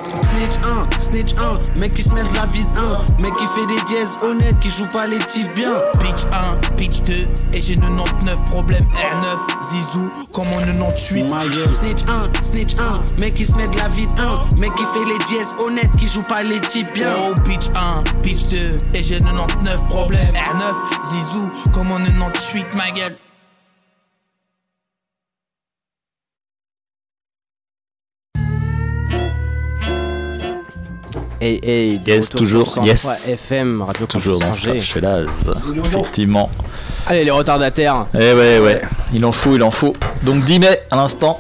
Snitch 0.10 0.58
1, 0.66 1.00
snitch 1.00 1.38
1, 1.38 1.78
mec 1.80 1.94
qui 1.94 2.04
se 2.04 2.10
met 2.12 2.24
de 2.24 2.34
la 2.36 2.46
vie 2.48 2.66
de 2.66 2.80
1, 2.80 3.22
mec 3.22 3.36
qui 3.36 3.48
fait 3.48 3.66
des 3.68 3.80
dièses 3.84 4.18
honnêtes, 4.24 4.60
qui 4.60 4.70
joue 4.70 4.88
pas 4.88 5.06
les 5.06 5.20
types 5.20 5.54
bien. 5.56 5.74
Pitch 6.00 6.26
1, 6.32 6.76
pitch 6.76 7.02
2, 7.04 7.14
et 7.54 7.62
j'ai 7.62 7.76
99 7.76 8.46
problèmes 8.46 8.84
R9, 8.92 9.62
Zizou, 9.62 10.12
comme 10.32 10.48
en 10.48 10.60
98. 10.60 11.26
Snitch 11.72 12.04
1, 12.08 12.44
snitch 12.44 12.80
1, 12.80 13.20
mec 13.20 13.36
qui 13.36 13.46
se 13.46 13.54
met 13.56 13.68
de 13.68 13.78
la 13.78 13.88
vie 13.90 14.08
de 14.08 14.22
1, 14.22 14.58
mec 14.58 14.74
qui 14.76 14.86
fait 14.86 15.06
les 15.06 15.18
dièses 15.26 15.56
honnêtes, 15.60 15.96
qui 15.98 16.08
joue 16.08 16.24
pas 16.24 16.44
les 16.44 16.60
types 16.62 16.92
bien. 16.94 17.12
Oh, 17.20 17.34
pitch 17.44 17.70
1, 17.76 18.04
pitch 18.22 18.46
2, 18.50 18.78
et 18.96 19.04
j'ai 19.04 19.20
99 19.20 19.86
problèmes 19.90 20.34
R9, 20.34 20.74
Zizou, 21.04 21.50
comme 21.74 21.92
en 21.92 21.98
98, 21.98 22.66
ma 22.78 22.92
gueule. 22.92 23.16
Hey, 31.42 31.60
hey, 31.64 32.02
Yes, 32.06 32.30
toujours, 32.30 32.68
sur 32.68 32.82
103 32.84 32.88
yes. 32.88 33.30
FM, 33.30 33.82
Radio 33.82 34.06
Toujours 34.06 34.40
dans. 34.40 34.52
Scratch 34.52 34.92
Fellas. 34.94 35.50
Effectivement. 35.86 36.50
Allez, 37.08 37.24
les 37.24 37.32
retardataires. 37.32 38.08
Eh 38.14 38.18
ouais, 38.34 38.60
ouais. 38.60 38.82
Il 39.14 39.24
en 39.26 39.32
faut, 39.32 39.56
il 39.56 39.64
en 39.64 39.72
faut. 39.72 39.94
Donc 40.24 40.44
10 40.44 40.60
mai 40.60 40.80
à 40.92 40.98
l'instant. 40.98 41.40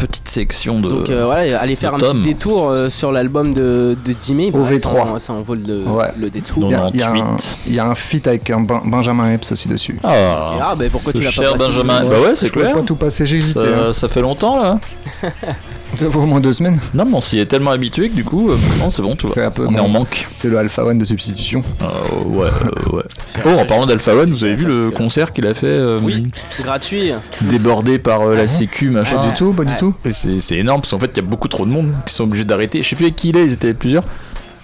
Petite 0.00 0.28
sélection 0.28 0.80
de. 0.80 0.88
Donc 0.88 1.10
euh, 1.10 1.24
voilà, 1.24 1.58
allez 1.60 1.74
faire 1.74 1.94
un 1.94 1.98
petit 1.98 2.22
détour 2.22 2.68
euh, 2.70 2.88
sur 2.88 3.10
l'album 3.12 3.52
de, 3.52 3.96
de 4.04 4.14
Jimmy. 4.24 4.50
Au 4.52 4.58
Bah, 4.62 4.70
V3. 4.70 4.80
Ça, 4.80 4.88
en- 5.02 5.18
ça 5.18 5.32
en 5.32 5.42
vaut 5.42 5.54
le, 5.54 5.82
Ouais. 5.86 6.06
le 6.18 6.30
détour. 6.30 6.64
Il 6.68 6.70
y, 6.70 6.74
a- 6.74 6.90
il 6.94 7.00
y 7.00 7.02
a 7.02 7.10
un- 7.10 7.36
il 7.66 7.74
y 7.74 7.78
a 7.80 7.86
un 7.86 7.94
feat 7.94 8.26
avec 8.28 8.48
un 8.50 8.60
Ben- 8.60 8.82
Benjamin 8.84 9.32
Epps 9.32 9.50
aussi 9.52 9.68
dessus. 9.68 9.98
Ah, 10.04 10.54
Ah, 10.60 10.74
bah 10.76 10.84
pourquoi 10.90 11.12
ce 11.12 11.18
tu 11.18 11.24
l'as 11.24 11.30
pas 11.30 11.42
cher 11.42 11.52
passé 11.52 11.64
Benjamin. 11.66 12.02
Ouais, 12.04 12.10
bah 12.10 12.20
ouais, 12.28 12.34
c'est 12.36 12.50
clair. 12.50 12.72
pas 12.74 12.82
tout 12.82 12.96
passer, 12.96 13.26
j'ai 13.26 13.38
hésité. 13.38 13.60
Ça, 13.60 13.66
hein. 13.88 13.92
ça 13.92 14.08
fait 14.08 14.20
longtemps 14.22 14.56
là. 14.60 14.78
Ça 15.96 16.08
fait 16.10 16.16
au 16.18 16.26
moins 16.26 16.38
deux 16.38 16.52
semaines. 16.52 16.78
Non, 16.92 17.06
mais 17.06 17.14
on 17.14 17.20
s'y 17.22 17.38
est 17.38 17.46
tellement 17.46 17.70
habitué 17.70 18.10
que 18.10 18.14
du 18.14 18.22
coup, 18.22 18.50
euh, 18.50 18.56
non, 18.78 18.90
c'est 18.90 19.00
bon, 19.00 19.16
tout 19.16 19.26
va. 19.26 19.46
un 19.46 19.50
peu 19.50 19.66
On 19.66 19.74
est 19.74 19.80
en 19.80 19.88
manque. 19.88 20.28
C'est 20.38 20.48
le 20.48 20.58
Alpha 20.58 20.84
One 20.84 20.98
de 20.98 21.04
substitution. 21.06 21.64
Euh, 21.80 21.86
ouais, 22.26 22.46
euh, 22.92 22.96
ouais. 22.96 23.02
Oh, 23.46 23.48
en 23.58 23.64
parlant 23.64 23.86
d'Alpha 23.86 24.14
One, 24.14 24.30
vous 24.30 24.44
avez 24.44 24.54
vu 24.54 24.66
le 24.66 24.90
concert 24.90 25.32
qu'il 25.32 25.46
a 25.46 25.54
fait 25.54 25.66
euh, 25.66 25.98
Oui, 26.02 26.26
gratuit. 26.62 27.12
Débordé 27.40 27.98
par 27.98 28.20
euh, 28.20 28.36
la 28.36 28.42
Ah 28.42 28.46
sécu, 28.48 28.90
machin. 28.90 29.16
Pas 29.16 29.28
du 29.28 29.34
tout, 29.34 29.52
pas 29.54 29.64
du 29.64 29.72
Ouais. 29.72 29.76
Tout. 29.90 30.08
Et 30.08 30.40
c'est 30.40 30.56
énorme 30.56 30.80
parce 30.80 30.90
qu'en 30.92 30.98
fait 30.98 31.10
il 31.12 31.16
y 31.16 31.20
a 31.20 31.28
beaucoup 31.28 31.48
trop 31.48 31.64
de 31.66 31.70
monde 31.70 31.92
qui 32.06 32.14
sont 32.14 32.24
obligés 32.24 32.44
d'arrêter. 32.44 32.82
Je 32.82 32.88
sais 32.88 32.96
plus 32.96 33.06
avec 33.06 33.16
qui 33.16 33.30
il 33.30 33.36
est, 33.36 33.44
ils 33.46 33.52
étaient 33.52 33.74
plusieurs. 33.74 34.04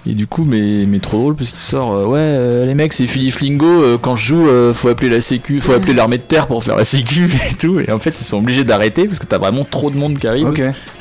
Et 0.07 0.12
du 0.12 0.26
coup, 0.26 0.45
mais, 0.45 0.85
mais 0.87 0.99
trop 0.99 1.16
drôle 1.16 1.35
parce 1.35 1.49
qu'il 1.49 1.59
sort 1.61 1.95
euh, 1.95 2.04
Ouais, 2.04 2.19
euh, 2.19 2.66
les 2.66 2.75
mecs, 2.75 2.93
c'est 2.93 3.07
Philippe 3.07 3.33
Flingo. 3.33 3.64
euh, 3.64 3.97
quand 3.97 4.16
je 4.16 4.26
joue, 4.26 4.47
euh, 4.49 4.75
faut 4.75 4.88
appeler 4.88 5.09
la 5.09 5.23
sécu, 5.23 5.62
faut 5.62 5.73
appeler 5.73 5.95
l'armée 5.95 6.19
de 6.19 6.23
terre 6.25 6.47
pour 6.47 6.62
faire 6.62 6.76
la 6.76 6.85
sécu 6.85 7.25
et 7.50 7.54
tout. 7.54 7.81
Et 7.81 7.90
en 7.90 7.99
fait, 7.99 8.11
ils 8.21 8.25
sont 8.25 8.37
obligés 8.37 8.64
d'arrêter 8.64 9.07
parce 9.07 9.19
que 9.19 9.25
t'as 9.25 9.38
vraiment 9.38 9.64
trop 9.64 9.90
de 9.90 9.97
monde 9.97 10.19
qui 10.19 10.26
arrive. 10.28 10.52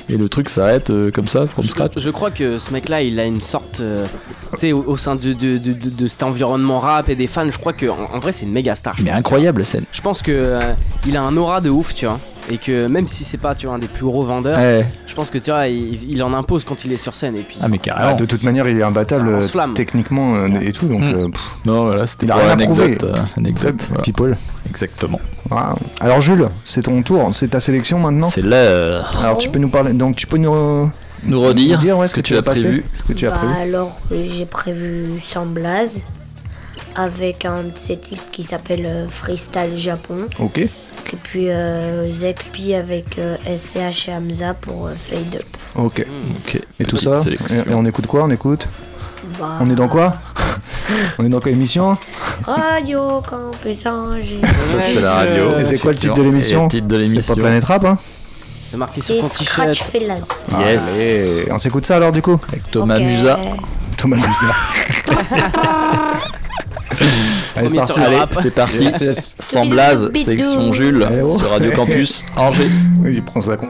Et 0.08 0.16
le 0.16 0.30
truc 0.30 0.48
s'arrête 0.48 0.90
euh, 0.90 1.12
comme 1.12 1.28
ça, 1.28 1.48
from 1.48 1.66
scratch. 1.66 1.92
Je 1.98 2.10
crois 2.12 2.32
que 2.32 2.58
ce 2.60 2.72
mec-là, 2.72 3.02
il 3.02 3.20
a 3.20 3.26
une 3.26 3.42
sorte. 3.42 3.82
euh, 3.82 4.06
tu 4.54 4.60
sais, 4.60 4.72
au, 4.72 4.86
au 4.88 4.96
sein 4.96 5.16
de, 5.18 5.34
de, 5.34 5.58
de, 5.58 5.74
de- 5.74 5.90
de 5.90 6.08
cet 6.08 6.24
environnement 6.24 6.80
rap 6.80 7.10
et 7.10 7.16
des 7.16 7.28
fans, 7.28 7.52
je 7.52 7.58
crois 7.60 7.74
qu'en 7.74 8.10
en 8.14 8.20
vrai, 8.20 8.32
c'est 8.32 8.46
une 8.46 8.54
méga 8.54 8.74
star. 8.74 8.96
Mais 9.04 9.12
incroyable 9.12 9.60
la 9.60 9.66
scène. 9.66 9.84
Je 9.92 10.00
pense 10.00 10.22
que 10.22 10.32
euh, 10.32 10.60
il 11.06 11.18
a 11.18 11.24
un 11.24 11.36
aura 11.36 11.60
de 11.60 11.70
ouf, 11.70 11.94
tu 11.94 12.06
vois. 12.06 12.20
Et 12.52 12.58
que 12.58 12.88
même 12.88 13.08
si 13.08 13.24
c'est 13.24 13.38
pas 13.38 13.56
tu 13.56 13.68
vois, 13.68 13.76
un 13.76 13.80
des 13.80 13.88
plus 13.88 14.04
gros 14.06 14.24
vendeurs, 14.26 14.58
Ouais. 14.58 14.86
je 15.08 15.14
pense 15.16 15.30
que 15.30 15.38
tu 15.38 15.50
vois, 15.52 15.68
il, 15.68 16.12
il 16.12 16.22
en 16.24 16.34
impose 16.34 16.66
quand 16.66 16.84
il 16.84 16.92
est 16.92 16.98
sur 16.98 17.16
scène. 17.16 17.36
Et 17.38 17.42
puis, 17.42 17.58
Ah, 17.62 17.68
mais 17.70 17.78
Ah, 17.82 17.86
carrément. 17.86 18.18
de 18.20 18.26
toute 18.26 18.44
manière, 18.44 18.68
il 18.68 18.78
est 18.78 18.84
imbattable 18.84 19.32
lance-flamme. 19.32 19.74
techniquement 19.76 20.36
euh, 20.36 20.48
et 20.62 20.74
tout, 20.74 20.88
donc 20.88 21.02
Mm. 21.02 21.14
euh, 21.16 21.28
Non, 21.66 21.86
voilà, 21.86 22.06
c'était 22.06 22.26
l'anecdote. 22.26 23.04
euh, 23.04 23.16
anecdote, 23.38 23.86
voilà. 23.90 24.04
people. 24.04 24.36
Exactement. 24.70 25.20
Alors 26.02 26.20
Jules, 26.22 26.50
c'est 26.64 26.82
ton 26.84 27.02
tour, 27.04 27.30
c'est 27.34 27.50
ta 27.50 27.60
sélection 27.60 28.00
maintenant. 28.00 28.30
C'est 28.30 28.42
l'heure. 28.42 29.16
Alors 29.24 29.38
tu 29.38 29.50
peux 29.50 29.60
nous 29.60 29.70
parler, 29.70 29.94
donc 29.94 30.16
tu 30.16 30.28
peux 30.28 30.38
nous, 30.38 30.90
Nous 31.26 31.42
redire 31.42 31.78
nous 31.78 31.82
dire 31.84 31.98
ouais, 31.98 32.08
ce 32.08 32.14
que 32.16 32.22
tu 32.22 32.36
as 32.36 32.42
prévu. 32.42 32.84
ce 32.98 33.04
que 33.04 33.14
tu 33.14 33.28
as 33.28 33.32
prévu. 33.32 33.54
alors, 33.62 33.98
euh, 34.12 34.26
j'ai 34.34 34.46
prévu 34.46 35.20
sans 35.22 35.46
blaze 35.46 36.02
avec 36.96 37.46
un 37.46 37.64
de 37.64 37.72
ses 37.78 37.98
titres 37.98 38.24
qui 38.32 38.44
s'appelle 38.44 39.08
Freestyle 39.10 39.78
Japon. 39.78 40.26
Ok. 40.40 40.68
Et 41.14 41.18
puis 41.22 41.50
euh, 41.50 42.12
Zekpi 42.12 42.74
avec 42.74 43.20
euh, 43.20 43.36
SCH 43.46 44.10
et 44.10 44.14
Hamza 44.16 44.56
pour 44.56 44.88
euh, 44.88 44.94
Fade 45.10 45.36
Up. 45.36 45.46
Ok. 45.76 46.06
Ok. 46.48 46.60
Et 46.80 46.86
tout 46.86 46.98
ça. 46.98 47.22
Et, 47.30 47.34
et 47.70 47.74
on 47.74 47.86
écoute 47.86 48.08
quoi 48.08 48.24
On 48.24 48.30
écoute. 48.32 48.68
Bah, 49.40 49.58
On 49.62 49.70
est 49.70 49.76
dans 49.76 49.88
quoi 49.88 50.16
On 51.20 51.26
est 51.26 51.30
dans 51.30 51.40
quelle 51.40 51.54
émission 51.54 51.96
Radio 52.46 53.22
Campus 53.30 53.86
Angers. 53.86 54.42
Ça, 54.64 54.80
c'est 54.80 55.02
la 55.02 55.14
radio. 55.14 55.60
Et 55.60 55.66
c'est 55.66 55.78
quoi 55.78 55.92
le 55.92 55.98
titre 55.98 56.16
de 56.16 56.24
l'émission 56.24 56.64
le 56.64 56.70
titre 56.70 56.88
de 56.88 56.96
C'est 56.96 57.02
l'émission. 57.02 57.36
pas 57.36 57.42
Planète 57.42 57.64
Rap, 57.64 57.86
hein 57.86 57.98
c'est 58.70 58.78
marqué 58.78 59.02
sur 59.02 59.14
C'est 59.16 59.22
ton 59.22 59.30
Scratch 59.30 59.80
t-shirt. 59.84 59.92
Fellas. 59.92 60.22
Yes. 60.60 60.96
Allez, 60.96 61.52
on 61.52 61.60
s'écoute 61.60 61.86
ça 61.86 61.98
alors 61.98 62.12
du 62.12 62.24
coup 62.24 62.40
Avec 62.48 62.72
Thomas. 62.72 62.98
Musa. 62.98 63.40
Thomas 63.98 64.18
Musa. 64.18 64.56
Allez, 67.56 67.70
c'est 67.70 67.76
parti. 67.76 68.00
Allez, 68.00 68.18
c'est 68.32 68.52
parti. 68.52 68.88
Sans 69.40 69.66
blaze, 69.66 70.10
Bidou. 70.12 70.26
sélection 70.26 70.72
Jules 70.72 71.08
Eh 71.12 71.22
oh. 71.22 71.38
sur 71.38 71.50
Radio 71.52 71.72
Campus 71.72 72.26
Angers. 72.36 72.70
Vas-y, 73.02 73.22
prends 73.22 73.42
ça. 73.42 73.58
con. 73.58 73.68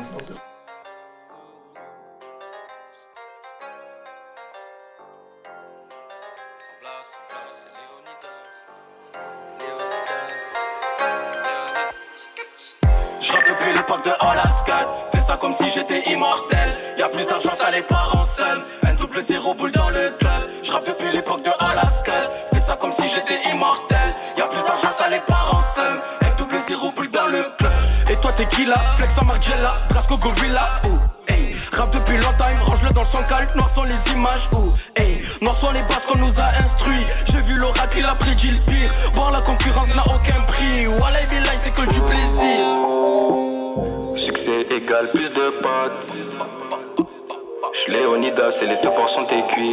Pisté 49.56 49.70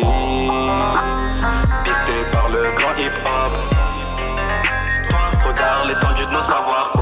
par 2.31 2.51
le 2.51 2.71
grand 2.77 2.95
hip 2.99 3.17
hop. 3.25 3.53
Regarde 5.47 5.89
l'étendue 5.89 6.27
de 6.27 6.33
nos 6.33 6.43
savoirs. 6.43 6.93
Oh. 6.97 7.01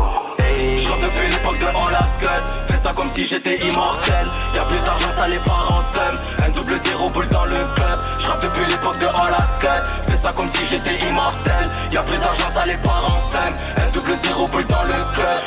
Je 0.77 0.89
rappe 0.89 1.01
depuis 1.01 1.29
l'époque 1.29 1.59
de 1.59 1.67
Alaska 1.67 2.31
Fais 2.69 2.77
ça 2.77 2.93
comme 2.95 3.09
si 3.09 3.27
j'étais 3.27 3.59
immortel 3.67 4.29
Y'a 4.55 4.63
plus 4.65 4.81
d'argent 4.83 5.11
ça 5.11 5.27
les 5.29 5.39
part 5.39 5.69
en 5.73 5.81
somme 5.81 6.17
Un 6.45 6.51
double 6.51 6.79
zéro 6.79 7.11
boule 7.11 7.29
dans 7.29 7.45
le 7.45 7.57
club 7.75 7.99
Je 8.19 8.27
depuis 8.47 8.67
l'époque 8.71 8.99
de 8.99 9.07
Alaska 9.07 9.85
Fais 10.07 10.17
ça 10.17 10.31
comme 10.33 10.49
si 10.49 10.65
j'étais 10.67 10.99
immortel 11.09 11.69
Y'a 11.93 12.03
plus 12.03 12.21
d'argent 12.21 12.49
ça 12.49 12.65
les 12.67 12.77
part 12.77 13.05
en 13.07 13.17
somme 13.17 13.55
Un 13.77 13.91
double 13.91 14.15
zéro 14.17 14.47
boule 14.47 14.67
dans 14.67 14.77
le 14.77 14.77
club 14.77 14.78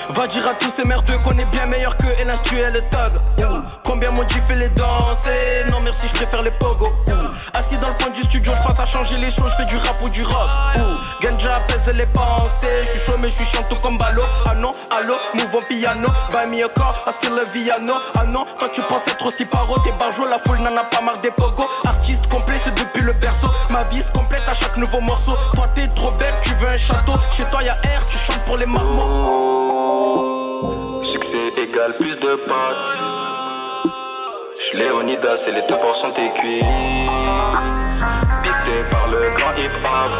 Va 0.09 0.27
dire 0.27 0.47
à 0.47 0.53
tous 0.55 0.69
ces 0.69 0.83
merdeux 0.83 1.17
qu'on 1.23 1.37
est 1.37 1.45
bien 1.45 1.65
meilleur 1.65 1.95
que 1.97 2.07
et 2.19 2.23
l'instru 2.25 2.57
elle 2.57 2.75
est 2.75 2.89
thug 2.89 3.13
Ouh, 3.39 3.63
Combien 3.83 4.11
mon 4.11 4.27
fait 4.27 4.55
les 4.55 4.69
danser 4.69 5.65
Non 5.69 5.79
merci 5.81 6.07
je 6.07 6.13
préfère 6.13 6.41
les 6.43 6.51
pogos 6.51 6.91
Assis 7.53 7.77
dans 7.77 7.87
le 7.89 7.93
fond 7.99 8.09
du 8.11 8.21
studio 8.21 8.51
je 8.55 8.67
pense 8.67 8.79
à 8.79 8.85
changer 8.85 9.15
les 9.17 9.29
choses 9.29 9.51
Je 9.57 9.63
fais 9.63 9.69
du 9.69 9.77
rap 9.77 10.01
ou 10.01 10.09
du 10.09 10.23
rock 10.23 10.49
Ganja 11.21 11.55
apaise 11.55 11.89
les 11.95 12.05
pensées 12.07 12.83
Je 12.83 12.89
suis 12.89 12.99
chaud 12.99 13.17
mais 13.19 13.29
je 13.29 13.35
suis 13.35 13.45
chiant 13.45 13.63
tout 13.69 13.75
comme 13.81 13.97
Ballot 13.97 14.23
Ah 14.45 14.55
non, 14.55 14.73
allô, 14.89 15.15
nouveau 15.35 15.61
piano. 15.61 16.09
Buy 16.31 16.47
me 16.47 16.63
a 16.63 16.69
car, 16.69 17.03
I 17.07 17.11
still 17.11 17.39
a 17.39 17.45
Viano. 17.45 17.93
Ah 18.15 18.25
non, 18.25 18.45
toi 18.57 18.69
tu 18.69 18.81
penses 18.83 19.07
être 19.07 19.25
aussi 19.25 19.45
paro, 19.45 19.77
t'es 19.79 19.91
barjo, 19.99 20.25
la 20.25 20.39
foule 20.39 20.59
n'en 20.59 20.75
a 20.77 20.83
pas 20.83 21.01
marre 21.01 21.19
des 21.21 21.31
pogos. 21.31 21.67
Artiste 21.85 22.27
complet, 22.27 22.57
c'est 22.63 22.75
depuis 22.75 23.03
le 23.03 23.13
berceau. 23.13 23.47
Ma 23.69 23.83
vie 23.83 24.01
se 24.01 24.11
complète 24.11 24.47
à 24.49 24.53
chaque 24.53 24.77
nouveau 24.77 25.01
morceau. 25.01 25.33
Toi 25.55 25.67
t'es 25.75 25.87
trop 25.89 26.11
belle, 26.11 26.33
tu 26.41 26.53
veux 26.55 26.69
un 26.69 26.77
château. 26.77 27.13
Chez 27.35 27.43
toi 27.45 27.61
y'a 27.63 27.77
air, 27.83 28.05
tu 28.05 28.17
chantes 28.17 28.43
pour 28.45 28.57
les 28.57 28.65
marmots. 28.65 29.60
Succès 31.03 31.53
égale 31.57 31.95
plus 31.97 32.15
de 32.15 32.35
potes. 32.35 33.01
J'suis 34.59 34.77
Léonidas 34.77 35.45
et 35.47 35.51
les 35.51 35.61
2% 35.61 36.13
tes 36.13 36.29
cuits. 36.39 36.63
Pisté 38.43 38.83
par 38.89 39.07
le 39.07 39.31
grand 39.35 39.53
hip 39.57 39.75
hop. 39.83 40.11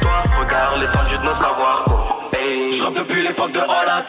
Toi, 0.00 0.22
regarde 0.38 0.80
l'étendue 0.80 1.18
de 1.18 1.24
nos 1.24 1.32
savoirs. 1.32 1.84
Oh, 1.88 2.36
hey. 2.36 2.72
Je 2.72 2.82
rappe 2.82 2.94
depuis 2.94 3.22
l'époque 3.22 3.52
de 3.52 3.60
All 3.60 4.00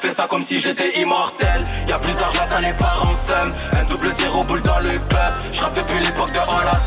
Fais 0.00 0.10
ça 0.10 0.26
comme 0.28 0.42
si 0.42 0.60
j'étais 0.60 0.98
immortel 1.00 1.64
Y'a 1.88 1.98
plus 1.98 2.14
d'argent 2.16 2.44
ça 2.44 2.60
n'est 2.60 2.72
pas 2.74 2.96
en 3.02 3.78
Un 3.78 3.84
double 3.84 4.12
zéro 4.12 4.42
boule 4.44 4.62
dans 4.62 4.78
le 4.80 4.90
club 5.08 5.34
Je 5.52 5.60
rappe 5.60 5.74
depuis 5.74 5.98
l'époque 6.04 6.32
de 6.32 6.38
All 6.38 6.78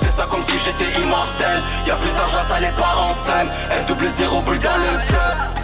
Fais 0.00 0.10
ça 0.10 0.24
comme 0.30 0.42
si 0.42 0.58
j'étais 0.58 1.00
immortel 1.00 1.62
Y'a 1.86 1.96
plus 1.96 2.12
d'argent 2.14 2.42
ça 2.42 2.60
n'est 2.60 2.72
pas 2.72 2.94
en 2.98 3.14
somme 3.14 3.50
Un 3.70 3.82
double 3.86 4.06
zéro 4.08 4.40
boule 4.40 4.58
dans 4.58 4.76
le 4.76 5.06
club 5.06 5.63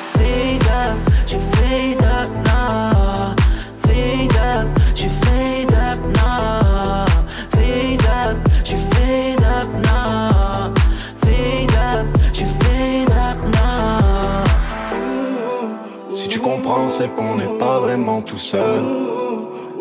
Si 16.09 16.27
tu 16.27 16.39
comprends, 16.39 16.89
c'est 16.89 17.07
qu'on 17.15 17.35
n'est 17.35 17.57
pas 17.57 17.79
vraiment 17.79 18.21
tout 18.21 18.37
seul. 18.37 18.81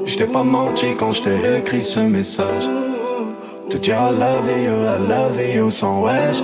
Je 0.06 0.16
t'ai 0.16 0.26
pas 0.26 0.44
menti 0.44 0.94
quand 0.96 1.12
je 1.12 1.22
t'ai 1.22 1.58
écrit 1.58 1.82
ce 1.82 2.00
message. 2.00 2.68
Te 3.68 3.76
dire 3.76 3.96
I 3.96 4.12
love 4.12 4.48
you, 4.48 4.72
I 4.72 5.08
love 5.08 5.56
you 5.56 5.70
sans 5.70 6.02
wesh. 6.02 6.42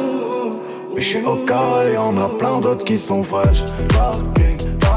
Mais 0.95 1.01
je 1.01 1.09
suis 1.09 1.25
au 1.25 1.37
cas 1.47 1.85
et 1.87 1.95
y'en 1.95 2.17
a 2.19 2.29
plein 2.39 2.61
d'autres 2.61 2.85
qui 2.85 2.99
sont 2.99 3.23
fraîches. 3.23 3.65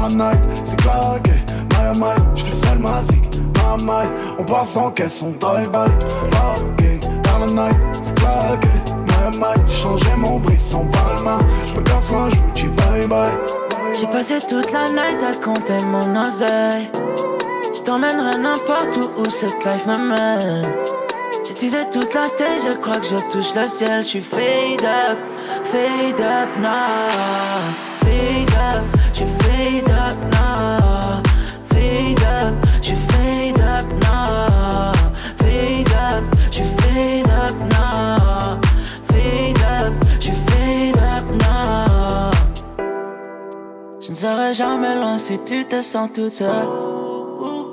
Night, 0.08 0.40
c'est 0.64 0.80
claqué. 0.80 1.32
My 1.70 1.92
oh 1.94 1.98
my, 1.98 2.14
je 2.34 2.44
fais 2.44 2.66
seul 2.66 2.78
ma 2.78 3.02
zik. 3.02 3.22
My 3.56 3.84
my, 3.84 4.08
on 4.38 4.44
passe 4.44 4.76
en 4.76 4.90
caisse, 4.90 5.22
on 5.22 5.32
drive-by. 5.38 5.90
Parking 6.30 7.00
dans 7.22 7.38
la 7.38 7.68
night, 7.68 7.80
c'est 8.02 8.14
claqué. 8.16 8.68
My 9.06 9.14
oh 9.26 9.38
my, 9.38 9.72
changer 9.72 10.16
mon 10.16 10.38
brisson 10.38 10.86
par 10.92 11.14
la 11.16 11.22
main. 11.22 11.38
Je 11.68 11.74
me 11.74 11.82
casse 11.82 12.10
moi, 12.10 12.28
je 12.30 12.36
vous 12.36 12.50
dis 12.54 12.68
bye 12.68 13.06
bye. 13.06 13.30
J'ai 13.98 14.06
passé 14.06 14.38
toute 14.48 14.72
la 14.72 14.88
night 14.88 15.18
à 15.22 15.34
compter 15.44 15.84
mon 15.86 16.22
oseille. 16.22 16.90
Je 17.74 17.80
t'emmènerai 17.82 18.38
n'importe 18.38 18.96
où 18.96 19.22
où 19.22 19.24
cette 19.30 19.64
life 19.64 19.86
m'amène. 19.86 20.66
J'utilisais 21.46 21.88
toute 21.90 22.14
la 22.14 22.28
tête, 22.28 22.62
je 22.64 22.76
crois 22.76 22.96
que 22.96 23.06
je 23.06 23.16
touche 23.30 23.54
le 23.54 23.64
ciel. 23.64 24.02
Je 24.02 24.08
suis 24.08 24.20
fade 24.20 24.84
up, 24.84 25.18
fade 25.64 26.20
up 26.20 26.48
now. 26.60 27.89
Je 44.20 44.26
ne 44.26 44.32
serai 44.32 44.52
jamais 44.52 44.96
loin 44.96 45.16
si 45.16 45.38
tu 45.46 45.64
te 45.64 45.80
sens 45.80 46.10
toute 46.12 46.28
seule. 46.28 46.68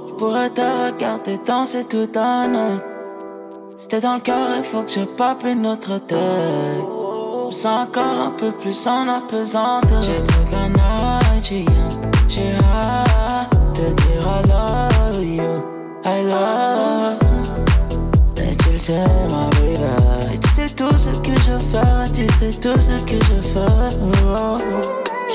Je 0.08 0.14
pourrais 0.14 0.50
te 0.50 0.62
regarder 0.62 1.38
danser 1.46 1.84
tout 1.84 2.08
un 2.16 2.56
an. 2.56 2.80
Si 3.76 3.90
t'es 3.90 4.00
dans 4.00 4.16
le 4.16 4.22
cœur, 4.22 4.48
il 4.56 4.64
faut 4.64 4.84
que 4.84 4.92
je 4.92 5.02
pape 5.02 5.44
une 5.44 5.68
autre 5.68 5.98
tête. 6.00 6.18
Je 6.18 7.48
me 7.48 7.52
sens 7.52 7.88
encore 7.88 8.28
un 8.28 8.32
peu 8.32 8.54
plus 8.54 8.88
en 8.88 9.10
apesanteur. 9.10 10.02
J'ai 10.02 10.24
toute 10.24 10.54
la 10.54 10.70
night, 10.70 11.68
j'ai 12.30 12.56
hâte 12.56 13.60
de 13.76 13.94
dire 13.94 14.22
I 14.26 14.48
love 14.48 15.26
you, 15.26 15.64
I 16.06 16.24
love. 16.24 17.18
Et 18.42 18.56
tu 18.56 18.72
le 18.72 18.80
sais, 18.80 19.04
ma 19.32 19.50
baby. 19.50 20.34
Et 20.34 20.38
tu 20.38 20.48
sais 20.48 20.70
tout 20.70 20.98
ce 20.98 21.20
que 21.20 21.36
je 21.42 21.60
fais, 21.60 22.12
tu 22.14 22.26
sais 22.36 22.58
tout 22.58 22.80
ce 22.80 23.04
que 23.04 23.16
je 23.16 23.42
fais. 23.50 24.00
Oh. 24.26 24.97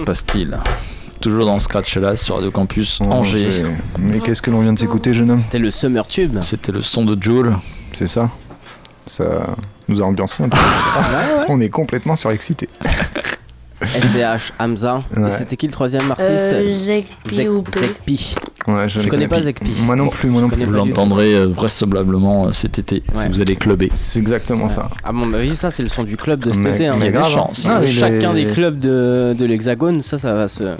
se 0.00 0.04
passe-t-il 0.04 0.58
Toujours 1.20 1.44
dans 1.44 1.58
Scratch 1.58 1.96
là 1.98 2.16
sur 2.16 2.36
Radio 2.36 2.50
Campus 2.50 2.98
Angers. 3.02 3.62
Mais 3.98 4.20
qu'est-ce 4.20 4.40
que 4.40 4.50
l'on 4.50 4.62
vient 4.62 4.72
de 4.72 4.78
s'écouter, 4.78 5.12
jeune 5.12 5.30
homme 5.30 5.40
C'était 5.40 5.58
le 5.58 5.70
Summer 5.70 6.06
Tube. 6.08 6.38
C'était 6.42 6.72
le 6.72 6.80
son 6.80 7.04
de 7.04 7.22
Joule. 7.22 7.54
C'est 7.92 8.06
ça. 8.06 8.30
Ça 9.06 9.24
nous 9.88 10.00
a 10.00 10.04
ambiancé 10.04 10.42
un 10.42 10.48
peu. 10.48 10.56
On 11.48 11.60
est 11.60 11.68
complètement 11.68 12.16
surexcité. 12.16 12.68
SCH, 13.82 14.52
Hamza. 14.58 15.02
Ouais. 15.16 15.28
Et 15.28 15.30
c'était 15.30 15.56
qui 15.56 15.66
le 15.66 15.72
troisième 15.72 16.10
artiste 16.10 16.48
Euh, 16.52 16.70
Zekpi 16.78 17.34
Zek- 17.34 17.48
ou 17.48 17.62
P. 17.62 17.78
Zekpi. 17.80 18.34
Ouais, 18.66 18.88
je 18.88 19.08
connais 19.08 19.26
pas 19.28 19.40
Zekpi. 19.40 19.72
Moi 19.84 19.96
non 19.96 20.08
plus, 20.08 20.28
moi 20.28 20.42
non 20.42 20.48
plus. 20.48 20.64
Vous 20.64 20.70
l'entendrez 20.72 21.34
euh, 21.34 21.46
vraisemblablement 21.46 22.46
euh, 22.48 22.52
cet 22.52 22.78
été 22.78 23.02
si 23.14 23.22
Ouais. 23.22 23.28
vous 23.28 23.40
allez 23.40 23.56
clubber. 23.56 23.90
C'est 23.94 24.18
exactement 24.20 24.68
ça. 24.68 24.90
À 25.02 25.12
mon 25.12 25.32
avis, 25.32 25.56
ça 25.56 25.70
c'est 25.70 25.82
le 25.82 25.88
son 25.88 26.04
du 26.04 26.16
club 26.16 26.40
de 26.44 26.52
cet 26.52 26.62
Mais- 26.62 26.70
été. 26.72 26.86
hein. 26.86 26.96
mais 26.98 27.06
Il 27.08 27.14
y 27.14 27.16
a 27.16 27.22
des 27.22 27.28
chances. 27.28 27.66
hein. 27.66 27.78
Ah, 27.78 27.84
il 27.84 27.90
Chacun 27.90 28.34
des 28.34 28.44
clubs 28.52 28.78
de, 28.78 29.34
de 29.38 29.44
l'Hexagone, 29.46 30.00
ça, 30.02 30.18
ça 30.18 30.34
va 30.34 30.46
se. 30.48 30.74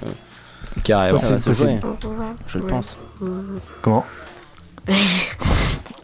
Carrément. 0.85 1.19
Ça 1.19 1.31
va 1.33 1.38
se 1.38 1.53
jouer. 1.53 1.79
Je 2.47 2.59
le 2.59 2.64
pense. 2.66 2.97
Comment? 3.83 4.05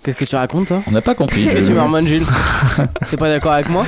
Qu'est-ce 0.02 0.16
que 0.16 0.24
tu 0.24 0.36
racontes, 0.36 0.68
toi? 0.68 0.82
On 0.86 0.92
n'a 0.92 1.02
pas 1.02 1.14
compris. 1.14 1.44
Qu'est-ce 1.44 1.54
que 1.54 1.60
je- 1.62 1.66
tu 1.66 1.72
marmonnes, 1.72 2.06
Jules 2.06 2.24
T'es 3.10 3.16
pas 3.16 3.28
d'accord 3.28 3.52
avec 3.52 3.68
moi? 3.68 3.84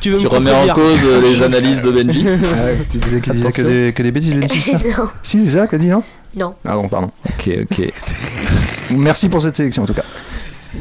Tu 0.00 0.10
veux 0.10 0.18
Tu 0.18 0.24
me 0.24 0.28
remets 0.28 0.52
en 0.52 0.68
cause 0.74 1.00
euh, 1.04 1.20
les 1.22 1.42
analyses 1.42 1.80
de 1.80 1.90
Benji 1.90 2.24
Ouais, 2.26 2.38
Tu 2.90 2.98
disais 2.98 3.20
qu'il 3.20 3.32
disait 3.34 3.52
que 3.52 3.62
des, 3.62 3.92
que 3.94 4.02
des 4.02 4.10
bêtises, 4.10 4.34
Benji, 4.34 4.60
c'est 4.60 4.72
ça. 4.72 4.78
Si, 5.22 5.46
c'est 5.46 5.58
ça 5.58 5.66
qu'a 5.66 5.78
dit, 5.78 5.86
non? 5.88 6.02
Non. 6.36 6.54
Ah 6.64 6.74
bon, 6.76 6.88
pardon. 6.88 7.10
Ok, 7.26 7.50
ok. 7.62 7.92
Merci 8.90 9.28
pour 9.28 9.40
cette 9.42 9.56
sélection 9.56 9.82
en 9.82 9.86
tout 9.86 9.94
cas. 9.94 10.04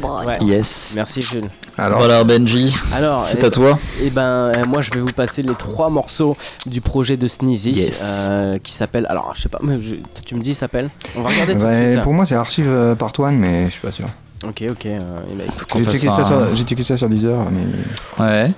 Ouais. 0.02 0.38
Yes. 0.42 0.94
Merci, 0.96 1.22
Jules. 1.22 1.50
Alors, 1.78 2.00
Voilà 2.00 2.24
Benji. 2.24 2.76
Alors, 2.94 3.28
c'est 3.28 3.38
eh 3.42 3.46
à 3.46 3.50
toi. 3.52 3.78
Et 4.02 4.10
ben, 4.10 4.22
euh, 4.22 4.66
moi, 4.66 4.82
je 4.82 4.92
vais 4.92 5.00
vous 5.00 5.12
passer 5.12 5.42
les 5.44 5.54
trois 5.54 5.89
morceaux 5.89 6.36
du 6.66 6.82
projet 6.82 7.16
de 7.16 7.28
Sneezy, 7.28 7.72
Yes. 7.72 8.28
euh, 8.30 8.58
qui 8.58 8.74
s'appelle. 8.74 9.06
Alors, 9.10 9.34
je 9.36 9.42
sais 9.44 9.50
pas, 9.50 9.60
mais 9.62 9.80
je- 9.80 9.96
tu 10.26 10.36
me 10.36 10.42
dis, 10.42 10.52
il 10.52 10.56
s'appelle? 10.56 10.89
On 11.16 11.22
va 11.22 11.30
regarder 11.30 11.54
tout 11.54 11.60
de 11.60 11.66
Ouais, 11.66 11.92
suite. 11.92 12.04
pour 12.04 12.13
moi, 12.13 12.26
c'est 12.26 12.36
Archive 12.36 12.68
euh, 12.68 12.96
Part 12.96 13.13
1, 13.20 13.32
mais 13.32 13.66
je 13.66 13.72
suis 13.72 13.82
pas 13.82 13.92
sûr. 13.92 14.08
Ok, 14.48 14.63
ok. 14.70 14.86
euh, 14.88 15.00
eh 15.32 15.36
ben, 15.36 15.46
J'ai 15.78 15.84
checké, 15.86 15.98
ça 16.10 16.16
un- 16.28 16.56
checké 16.56 16.84
ça 16.84 16.98
sur 16.98 17.08
Deezer, 17.10 17.38
mais 17.52 18.24
Ouais. 18.24 18.52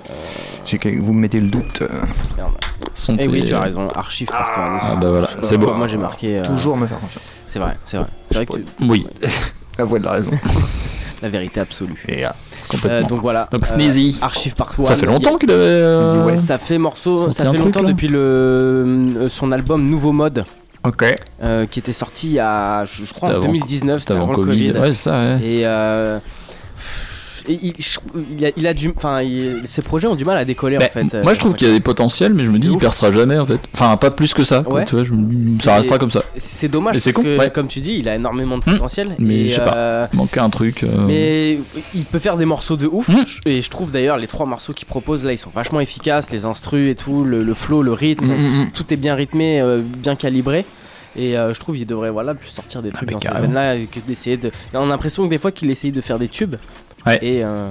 j'ai 0.64 0.78
vous 0.98 1.12
me 1.12 1.20
mettez 1.20 1.38
le 1.40 1.48
doute. 1.48 1.82
Merde. 2.36 2.50
Eh 3.18 3.28
oui, 3.28 3.44
tu 3.44 3.54
as 3.54 3.60
raison. 3.60 3.88
Archive 3.94 4.28
par 4.28 4.52
toi. 4.54 4.78
Ah 4.80 4.94
bah 5.00 5.10
voilà, 5.10 5.26
sais 5.26 5.36
c'est 5.42 5.58
beau. 5.58 5.72
Moi, 5.74 5.86
j'ai 5.86 5.96
marqué. 5.98 6.38
euh, 6.38 6.44
Toujours 6.44 6.76
me 6.76 6.86
faire 6.86 6.98
confiance. 6.98 7.22
C'est 7.46 7.58
vrai, 7.58 7.76
c'est 7.84 7.96
vrai. 7.98 8.06
C'est 8.30 8.36
vrai 8.38 8.46
que 8.46 8.52
tu- 8.54 8.64
Oui. 8.82 9.06
La 9.78 9.84
voix 9.84 9.98
de 9.98 10.04
la 10.04 10.12
raison. 10.12 10.32
la 11.22 11.28
vérité 11.28 11.60
absolue. 11.60 12.02
Et, 12.08 12.24
euh, 12.26 12.30
Euh, 12.86 13.02
donc 13.04 13.20
voilà. 13.20 13.46
Donc 13.52 13.62
euh, 13.62 13.66
Sneezy. 13.66 14.18
Archive 14.22 14.54
par 14.56 14.74
toi. 14.74 14.86
Ça 14.86 14.96
fait 14.96 15.06
longtemps 15.06 15.36
qu'il 15.36 15.50
avait. 15.50 15.60
euh, 15.60 16.32
Ça 16.32 16.58
fait 16.58 16.78
morceau, 16.78 17.30
ça 17.30 17.44
fait 17.52 17.58
longtemps 17.58 17.82
depuis 17.84 18.08
le 18.08 18.18
euh, 18.18 19.28
son 19.28 19.52
album 19.52 19.84
Nouveau 19.88 20.12
Mode. 20.12 20.44
Ok. 20.84 21.04
euh, 21.42 21.66
qui 21.66 21.78
était 21.80 21.92
sorti 21.92 22.38
à 22.38 22.84
je, 22.86 23.04
je 23.04 23.12
crois 23.12 23.28
en 23.28 23.32
C'était 23.32 23.44
avant- 23.44 23.52
2019 23.52 24.00
c'était 24.00 24.12
avant 24.14 24.30
le 24.30 24.36
Covid. 24.36 24.70
Ouais, 24.72 24.92
c'est 24.92 25.10
ça, 25.10 25.12
ouais. 25.12 25.38
et 25.42 25.62
euh, 25.66 26.18
et 27.48 27.58
il, 27.62 28.44
a, 28.44 28.50
il 28.56 28.66
a 28.66 28.74
du 28.74 28.92
enfin 28.96 29.20
ses 29.64 29.82
projets 29.82 30.06
ont 30.08 30.14
du 30.16 30.24
mal 30.24 30.36
à 30.38 30.44
décoller 30.44 30.78
Bah, 30.78 30.86
en 30.86 30.88
fait 30.88 31.22
moi 31.22 31.34
je 31.34 31.38
trouve 31.38 31.54
qu'il 31.54 31.66
y 31.68 31.70
a 31.70 31.74
des 31.74 31.80
potentiels, 31.80 32.34
mais 32.34 32.44
je 32.44 32.50
me 32.50 32.58
dis 32.58 32.68
il 32.68 32.78
percera 32.78 33.10
jamais 33.10 33.38
en 33.38 33.46
fait. 33.46 33.60
Enfin, 33.74 33.96
pas 33.96 34.10
plus 34.10 34.34
que 34.34 34.44
ça. 34.44 34.62
Ouais. 34.68 34.84
Tu 34.84 34.94
vois, 34.96 35.04
je 35.04 35.12
ça 35.62 35.76
restera 35.76 35.98
comme 35.98 36.10
ça. 36.10 36.22
c'est 36.36 36.68
dommage 36.68 36.94
parce 36.94 37.12
con, 37.12 37.22
que 37.22 37.38
ouais. 37.38 37.50
comme 37.50 37.66
tu 37.68 37.80
dis 37.80 37.94
il 37.98 38.08
a 38.08 38.16
énormément 38.16 38.58
de 38.58 38.62
Hmm. 38.66 38.72
potentiel 38.72 39.14
Mais 39.18 39.34
et, 39.42 39.48
je 39.50 39.54
sais 39.56 39.60
pas. 39.64 39.76
euh, 39.76 40.06
Il 40.12 40.16
manquait 40.16 40.40
un 40.40 40.50
truc. 40.50 40.82
euh, 40.82 40.88
mais 41.06 41.58
il 41.94 42.04
peut 42.04 42.18
faire 42.18 42.36
des 42.36 42.44
morceaux 42.46 42.76
de 42.76 42.86
ouf 42.86 43.08
Hmm. 43.08 43.24
et 43.46 43.62
je 43.62 43.70
trouve 43.70 43.92
d'ailleurs 43.92 44.16
les 44.18 44.26
trois 44.26 44.46
morceaux 44.46 44.72
qu'il 44.72 44.86
propose 44.86 45.24
là 45.24 45.32
ils 45.32 45.38
sont 45.38 45.50
vachement 45.50 45.80
efficaces 45.80 46.30
les 46.32 46.44
instrus 46.44 46.90
et 46.90 46.94
tout 46.94 47.24
le, 47.24 47.42
le 47.44 47.54
flow 47.54 47.82
le 47.82 47.92
rythme 47.92 48.26
Mm, 48.26 48.30
mm, 48.32 48.60
mm. 48.62 48.70
tout 48.74 48.84
est 48.92 48.96
bien 48.96 49.14
rythmé 49.14 49.60
euh, 49.60 49.78
bien 49.80 50.16
calibré 50.16 50.64
et 51.14 51.38
euh, 51.38 51.54
je 51.54 51.60
trouve 51.60 51.76
qu'il 51.76 51.86
devrait 51.86 52.10
voilà 52.10 52.34
plus 52.34 52.48
sortir 52.48 52.82
des 52.82 52.90
trucs 52.90 53.08
mais 53.08 53.12
dans 53.14 53.18
carrément. 53.20 53.52
là 53.54 53.76
que 53.76 54.00
d'essayer 54.06 54.36
de 54.36 54.50
on 54.74 54.82
a 54.82 54.86
l'impression 54.86 55.24
que 55.24 55.30
des 55.30 55.38
fois 55.38 55.52
qu'il 55.52 55.70
essaye 55.70 55.92
de 55.92 56.00
faire 56.00 56.18
des 56.18 56.28
tubes 56.28 56.56
Ouais. 57.06 57.18
et, 57.22 57.44
euh, 57.44 57.68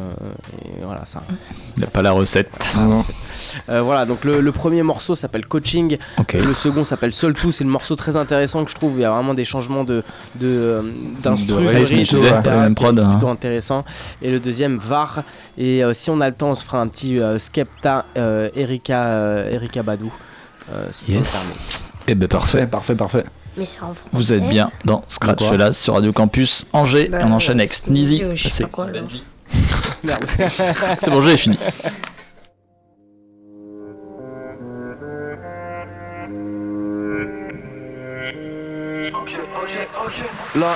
et 0.79 0.81
voilà 0.83 1.03
ça 1.05 1.21
Il 1.75 1.81
n'a 1.81 1.87
pas 1.87 2.01
la 2.01 2.11
recette. 2.13 2.49
Non. 2.77 2.99
euh, 3.69 3.81
voilà, 3.81 4.05
donc 4.05 4.23
le, 4.23 4.39
le 4.39 4.51
premier 4.51 4.81
morceau 4.81 5.13
s'appelle 5.15 5.45
Coaching, 5.45 5.97
le 6.33 6.53
second 6.53 6.85
s'appelle 6.85 7.13
Seul 7.13 7.33
Tout, 7.33 7.51
c'est 7.51 7.63
le 7.65 7.69
morceau 7.69 7.95
très 7.95 8.15
intéressant 8.15 8.63
que 8.63 8.71
je 8.71 8.75
trouve, 8.75 8.93
il 8.97 9.01
y 9.01 9.05
a 9.05 9.11
vraiment 9.11 9.33
des 9.33 9.43
changements 9.45 9.83
de, 9.83 10.03
de, 10.35 10.47
euh, 10.47 10.81
d'instru, 11.21 11.65
De 11.65 11.71
de, 11.71 11.77
rythme, 11.77 12.41
pas 12.43 12.49
la 12.51 12.59
même 12.61 12.75
prod, 12.75 12.95
qui 12.95 13.01
est 13.01 13.03
hein. 13.05 13.11
plutôt 13.11 13.27
intéressant. 13.29 13.83
Et 14.21 14.31
le 14.31 14.39
deuxième, 14.39 14.77
Var, 14.77 15.23
et 15.57 15.83
euh, 15.83 15.93
si 15.93 16.09
on 16.09 16.21
a 16.21 16.27
le 16.29 16.35
temps, 16.35 16.49
on 16.51 16.55
se 16.55 16.63
fera 16.63 16.79
un 16.79 16.87
petit 16.87 17.19
euh, 17.19 17.37
Skepta, 17.37 18.05
euh, 18.17 18.49
Erika, 18.55 19.05
euh, 19.05 19.49
Erika 19.51 19.83
Badou. 19.83 20.13
Euh, 20.73 20.87
si 20.91 21.11
Yes. 21.11 21.53
Eh 22.07 22.15
ben 22.15 22.27
parfait. 22.27 22.65
Parfait, 22.65 22.95
parfait, 22.95 23.21
parfait. 23.21 23.25
Mais 23.57 23.65
c'est 23.65 23.81
en 23.81 23.93
français. 23.93 24.09
Vous 24.11 24.33
êtes 24.33 24.47
bien 24.47 24.71
dans 24.83 25.03
Scratch 25.07 25.49
là 25.51 25.71
sur 25.73 25.93
Radio 25.93 26.11
Campus 26.11 26.65
Angers. 26.73 27.07
Bah, 27.09 27.19
on 27.23 27.31
enchaîne 27.31 27.59
avec 27.59 27.73
Sneezy. 27.73 28.23
C'est 28.35 28.69
bon, 31.09 31.21
j'ai 31.21 31.37
fini. 31.37 31.57
La 40.55 40.73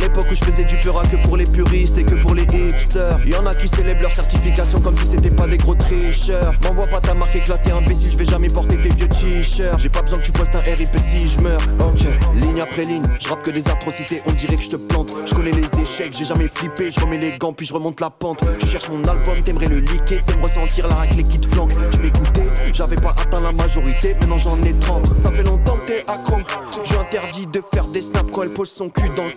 L'époque 0.00 0.26
où 0.30 0.34
je 0.34 0.44
faisais 0.44 0.64
du 0.64 0.76
pura 0.78 1.02
que 1.02 1.16
pour 1.24 1.36
les 1.36 1.44
puristes 1.44 1.96
et 1.98 2.04
que 2.04 2.14
pour 2.14 2.34
les 2.34 2.42
hipsters. 2.42 3.18
Y'en 3.26 3.46
a 3.46 3.54
qui 3.54 3.68
célèbrent 3.68 4.02
leur 4.02 4.12
certification 4.12 4.80
comme 4.80 4.96
si 4.96 5.06
c'était 5.06 5.30
pas 5.30 5.46
des 5.46 5.56
gros 5.56 5.74
tricheurs. 5.74 6.52
M'envoie 6.64 6.86
pas 6.86 7.00
ta 7.00 7.14
marque 7.14 7.36
éclatée, 7.36 7.70
imbécile, 7.70 8.10
je 8.12 8.16
vais 8.16 8.24
jamais 8.24 8.48
porter 8.48 8.76
tes 8.76 8.88
vieux 8.88 9.08
t-shirts. 9.08 9.78
J'ai 9.78 9.88
pas 9.88 10.02
besoin 10.02 10.18
que 10.18 10.24
tu 10.24 10.32
postes 10.32 10.54
un 10.54 10.60
RIP 10.60 10.96
si 10.98 11.28
je 11.28 11.40
meurs. 11.40 11.60
Ok, 11.80 12.02
ligne 12.34 12.60
après 12.60 12.82
ligne, 12.82 13.04
je 13.20 13.28
rappe 13.28 13.42
que 13.42 13.50
des 13.50 13.68
atrocités, 13.68 14.22
on 14.26 14.32
dirait 14.32 14.56
que 14.56 14.62
je 14.62 14.70
te 14.70 14.76
plante. 14.76 15.14
Je 15.26 15.34
connais 15.34 15.52
les 15.52 15.66
échecs, 15.80 16.14
j'ai 16.18 16.24
jamais 16.24 16.48
flippé, 16.52 16.90
je 16.90 17.00
remets 17.00 17.18
les 17.18 17.38
gants 17.38 17.52
puis 17.52 17.66
je 17.66 17.74
remonte 17.74 18.00
la 18.00 18.10
pente. 18.10 18.40
Tu 18.58 18.66
cherches 18.66 18.88
mon 18.88 19.02
album, 19.04 19.40
t'aimerais 19.44 19.68
le 19.68 19.80
liquer, 19.80 20.20
t'aimes 20.26 20.42
ressentir 20.42 20.88
la 20.88 20.94
raclée 20.94 21.24
qui 21.24 21.38
te 21.38 21.46
flanque. 21.54 21.72
Tu 21.92 21.98
m'écoutais, 22.00 22.48
j'avais 22.72 22.96
pas 22.96 23.10
atteint 23.10 23.42
la 23.42 23.52
majorité, 23.52 24.14
maintenant 24.14 24.38
j'en 24.38 24.60
ai 24.62 24.72
30. 24.72 25.14
Ça 25.14 25.30
fait 25.30 25.44
longtemps 25.44 25.76
que 25.76 25.86
t'es 25.86 26.04
accro. 26.08 26.38
J'ai 26.84 26.96
interdit 26.96 27.46
de 27.46 27.62
faire 27.72 27.86
des 27.88 28.02
snaps 28.02 28.30
quand 28.32 28.42
elle 28.42 28.54
pose 28.54 28.70
son 28.70 28.88
cul 28.88 29.08
dans 29.16 29.24
le 29.24 29.30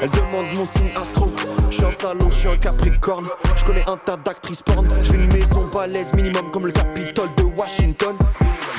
Elle 0.00 0.10
demande 0.10 0.56
mon 0.56 0.64
signe 0.64 0.92
astro. 0.96 1.32
Je 1.68 1.74
suis 1.74 1.84
un 1.84 1.90
salaud, 1.90 2.30
je 2.30 2.34
suis 2.34 2.48
un 2.48 2.56
capricorne. 2.56 3.26
Je 3.56 3.64
connais 3.64 3.84
un 3.88 3.96
tas 3.96 4.16
d'actrices 4.16 4.62
porn. 4.62 4.86
Je 5.02 5.14
une 5.14 5.32
maison 5.32 5.60
balèze 5.72 6.14
minimum 6.14 6.50
comme 6.52 6.66
le 6.66 6.72
Capitole 6.72 7.34
de 7.36 7.42
Washington. 7.42 8.14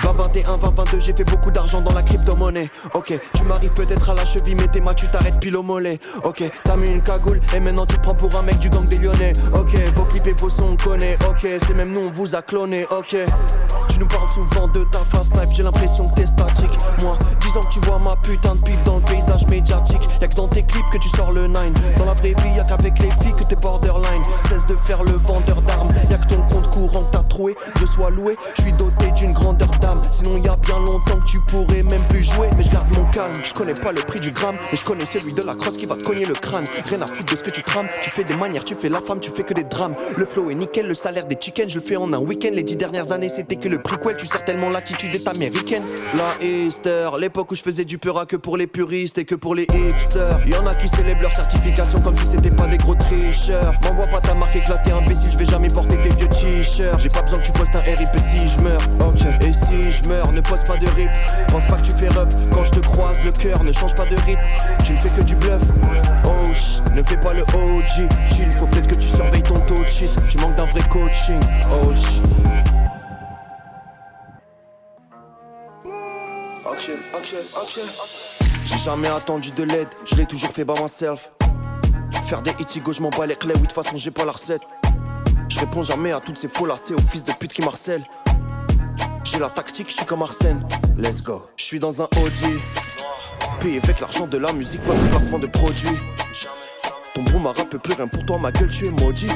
2021, 0.04 0.58
2022, 0.58 1.00
j'ai 1.02 1.14
fait 1.14 1.24
beaucoup 1.26 1.52
d'argent 1.52 1.82
dans 1.82 1.94
la 1.94 2.02
crypto-monnaie. 2.04 2.70
Ok, 2.94 3.20
tu 3.34 3.44
m'arrives 3.44 3.74
peut-être 3.74 4.10
à 4.10 4.14
la 4.14 4.24
cheville, 4.24 4.56
mais 4.56 4.68
tes 4.68 4.80
mains, 4.80 4.94
tu 4.94 5.10
t'arrêtes 5.10 5.40
pile 5.40 5.58
au 5.58 5.64
mollet. 5.64 6.00
Ok, 6.24 6.44
t'as 6.64 6.76
mis 6.78 6.88
une 6.88 7.02
cagoule 7.02 7.42
et 7.54 7.60
maintenant 7.60 7.86
tu 7.86 7.96
te 7.96 8.02
prends 8.02 8.16
pour 8.16 8.34
un 8.36 8.42
mec 8.42 8.58
du 8.60 8.70
gang 8.70 8.88
des 8.88 8.98
Lyonnais. 8.98 9.34
Ok, 9.54 9.74
vos 9.96 10.04
clips 10.06 10.28
et 10.28 10.34
vos 10.34 10.50
sons, 10.50 10.70
on 10.72 10.76
connaît. 10.78 11.18
Ok, 11.30 11.42
c'est 11.42 11.74
même 11.74 11.92
nous, 11.92 12.02
on 12.02 12.12
vous 12.12 12.36
a 12.36 12.42
cloné. 12.42 12.86
Ok, 12.92 13.16
tu 13.96 14.02
nous 14.02 14.08
parles 14.08 14.30
souvent 14.30 14.68
de 14.68 14.84
ta 14.84 15.00
face 15.06 15.32
live, 15.32 15.50
j'ai 15.54 15.64
l'impression 15.64 16.10
que 16.10 16.16
t'es 16.16 16.28
statique. 16.28 16.70
Moi, 17.02 17.18
10 17.40 17.58
ans 17.58 17.62
que 17.62 17.74
tu 17.74 17.80
vois 17.80 17.98
ma 17.98 18.16
putain 18.18 18.54
de 18.54 18.62
pipe 18.62 18.84
dans 18.86 18.98
le 18.98 19.02
paysage 19.04 19.48
médiatique. 19.48 20.02
Y'a 20.20 20.28
que 20.28 20.36
dans 20.36 20.50
tes 20.50 20.64
clips 20.64 20.90
que 20.92 20.98
tu 20.98 21.08
sors 21.10 21.32
le 21.32 21.48
9. 21.48 21.96
Dans 21.96 22.06
la 22.06 22.14
vraie 22.14 22.36
vie, 22.44 22.56
y'a 22.58 22.64
qu'avec 22.66 23.00
les 23.00 23.10
filles 23.22 23.36
que 23.40 23.46
t'es 23.46 23.56
borderline. 23.56 24.22
Cesse 24.50 24.66
de 24.66 24.76
faire 24.84 25.02
le 25.02 25.12
vendeur 25.12 25.62
d'armes. 25.62 25.88
Y'a 26.10 26.18
que 26.18 26.28
ton 26.28 26.42
compte 26.42 26.70
courant 26.72 27.04
que 27.04 27.12
t'as 27.14 27.24
troué. 27.24 27.56
Je 27.80 27.86
sois 27.86 28.10
loué, 28.10 28.36
je 28.58 28.64
suis 28.64 28.74
doté 28.74 29.12
d'une 29.16 29.32
grandeur 29.32 29.70
d'âme. 29.80 30.02
Sinon, 30.12 30.38
y'a 30.44 30.58
bien 30.58 30.80
longtemps 30.80 31.20
que 31.22 31.28
tu 31.28 31.40
pourrais 31.48 31.84
même 31.84 32.04
plus 32.10 32.26
jouer. 32.26 32.50
Mais 32.58 32.64
je 32.64 32.72
garde 32.72 32.90
mon 32.98 33.10
calme, 33.12 33.34
je 33.44 33.54
connais 33.54 33.76
pas 33.76 33.94
le 33.94 34.02
prix 34.02 34.20
du 34.20 34.32
gramme. 34.32 34.58
Mais 34.72 34.78
je 34.78 34.84
connais 34.84 35.06
celui 35.06 35.34
de 35.34 35.44
la 35.44 35.56
crosse 35.56 35.78
qui 35.78 35.86
va 35.86 35.96
te 35.96 36.04
cogner 36.04 36.26
le 36.26 36.34
crâne. 36.34 36.66
Rien 36.90 37.02
à 37.02 37.08
foutre 37.08 37.32
de 37.32 37.38
ce 37.38 37.44
que 37.44 37.50
tu 37.50 37.64
trames. 37.64 37.88
Tu 38.02 38.10
fais 38.10 38.26
des 38.26 38.36
manières, 38.36 38.66
tu 38.66 38.76
fais 38.76 38.90
la 38.90 39.00
femme, 39.00 39.22
tu 39.22 39.32
fais 39.32 39.44
que 39.44 39.54
des 39.54 39.64
drames. 39.64 39.96
Le 40.18 40.26
flow 40.26 40.50
est 40.50 40.56
nickel, 40.56 40.86
le 40.86 40.96
salaire 40.96 41.28
des 41.28 41.38
chickens, 41.40 41.70
je 41.70 41.80
le 41.80 41.86
fais 41.86 41.96
en 41.96 42.12
un 42.12 42.20
week-end. 42.20 42.50
Les 42.52 42.64
dix 42.64 42.76
dernières 42.76 43.14
années, 43.14 43.30
c'était 43.30 43.56
que 43.56 43.70
le 43.70 43.78
prequel. 43.86 44.18
Tu 44.18 44.26
sers 44.26 44.44
tellement 44.44 44.70
l'attitude 44.70 45.16
est 45.16 45.28
américaine. 45.28 45.84
La 46.18 46.46
Easter, 46.46 47.10
l'époque 47.20 47.52
où 47.52 47.56
je 47.56 47.62
faisais 47.62 47.86
du 47.86 47.98
pura 47.98 48.26
que 48.26 48.36
pour 48.36 48.58
les 48.58 48.68
puristes 48.68 49.18
et 49.18 49.26
que 49.26 49.36
pour 49.36 49.56
les 49.56 49.64
hipsters. 49.64 50.40
Y'en 50.48 50.66
a 50.66 50.74
qui 50.74 50.90
célèbrent 50.90 51.22
leur 51.22 51.34
certification 51.34 52.00
comme 52.02 52.18
si 52.18 52.28
c'était 52.28 52.56
pas 52.56 52.68
des 52.68 52.78
gros 52.78 52.96
tricheurs. 52.96 53.74
M'envoie 53.84 54.06
pas 54.06 54.22
ta 54.22 54.34
marque 54.34 54.56
éclatée, 54.56 54.92
imbécile, 54.92 55.32
je 55.32 55.38
vais 55.38 55.46
jamais 55.46 55.68
porter 55.68 55.98
tes 56.02 56.16
vieux 56.16 56.28
t-shirts. 56.28 57.00
J'ai 57.00 57.10
pas 57.10 57.22
besoin 57.22 57.40
que 57.40 57.46
tu 57.46 57.52
postes 57.52 57.76
un 57.76 57.80
RIP 57.80 58.10
si 58.18 58.50
je 58.50 58.64
meurs. 58.64 58.82
Ok, 59.02 59.22
et 59.42 59.54
si 59.54 59.92
je 59.92 60.10
meurs, 60.10 60.32
ne 60.32 60.42
poste 60.42 60.68
pas 60.68 60.78
de 60.78 60.88
rip. 60.88 61.10
Pense 61.50 61.68
pas 61.68 61.78
que 61.78 61.86
tu 61.86 61.92
fais 61.92 62.10
rep 62.10 62.30
quand 62.52 62.64
je 62.64 62.72
te 62.72 62.80
croise, 62.80 63.18
le 63.24 63.32
cœur 63.32 63.64
ne 63.64 63.72
change 63.72 63.96
pas 63.96 64.06
de 64.06 64.16
rythme. 64.26 64.42
Tu 64.84 64.94
ne 64.94 65.00
fais 65.00 65.10
que 65.10 65.22
du 65.22 65.36
bluff. 65.36 65.62
Oh, 66.26 66.54
sh, 66.54 66.82
ne 66.94 67.04
fais 67.04 67.18
pas 67.18 67.34
le 67.34 67.42
OG. 67.42 68.10
Chill, 68.32 68.52
faut 68.58 68.68
peut-être 68.68 68.88
que 68.88 68.96
tu 68.96 69.08
surveilles 69.08 69.44
ton 69.44 69.56
taux 69.68 69.84
de 69.84 69.90
shit. 69.90 70.10
Tu 70.30 70.38
manques 70.40 70.56
d'un 70.56 70.66
vrai 70.66 70.82
coaching. 70.90 71.40
Oh, 71.72 71.92
sh. 71.94 72.65
J'ai 78.66 78.78
jamais 78.78 79.08
attendu 79.08 79.52
de 79.52 79.64
l'aide, 79.64 79.88
je 80.06 80.16
l'ai 80.16 80.26
toujours 80.26 80.52
fait 80.52 80.66
by 80.66 80.74
myself. 80.82 81.32
Faire 82.28 82.42
des 82.42 82.52
hits 82.52 82.80
go, 82.82 82.92
je 82.92 83.02
m'en 83.02 83.10
bats 83.10 83.26
les 83.26 83.36
clés, 83.36 83.54
oui, 83.56 83.62
de 83.62 83.68
toute 83.68 83.74
façon 83.74 83.96
j'ai 83.96 84.12
pas 84.12 84.26
la 84.26 84.32
recette. 84.32 84.64
Je 85.48 85.60
réponds 85.60 85.84
jamais 85.84 86.12
à 86.12 86.20
toutes 86.20 86.38
ces 86.38 86.48
faux 86.48 86.66
lacets, 86.66 86.94
aux 86.94 87.10
fils 87.10 87.24
de 87.24 87.32
pute 87.34 87.54
qui 87.54 87.62
marcellent. 87.62 88.04
J'ai 89.24 89.40
la 89.40 89.50
tactique, 89.50 89.90
je 89.90 89.96
suis 89.96 90.06
comme 90.06 90.22
Arsène. 90.22 90.68
Let's 90.98 91.22
go. 91.22 91.48
Je 91.58 91.64
suis 91.64 91.80
dans 91.80 92.02
un 92.02 92.08
Audi. 92.24 92.60
Payé 93.60 93.80
avec 93.84 94.00
l'argent 94.00 94.28
de 94.28 94.38
la 94.38 94.54
musique, 94.54 94.82
pas 94.84 94.94
de 94.94 95.08
placement 95.10 95.40
de 95.40 95.48
produits. 95.48 95.98
Ton 97.14 97.24
broom 97.24 97.52
peut 97.70 97.80
plus 97.80 97.94
rien 97.94 98.08
pour 98.08 98.26
toi, 98.26 98.38
ma 98.38 98.52
gueule, 98.52 98.70
tu 98.70 98.88
es 98.88 98.92
maudit. 98.92 99.30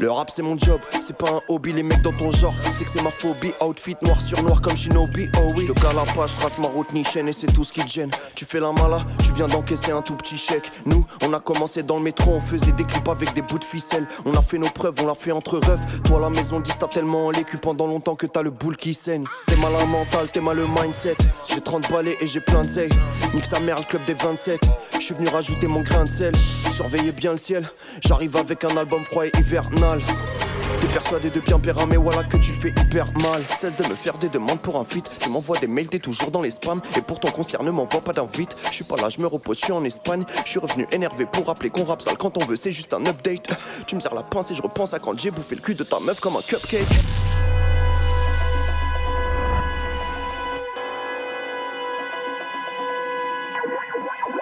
Le 0.00 0.12
rap 0.12 0.30
c'est 0.30 0.42
mon 0.42 0.56
job, 0.56 0.80
c'est 1.00 1.16
pas 1.16 1.28
un 1.28 1.40
hobby, 1.48 1.72
les 1.72 1.82
mecs 1.82 2.02
dans 2.02 2.12
ton 2.12 2.30
genre, 2.30 2.54
c'est 2.78 2.84
que 2.84 2.90
c'est 2.90 3.02
ma 3.02 3.10
phobie. 3.10 3.52
Outfit 3.60 3.96
noir 4.02 4.20
sur 4.20 4.40
noir 4.44 4.60
comme 4.60 4.76
Shinobi, 4.76 5.28
oh 5.38 5.48
oui. 5.56 5.64
Je 5.66 5.72
te 5.72 5.86
la 5.86 6.04
page, 6.14 6.36
trace 6.36 6.56
ma 6.58 6.68
route 6.68 6.92
ni 6.92 7.02
chaîne 7.02 7.28
et 7.28 7.32
c'est 7.32 7.48
tout 7.48 7.64
ce 7.64 7.72
qui 7.72 7.80
te 7.80 7.88
gêne. 7.88 8.10
Tu 8.36 8.44
fais 8.44 8.60
la 8.60 8.70
mala, 8.70 9.04
tu 9.24 9.32
viens 9.32 9.48
d'encaisser 9.48 9.90
un 9.90 10.00
tout 10.00 10.14
petit 10.14 10.38
chèque. 10.38 10.70
Nous, 10.86 11.04
on 11.26 11.32
a 11.32 11.40
commencé 11.40 11.82
dans 11.82 11.96
le 11.96 12.04
métro, 12.04 12.30
on 12.30 12.40
faisait 12.40 12.70
des 12.70 12.84
clips 12.84 13.08
avec 13.08 13.34
des 13.34 13.42
bouts 13.42 13.58
de 13.58 13.64
ficelle. 13.64 14.06
On 14.24 14.32
a 14.34 14.42
fait 14.42 14.58
nos 14.58 14.68
preuves, 14.68 14.94
on 15.02 15.06
l'a 15.06 15.16
fait 15.16 15.32
entre 15.32 15.58
refs. 15.58 16.02
Toi, 16.04 16.20
la 16.20 16.30
maison 16.30 16.60
dit 16.60 16.70
t'as 16.78 16.86
tellement 16.86 17.26
en 17.26 17.30
l'écu 17.32 17.56
pendant 17.56 17.88
longtemps 17.88 18.14
que 18.14 18.26
t'as 18.26 18.42
le 18.42 18.50
boule 18.50 18.76
qui 18.76 18.94
saigne. 18.94 19.24
T'es 19.46 19.56
mal 19.56 19.74
à 19.74 19.84
mental, 19.84 20.30
t'es 20.32 20.40
mal 20.40 20.58
le 20.58 20.66
mindset. 20.80 21.16
J'ai 21.48 21.60
30 21.60 21.90
balais 21.90 22.16
et 22.20 22.28
j'ai 22.28 22.40
plein 22.40 22.62
de 22.62 22.68
zay. 22.68 22.88
Nique 23.34 23.46
sa 23.46 23.58
mère, 23.58 23.76
le 23.76 23.84
club 23.84 24.04
des 24.04 24.14
27. 24.14 24.60
Je 24.94 25.00
suis 25.00 25.14
venu 25.14 25.26
rajouter 25.26 25.66
mon 25.66 25.80
grain 25.80 26.04
de 26.04 26.08
sel. 26.08 26.34
Surveillez 26.70 27.10
bien 27.10 27.32
le 27.32 27.38
ciel. 27.38 27.68
J'arrive 28.00 28.36
avec 28.36 28.62
un 28.62 28.76
album 28.76 29.02
froid 29.02 29.26
et 29.26 29.32
hivernal. 29.40 29.87
T'es 29.88 30.86
persuadé 30.88 31.30
de 31.30 31.40
bien 31.40 31.58
perdre 31.58 31.86
mais 31.86 31.96
voilà 31.96 32.22
que 32.22 32.36
tu 32.36 32.52
fais 32.52 32.68
hyper 32.68 33.06
mal. 33.22 33.42
Cesse 33.48 33.74
de 33.74 33.88
me 33.88 33.94
faire 33.94 34.18
des 34.18 34.28
demandes 34.28 34.60
pour 34.60 34.78
un 34.78 34.84
feat. 34.84 35.18
Tu 35.18 35.30
m'envoies 35.30 35.56
des 35.58 35.66
mails, 35.66 35.88
t'es 35.88 35.98
toujours 35.98 36.30
dans 36.30 36.42
les 36.42 36.50
spams. 36.50 36.82
Et 36.96 37.00
pour 37.00 37.18
ton 37.20 37.30
concert, 37.30 37.62
ne 37.62 37.70
m'envoie 37.70 38.02
pas 38.02 38.12
d'invite. 38.12 38.54
Je 38.68 38.74
suis 38.74 38.84
pas 38.84 38.96
là, 38.96 39.08
je 39.08 39.18
me 39.20 39.26
repose, 39.26 39.58
je 39.58 39.64
suis 39.64 39.72
en 39.72 39.84
Espagne. 39.84 40.24
Je 40.44 40.50
suis 40.50 40.58
revenu 40.58 40.86
énervé 40.92 41.24
pour 41.24 41.46
rappeler 41.46 41.70
qu'on 41.70 41.84
rappe 41.84 42.02
sale 42.02 42.18
quand 42.18 42.36
on 42.36 42.44
veut, 42.44 42.56
c'est 42.56 42.72
juste 42.72 42.92
un 42.92 43.04
update. 43.06 43.48
Tu 43.86 43.96
me 43.96 44.00
sers 44.00 44.14
la 44.14 44.22
pince 44.22 44.50
et 44.50 44.54
je 44.54 44.62
repense 44.62 44.92
à 44.92 44.98
quand 44.98 45.18
j'ai 45.18 45.30
bouffé 45.30 45.54
le 45.54 45.62
cul 45.62 45.74
de 45.74 45.84
ta 45.84 46.00
meuf 46.00 46.20
comme 46.20 46.36
un 46.36 46.42
cupcake. 46.42 46.86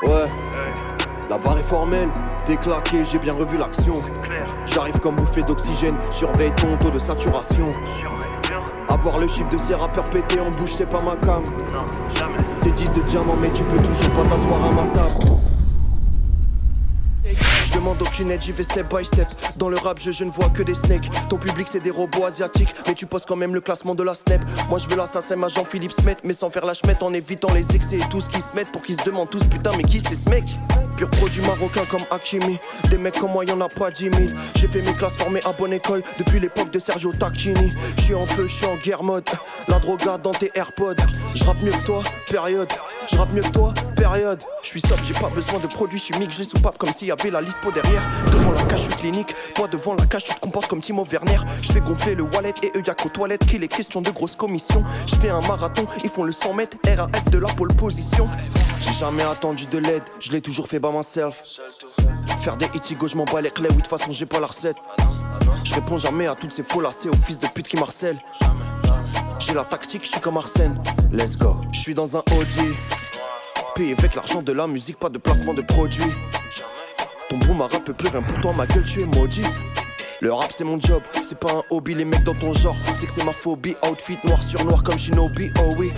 Ouais. 0.06 0.65
La 1.28 1.38
var 1.38 1.58
est 1.58 1.68
formelle, 1.68 2.08
déclaqué, 2.46 3.04
j'ai 3.04 3.18
bien 3.18 3.32
revu 3.32 3.58
l'action. 3.58 3.98
J'arrive 4.64 5.00
comme 5.00 5.16
bouffée 5.16 5.42
d'oxygène, 5.42 5.96
surveille 6.08 6.52
ton 6.54 6.76
taux 6.76 6.90
de 6.90 7.00
saturation. 7.00 7.72
Avoir 8.88 9.18
le 9.18 9.26
chip 9.26 9.48
de 9.48 9.58
ces 9.58 9.74
rappeurs 9.74 10.04
pétés 10.04 10.38
en 10.38 10.50
bouche, 10.50 10.74
c'est 10.74 10.88
pas 10.88 11.02
ma 11.02 11.16
cam. 11.16 11.42
T'es 12.60 12.70
10 12.70 12.92
de 12.92 13.00
diamant, 13.02 13.36
mais 13.40 13.50
tu 13.50 13.64
peux 13.64 13.76
toujours 13.76 14.12
pas 14.12 14.22
t'asseoir 14.22 14.64
à 14.66 14.70
ma 14.72 14.92
table. 14.92 15.40
Je 17.64 17.72
demande 17.74 18.00
aucune 18.00 18.30
aide, 18.30 18.40
j'y 18.40 18.52
vais 18.52 18.62
step 18.62 18.94
by 18.94 19.04
step. 19.04 19.28
Dans 19.56 19.68
le 19.68 19.76
rap, 19.78 19.98
je, 19.98 20.22
ne 20.22 20.30
vois 20.30 20.48
que 20.50 20.62
des 20.62 20.74
snakes. 20.74 21.10
Ton 21.28 21.38
public, 21.38 21.66
c'est 21.68 21.82
des 21.82 21.90
robots 21.90 22.24
asiatiques, 22.24 22.72
mais 22.86 22.94
tu 22.94 23.06
poses 23.06 23.26
quand 23.26 23.36
même 23.36 23.52
le 23.52 23.60
classement 23.60 23.96
de 23.96 24.04
la 24.04 24.14
snap. 24.14 24.40
Moi, 24.70 24.78
je 24.78 24.86
veux 24.86 24.96
l'assassin 24.96 25.42
à 25.42 25.48
Jean-Philippe 25.48 25.92
Smet, 25.92 26.18
mais 26.22 26.34
sans 26.34 26.50
faire 26.50 26.64
la 26.64 26.74
chmette 26.74 27.02
en 27.02 27.12
évitant 27.12 27.52
les 27.52 27.74
excès 27.74 27.96
et 27.96 28.08
tout 28.10 28.20
ce 28.20 28.28
qui 28.28 28.40
se 28.40 28.54
mettent 28.54 28.70
pour 28.70 28.82
qu'ils 28.82 28.98
se 28.98 29.04
demandent 29.04 29.30
tous 29.30 29.44
putain, 29.48 29.70
mais 29.76 29.82
qui 29.82 30.00
c'est 30.00 30.14
ce 30.14 30.30
mec? 30.30 30.56
Pur 30.96 31.10
produit 31.10 31.42
marocain 31.42 31.84
comme 31.90 32.04
Hakimi. 32.10 32.58
Des 32.90 32.96
mecs 32.96 33.18
comme 33.18 33.32
moi, 33.32 33.44
y'en 33.44 33.60
a 33.60 33.68
pas 33.68 33.90
10 33.90 34.04
000. 34.04 34.14
J'ai 34.54 34.68
fait 34.68 34.80
mes 34.80 34.92
classes 34.94 35.16
formées 35.16 35.40
à 35.44 35.52
bonne 35.52 35.74
école 35.74 36.02
depuis 36.18 36.40
l'époque 36.40 36.70
de 36.70 36.78
Sergio 36.78 37.12
Tacchini. 37.12 37.70
J'suis 37.98 38.14
en 38.14 38.26
feu, 38.26 38.46
j'suis 38.46 38.66
en 38.66 38.76
guerre 38.76 39.02
mode. 39.02 39.28
La 39.68 39.78
droga 39.78 40.16
dans 40.16 40.32
tes 40.32 40.50
AirPods. 40.54 40.94
J'rappe 41.34 41.60
mieux 41.62 41.72
que 41.72 41.84
toi, 41.84 42.02
période. 42.30 42.72
J'rappe 43.12 43.32
mieux 43.32 43.42
que 43.42 43.50
toi, 43.50 43.74
période. 43.94 44.42
J'suis 44.62 44.80
sobre, 44.80 45.02
j'ai 45.04 45.14
pas 45.14 45.28
besoin 45.28 45.58
de 45.58 45.66
produits 45.66 45.98
chimiques. 45.98 46.30
J'ai 46.30 46.44
soupape 46.44 46.78
comme 46.78 46.92
s'il 46.92 47.08
y 47.08 47.12
avait 47.12 47.30
la 47.30 47.40
lispo 47.40 47.70
derrière. 47.70 48.02
Devant 48.32 48.52
la 48.52 48.62
cage, 48.62 48.80
j'suis 48.80 48.94
clinique. 48.94 49.34
Toi 49.54 49.68
devant 49.68 49.94
la 49.94 50.06
cage, 50.06 50.24
tu 50.24 50.34
te 50.34 50.40
comportes 50.40 50.68
comme 50.68 50.80
Timo 50.80 51.04
Werner. 51.04 51.38
J'fais 51.60 51.80
gonfler 51.80 52.14
le 52.14 52.22
wallet 52.22 52.54
et 52.62 52.72
eux 52.76 52.82
y'a 52.86 52.94
qu'aux 52.94 53.10
toilettes 53.10 53.46
qu'il 53.46 53.62
est 53.62 53.68
question 53.68 54.00
de 54.00 54.10
grosses 54.10 54.36
commissions. 54.36 54.82
J'fais 55.06 55.30
un 55.30 55.40
marathon, 55.42 55.86
ils 56.04 56.10
font 56.10 56.24
le 56.24 56.32
100 56.32 56.54
mètres. 56.54 56.76
RAF 56.86 57.24
de 57.30 57.38
la 57.38 57.48
pole 57.48 57.74
position. 57.74 58.28
J'ai 58.80 58.92
jamais 58.92 59.22
attendu 59.22 59.66
de 59.66 59.78
l'aide, 59.78 60.02
je 60.20 60.30
l'ai 60.32 60.40
toujours 60.40 60.68
fait 60.68 60.78
by 60.86 60.96
myself. 60.96 61.42
Faire 62.42 62.56
des 62.56 62.66
hits 62.66 62.96
je 63.06 63.16
m'en 63.16 63.24
bats 63.24 63.40
les 63.40 63.50
clés, 63.50 63.68
oui, 63.70 63.76
de 63.76 63.80
toute 63.82 63.90
façon 63.90 64.10
j'ai 64.12 64.26
pas 64.26 64.40
la 64.40 64.46
recette. 64.46 64.76
Je 65.64 65.74
réponds 65.74 65.98
jamais 65.98 66.26
à 66.26 66.34
toutes 66.34 66.52
ces 66.52 66.62
faux 66.62 66.80
lacets, 66.80 67.08
aux 67.08 67.24
fils 67.24 67.38
de 67.38 67.46
pute 67.48 67.68
qui 67.68 67.76
marcellent. 67.76 68.18
J'ai 69.38 69.54
la 69.54 69.64
tactique, 69.64 70.04
je 70.04 70.10
suis 70.10 70.20
comme 70.20 70.36
Arsène. 70.36 70.80
Let's 71.12 71.36
go. 71.36 71.56
Je 71.72 71.80
suis 71.80 71.94
dans 71.94 72.16
un 72.16 72.22
Audi. 72.38 72.74
Payé 73.74 73.94
avec 73.98 74.14
l'argent 74.14 74.42
de 74.42 74.52
la 74.52 74.66
musique, 74.66 74.98
pas 74.98 75.08
de 75.08 75.18
placement 75.18 75.54
de 75.54 75.62
produits. 75.62 76.12
Ton 77.28 77.38
boom 77.38 77.60
rap 77.60 77.84
peut 77.84 77.92
plus 77.92 78.08
rien 78.08 78.22
pour 78.22 78.40
toi, 78.40 78.52
ma 78.52 78.66
gueule, 78.66 78.84
tu 78.84 79.02
es 79.02 79.06
maudit. 79.06 79.44
Le 80.20 80.32
rap 80.32 80.50
c'est 80.50 80.64
mon 80.64 80.80
job, 80.80 81.02
c'est 81.22 81.38
pas 81.38 81.52
un 81.52 81.62
hobby, 81.70 81.94
les 81.94 82.04
mecs 82.04 82.24
dans 82.24 82.34
ton 82.34 82.54
genre, 82.54 82.76
c'est 82.98 83.06
que 83.06 83.12
c'est 83.12 83.24
ma 83.24 83.32
phobie. 83.32 83.76
Outfit 83.90 84.18
noir 84.24 84.42
sur 84.42 84.64
noir 84.64 84.82
comme 84.82 84.98
Shinobi, 84.98 85.50
oh 85.60 85.70
oui. 85.78 85.92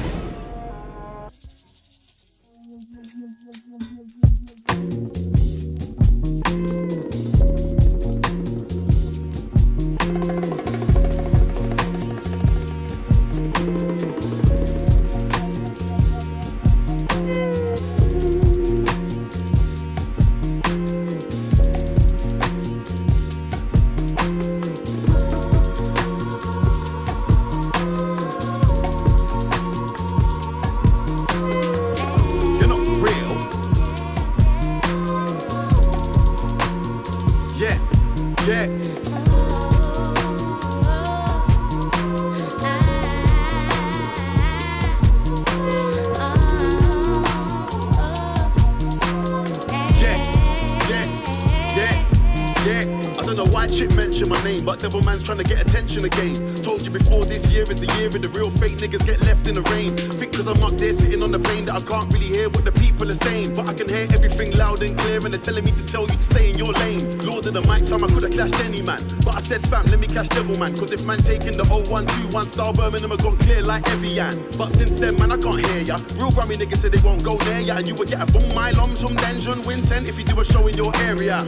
Trying 55.29 55.45
to 55.45 55.45
get 55.45 55.61
attention 55.61 56.03
again. 56.07 56.33
Told 56.65 56.81
you 56.81 56.91
before 56.91 57.23
this 57.29 57.53
year 57.53 57.69
is 57.69 57.85
the 57.85 57.91
year 58.01 58.09
of 58.09 58.17
the 58.17 58.33
real 58.33 58.49
fake 58.49 58.81
niggas 58.81 59.05
get 59.05 59.21
left 59.29 59.47
in 59.47 59.53
the 59.53 59.61
rain. 59.77 59.93
Think 59.93 60.33
cause 60.33 60.49
I'm 60.49 60.57
up 60.65 60.73
there 60.81 60.97
sitting 60.97 61.23
on 61.23 61.31
the 61.31 61.39
plane 61.39 61.67
that 61.67 61.77
I 61.77 61.85
can't 61.85 62.09
really 62.09 62.33
hear 62.33 62.49
what 62.49 62.65
the 62.65 62.73
people 62.73 63.05
are 63.13 63.21
saying. 63.29 63.55
But 63.55 63.69
I 63.69 63.75
can 63.77 63.93
hear 63.93 64.09
everything 64.09 64.57
loud 64.57 64.81
and 64.81 64.97
clear 64.97 65.21
and 65.21 65.29
they're 65.29 65.45
telling 65.45 65.69
me 65.69 65.73
to 65.77 65.85
tell 65.85 66.09
you 66.09 66.17
to 66.17 66.27
stay 66.33 66.49
in 66.49 66.57
your 66.57 66.73
lane. 66.73 67.05
Lord 67.29 67.45
of 67.45 67.53
the 67.53 67.61
mic, 67.69 67.85
time 67.85 68.01
I 68.01 68.09
could 68.09 68.25
have 68.25 68.33
clashed 68.33 68.57
any 68.65 68.81
man. 68.81 69.05
But 69.21 69.37
I 69.37 69.41
said, 69.45 69.61
fam, 69.69 69.85
let 69.93 70.01
me 70.01 70.09
clash 70.09 70.33
devil 70.33 70.57
man. 70.57 70.73
Cause 70.73 70.97
if 70.97 71.05
man 71.05 71.21
taking 71.21 71.61
the 71.61 71.69
0121 71.69 72.33
star 72.49 72.73
Birmingham, 72.73 73.13
I 73.13 73.21
gone 73.21 73.37
clear 73.37 73.61
like 73.61 73.85
Evian. 73.93 74.33
But 74.57 74.73
since 74.73 74.97
then, 74.97 75.21
man, 75.21 75.29
I 75.29 75.37
can't 75.37 75.61
hear 75.61 75.93
ya. 75.93 76.01
Real 76.17 76.33
Grammy 76.33 76.57
niggas 76.57 76.81
say 76.81 76.89
they 76.89 77.05
won't 77.05 77.21
go 77.21 77.37
near 77.45 77.61
ya. 77.69 77.77
And 77.77 77.85
you 77.85 77.93
would 78.01 78.09
get 78.09 78.25
a 78.25 78.29
boom 78.33 78.49
my 78.57 78.73
lums 78.81 79.05
from 79.05 79.13
Dungeon 79.21 79.61
Vincent 79.61 80.09
if 80.09 80.17
you 80.17 80.25
do 80.25 80.41
a 80.41 80.45
show 80.45 80.65
in 80.73 80.75
your 80.81 80.89
area. 81.05 81.45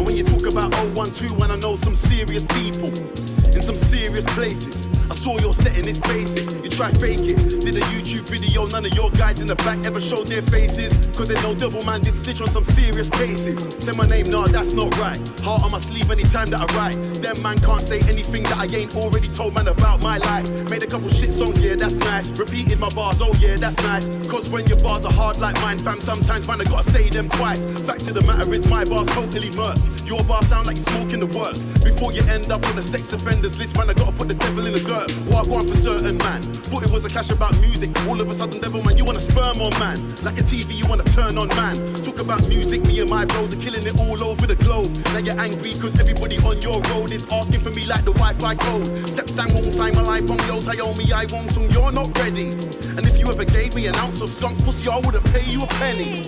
And 0.00 0.06
when 0.08 0.16
you 0.16 0.24
talk 0.24 0.48
about 0.48 0.72
0121, 0.96 1.50
I 1.50 1.56
know 1.60 1.67
some 1.76 1.94
serious 1.94 2.46
people 2.46 2.88
in 2.88 3.60
some 3.60 3.74
serious 3.74 4.24
places. 4.34 4.97
I 5.10 5.14
saw 5.14 5.38
your 5.38 5.54
setting, 5.54 5.88
it's 5.88 6.00
basic. 6.00 6.44
You 6.62 6.68
try 6.68 6.90
fake 6.90 7.24
it. 7.24 7.64
Did 7.64 7.76
a 7.76 7.84
YouTube 7.96 8.28
video, 8.28 8.66
none 8.66 8.84
of 8.84 8.92
your 8.92 9.10
guys 9.10 9.40
in 9.40 9.46
the 9.46 9.56
back 9.56 9.84
ever 9.86 10.00
showed 10.00 10.26
their 10.26 10.42
faces. 10.42 10.92
Cause 11.16 11.28
they 11.28 11.40
know 11.40 11.54
Devil 11.54 11.82
Man 11.84 12.00
did 12.02 12.14
stitch 12.14 12.42
on 12.42 12.48
some 12.48 12.64
serious 12.64 13.08
cases. 13.08 13.64
Say 13.82 13.92
my 13.96 14.06
name, 14.06 14.28
nah, 14.28 14.46
that's 14.46 14.74
not 14.74 14.92
right. 14.98 15.16
Heart 15.40 15.64
on 15.64 15.72
my 15.72 15.78
sleeve 15.78 16.10
anytime 16.10 16.48
that 16.52 16.60
I 16.60 16.66
write. 16.76 16.96
Them 17.24 17.40
man 17.42 17.58
can't 17.60 17.80
say 17.80 18.00
anything 18.04 18.42
that 18.44 18.58
I 18.58 18.66
ain't 18.76 18.94
already 18.96 19.28
told 19.28 19.54
man 19.54 19.68
about 19.68 20.02
my 20.02 20.18
life. 20.18 20.44
Made 20.68 20.82
a 20.82 20.86
couple 20.86 21.08
shit 21.08 21.32
songs, 21.32 21.56
yeah, 21.62 21.76
that's 21.76 21.96
nice. 21.96 22.30
Repeated 22.38 22.78
my 22.78 22.90
bars, 22.90 23.22
oh 23.22 23.32
yeah, 23.40 23.56
that's 23.56 23.80
nice. 23.84 24.08
Cause 24.28 24.50
when 24.50 24.66
your 24.66 24.80
bars 24.82 25.06
are 25.06 25.12
hard 25.12 25.38
like 25.38 25.56
mine, 25.62 25.78
fam, 25.78 26.00
sometimes 26.00 26.46
man, 26.46 26.60
I 26.60 26.64
gotta 26.64 26.84
say 26.84 27.08
them 27.08 27.30
twice. 27.30 27.64
Fact 27.88 28.06
of 28.08 28.12
the 28.12 28.24
matter 28.28 28.52
is 28.52 28.68
my 28.68 28.84
bars 28.84 29.08
totally 29.16 29.50
murk. 29.56 29.78
Your 30.04 30.24
bars 30.24 30.48
sound 30.48 30.66
like 30.66 30.76
you're 30.76 30.88
smoking 30.92 31.20
the 31.20 31.30
work. 31.32 31.56
Before 31.84 32.12
you 32.12 32.22
end 32.28 32.50
up 32.50 32.64
on 32.66 32.76
the 32.76 32.82
sex 32.82 33.12
offenders 33.12 33.58
list, 33.58 33.76
man, 33.76 33.88
I 33.88 33.94
gotta 33.94 34.12
put 34.12 34.28
the 34.28 34.34
devil 34.34 34.66
in 34.66 34.72
the 34.72 34.80
dirt. 34.80 34.97
Walk 35.30 35.46
on 35.54 35.66
for 35.66 35.76
certain 35.76 36.18
man. 36.18 36.42
Thought 36.42 36.82
it 36.82 36.90
was 36.90 37.04
a 37.04 37.08
clash 37.08 37.30
about 37.30 37.54
music. 37.60 37.94
All 38.08 38.20
of 38.20 38.28
a 38.28 38.34
sudden, 38.34 38.60
devil 38.60 38.82
man, 38.82 38.96
you 38.96 39.04
wanna 39.04 39.20
sperm 39.20 39.60
on 39.62 39.70
man. 39.78 39.96
Like 40.26 40.38
a 40.38 40.42
TV, 40.42 40.74
you 40.74 40.86
wanna 40.88 41.04
turn 41.04 41.38
on 41.38 41.48
man. 41.54 41.76
Talk 42.02 42.20
about 42.20 42.42
music, 42.48 42.84
me 42.84 42.98
and 43.00 43.08
my 43.08 43.24
bros 43.24 43.54
are 43.54 43.60
killing 43.60 43.86
it 43.86 43.94
all 44.00 44.22
over 44.24 44.46
the 44.46 44.56
globe. 44.56 44.90
Now 45.14 45.18
you're 45.18 45.38
angry 45.38 45.72
cause 45.78 46.00
everybody 46.00 46.38
on 46.38 46.60
your 46.60 46.80
road 46.90 47.12
is 47.12 47.30
asking 47.30 47.60
for 47.60 47.70
me 47.70 47.86
like 47.86 48.04
the 48.04 48.12
Wi-Fi 48.12 48.54
code. 48.56 49.08
Sep 49.08 49.28
sang 49.28 49.54
won't 49.54 49.72
sign 49.72 49.94
my 49.94 50.02
life 50.02 50.28
on 50.30 50.38
yo, 50.48 50.94
me, 50.94 51.12
I 51.12 51.26
won't 51.30 51.50
song, 51.50 51.70
you're 51.70 51.92
not 51.92 52.10
ready. 52.18 52.50
And 52.98 53.06
if 53.06 53.20
you 53.20 53.28
ever 53.28 53.44
gave 53.44 53.74
me 53.76 53.86
an 53.86 53.94
ounce 53.96 54.20
of 54.20 54.32
skunk 54.32 54.58
pussy, 54.64 54.90
I 54.90 54.98
wouldn't 54.98 55.24
pay 55.32 55.44
you 55.44 55.62
a 55.62 55.66
penny. 55.78 56.26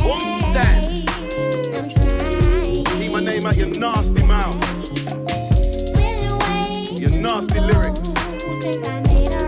One 0.00 0.40
sad. 0.52 0.96
Keep 2.96 3.12
my 3.12 3.20
name 3.20 3.44
out 3.44 3.56
your 3.56 3.68
nasty 3.68 4.24
mouth 4.24 4.79
nasty 7.30 7.60
lyrics. 7.60 9.39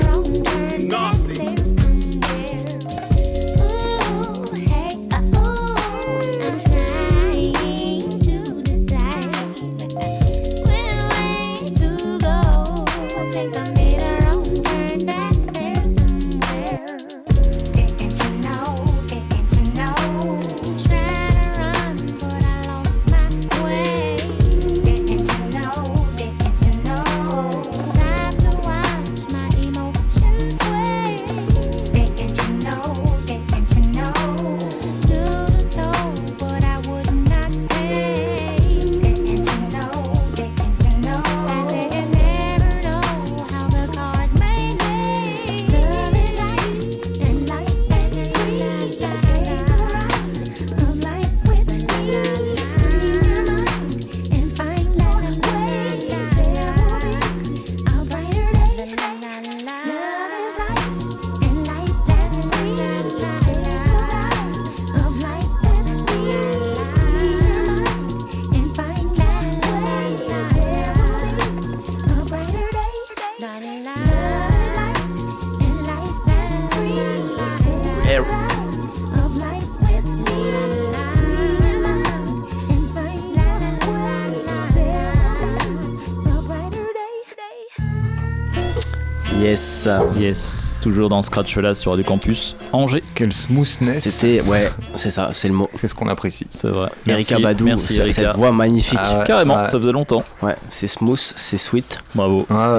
Yes. 90.22 90.74
Toujours 90.80 91.08
dans 91.08 91.20
Scratch 91.20 91.56
là 91.56 91.74
sur 91.74 91.96
du 91.96 92.04
campus 92.04 92.54
Angers. 92.72 93.02
Quelle 93.16 93.32
smoothness. 93.32 94.08
C'était, 94.08 94.40
ouais, 94.42 94.70
c'est 94.94 95.10
ça, 95.10 95.30
c'est 95.32 95.48
le 95.48 95.54
mot. 95.54 95.68
C'est 95.74 95.88
ce 95.88 95.94
qu'on 95.96 96.06
apprécie. 96.08 96.46
C'est 96.48 96.68
vrai. 96.68 96.88
Erika 97.08 97.38
Merci, 97.38 97.42
Badou, 97.42 97.64
merci, 97.64 97.86
cette- 97.88 97.98
Erika. 97.98 98.22
cette 98.22 98.36
voix 98.36 98.52
magnifique. 98.52 99.00
Ah 99.02 99.18
ouais, 99.18 99.24
Carrément, 99.26 99.56
ouais. 99.56 99.66
ça 99.68 99.78
faisait 99.80 99.90
longtemps. 99.90 100.22
Ouais, 100.40 100.54
c'est 100.70 100.86
smooth, 100.86 101.18
c'est 101.18 101.58
sweet. 101.58 101.98
Bravo. 102.14 102.46
Ah, 102.50 102.74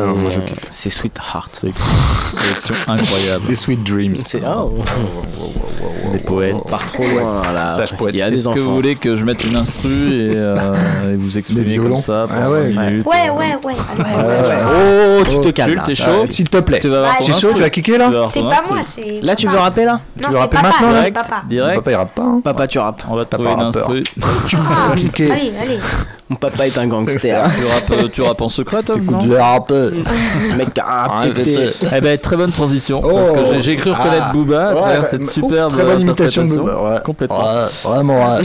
c'est, 0.72 0.88
euh, 0.88 0.92
sweet 0.92 1.18
heart. 1.34 1.54
Sélection, 1.54 1.86
sélection 2.32 2.76
incroyable. 2.88 3.46
C'est 3.50 3.56
Sweet 3.56 3.84
Dreams. 3.84 4.16
C'est 4.26 4.42
oh, 4.48 4.74
Des 6.14 6.20
poètes. 6.20 6.56
on 6.56 6.60
part 6.70 6.86
trop 6.92 7.04
loin 7.04 7.42
là. 7.54 7.76
Sage 7.76 7.98
poète. 7.98 8.14
Il 8.14 8.20
y 8.20 8.22
a 8.22 8.30
des 8.30 8.38
Est-ce 8.38 8.46
que 8.50 8.60
vous 8.60 8.66
enfants. 8.68 8.76
voulez 8.76 8.96
que 8.96 9.16
je 9.16 9.26
mette 9.26 9.44
une 9.46 9.56
instru 9.56 9.90
et, 9.90 10.32
euh, 10.36 10.56
et 11.12 11.16
vous 11.16 11.38
exprimer 11.38 11.64
violons. 11.64 11.90
comme 11.90 11.98
ça 11.98 12.26
Ah 12.30 12.34
pendant 12.34 12.52
ouais. 12.52 12.72
une 12.72 12.80
minute 12.80 13.06
Ouais, 13.06 13.30
ouais, 13.30 13.56
ouais. 13.64 13.76
Oh, 14.66 15.24
tu 15.30 15.38
te 15.42 15.50
calmes. 15.50 15.72
Jules, 15.72 15.82
t'es 15.86 15.96
chaud 15.96 16.06
Euh, 16.24 16.26
S'il 16.30 16.50
te 16.50 16.58
plaît. 16.60 16.80
Tu 16.80 16.88
vas 16.90 16.98
avoir 17.00 17.12
Ouais, 17.14 17.26
ton 17.26 17.34
T'es 17.34 17.40
chaud, 17.40 17.52
tu 17.56 17.62
vas 17.62 17.70
kicker 17.70 17.98
là 17.98 18.12
C'est 18.32 18.42
pas 18.42 18.64
moi, 18.70 18.80
c'est. 18.96 19.22
Là, 19.22 19.36
tu 19.36 19.46
veux 19.48 19.52
papa. 19.54 19.64
rapper 19.66 19.86
là 19.86 20.00
Tu 20.24 20.32
veux 20.32 20.38
rapper 20.38 20.58
papa, 20.58 20.68
maintenant, 20.70 20.90
Direct, 20.94 21.14
papa. 21.16 21.42
direct. 21.50 21.76
Papa 21.76 21.92
ira 21.92 22.06
pas. 22.06 22.22
Hein. 22.24 22.42
Papa, 22.44 22.68
tu 22.68 22.80
rappes. 22.80 23.04
On 23.10 23.16
va 23.16 23.26
te 23.26 23.30
Papa 23.36 23.44
trouver 23.44 23.56
une 23.62 23.66
rappeur. 23.68 23.84
instru. 23.90 24.04
Tu 24.48 24.58
Ah, 24.58 24.90
peux 24.90 24.96
kicker. 24.96 25.32
Allez, 25.32 25.52
allez. 25.62 25.80
Mon 26.30 26.36
papa 26.38 26.66
est 26.68 26.78
un 26.78 26.88
gangster. 26.88 27.44
tu, 27.58 27.66
rappes, 27.96 28.12
tu 28.12 28.22
rappes 28.22 28.42
en 28.42 28.50
secret, 28.50 28.82
Tom 28.82 29.02
Écoute, 29.04 29.12
non 29.18 29.22
je 29.22 29.30
vais 29.30 29.42
rapper. 29.42 29.90
Mec, 30.58 30.70
ah. 30.84 31.24
Eh 31.96 32.02
ben, 32.02 32.18
très 32.18 32.38
bonne 32.38 32.52
transition. 32.52 33.02
Oh. 33.04 33.12
parce 33.16 33.32
que 33.32 33.54
j'ai- 33.56 33.62
j'ai 33.62 33.76
cru 33.76 33.92
reconnaître 33.92 34.26
Ah. 34.30 34.34
Booba 34.34 34.70
à 34.70 34.74
travers 34.74 35.00
ouais, 35.02 35.06
cette 35.08 35.28
superbe 35.28 35.74
Très 35.74 35.84
bonne 35.84 36.00
imitation 36.02 36.44
de. 36.46 36.56
Booba. 36.56 36.82
Ouais. 36.94 37.00
Complètement. 37.06 37.38
Ouais, 37.44 37.66
vraiment, 37.84 38.36
ouais. 38.36 38.42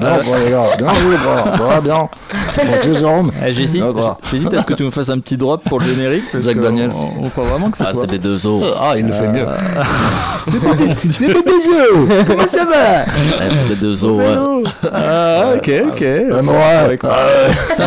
Bien, 0.00 0.20
bon, 0.24 0.34
les 0.44 0.50
gars. 0.50 0.76
Bien 0.76 0.94
joué. 0.94 1.16
Ça 1.56 1.62
va 1.62 1.80
bien. 1.80 1.96
Bon, 1.98 2.08
tu 2.82 2.88
es 2.90 2.94
Jérôme 2.94 3.32
Eh, 3.46 3.52
J'hésite, 3.54 3.82
à 3.82 4.60
ce 4.62 4.66
que 4.66 4.74
tu 4.74 4.84
me 4.84 4.90
fasses 4.90 5.08
un 5.10 5.18
petit 5.20 5.36
drop 5.36 5.62
pour 5.68 5.78
le 5.80 5.86
générique. 5.86 6.30
que 6.32 6.38
Daniels. 6.60 6.90
On, 6.92 7.26
on 7.26 7.28
croit 7.30 7.44
vraiment 7.44 7.70
que 7.70 7.78
c'est 7.78 7.84
Ah, 7.86 7.92
c'est 7.92 8.06
B2O. 8.12 8.62
Ah, 8.80 8.92
il 8.98 9.06
le 9.06 9.12
fait 9.12 9.28
mieux. 9.28 9.46
C'est 11.18 11.28
B2O 11.28 12.24
Comment 12.26 12.46
ça 12.46 12.64
va? 12.64 13.02
Ouais, 13.02 13.48
c'est 13.68 13.78
B2O. 13.80 14.10
ouais. 14.12 14.70
Ah, 14.92 15.52
ok, 15.56 15.70
ok. 15.92 16.00
Ouais. 16.00 16.98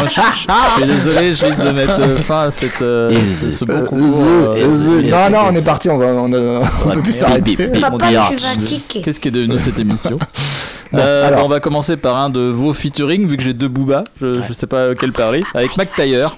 Je, 0.06 0.10
suis 0.10 0.86
désolé, 0.88 1.34
je 1.34 1.46
risque 1.46 1.64
de 1.64 1.72
mettre 1.72 2.00
euh, 2.02 2.18
fin 2.18 2.44
à 2.44 2.52
cette, 2.52 2.82
euh, 2.82 3.12
ce 3.52 3.66
beau 3.66 3.74
Euh, 3.74 3.86
concours. 3.86 4.24
Euh, 4.56 5.02
Non, 5.10 5.30
non, 5.32 5.46
on 5.52 5.56
est 5.56 5.66
parti, 5.66 5.90
on 5.90 5.98
va, 5.98 6.08
on, 6.08 6.32
euh, 6.34 6.62
on 6.86 6.90
peut 6.92 7.02
plus 7.02 7.14
s'arrêter. 7.14 7.56
kicker. 8.66 9.02
Qu'est-ce 9.04 9.20
qui 9.20 9.28
est 9.30 9.32
devenu 9.32 9.60
cette 9.60 9.80
émission? 9.80 10.18
Euh, 10.94 11.28
alors. 11.28 11.40
bon, 11.40 11.46
On 11.48 11.50
va 11.50 11.60
commencer 11.60 11.98
par 11.98 12.16
un 12.16 12.30
de 12.30 12.40
vos 12.40 12.72
featuring, 12.72 13.28
vu 13.28 13.36
que 13.36 13.44
j'ai 13.44 13.54
deux 13.54 13.68
boobas, 13.68 14.04
je, 14.22 14.40
je 14.48 14.54
sais 14.54 14.68
pas 14.68 14.90
lequel 14.90 15.12
parler, 15.12 15.44
avec 15.54 15.76
Mac 15.76 15.90
Taylor, 15.94 16.38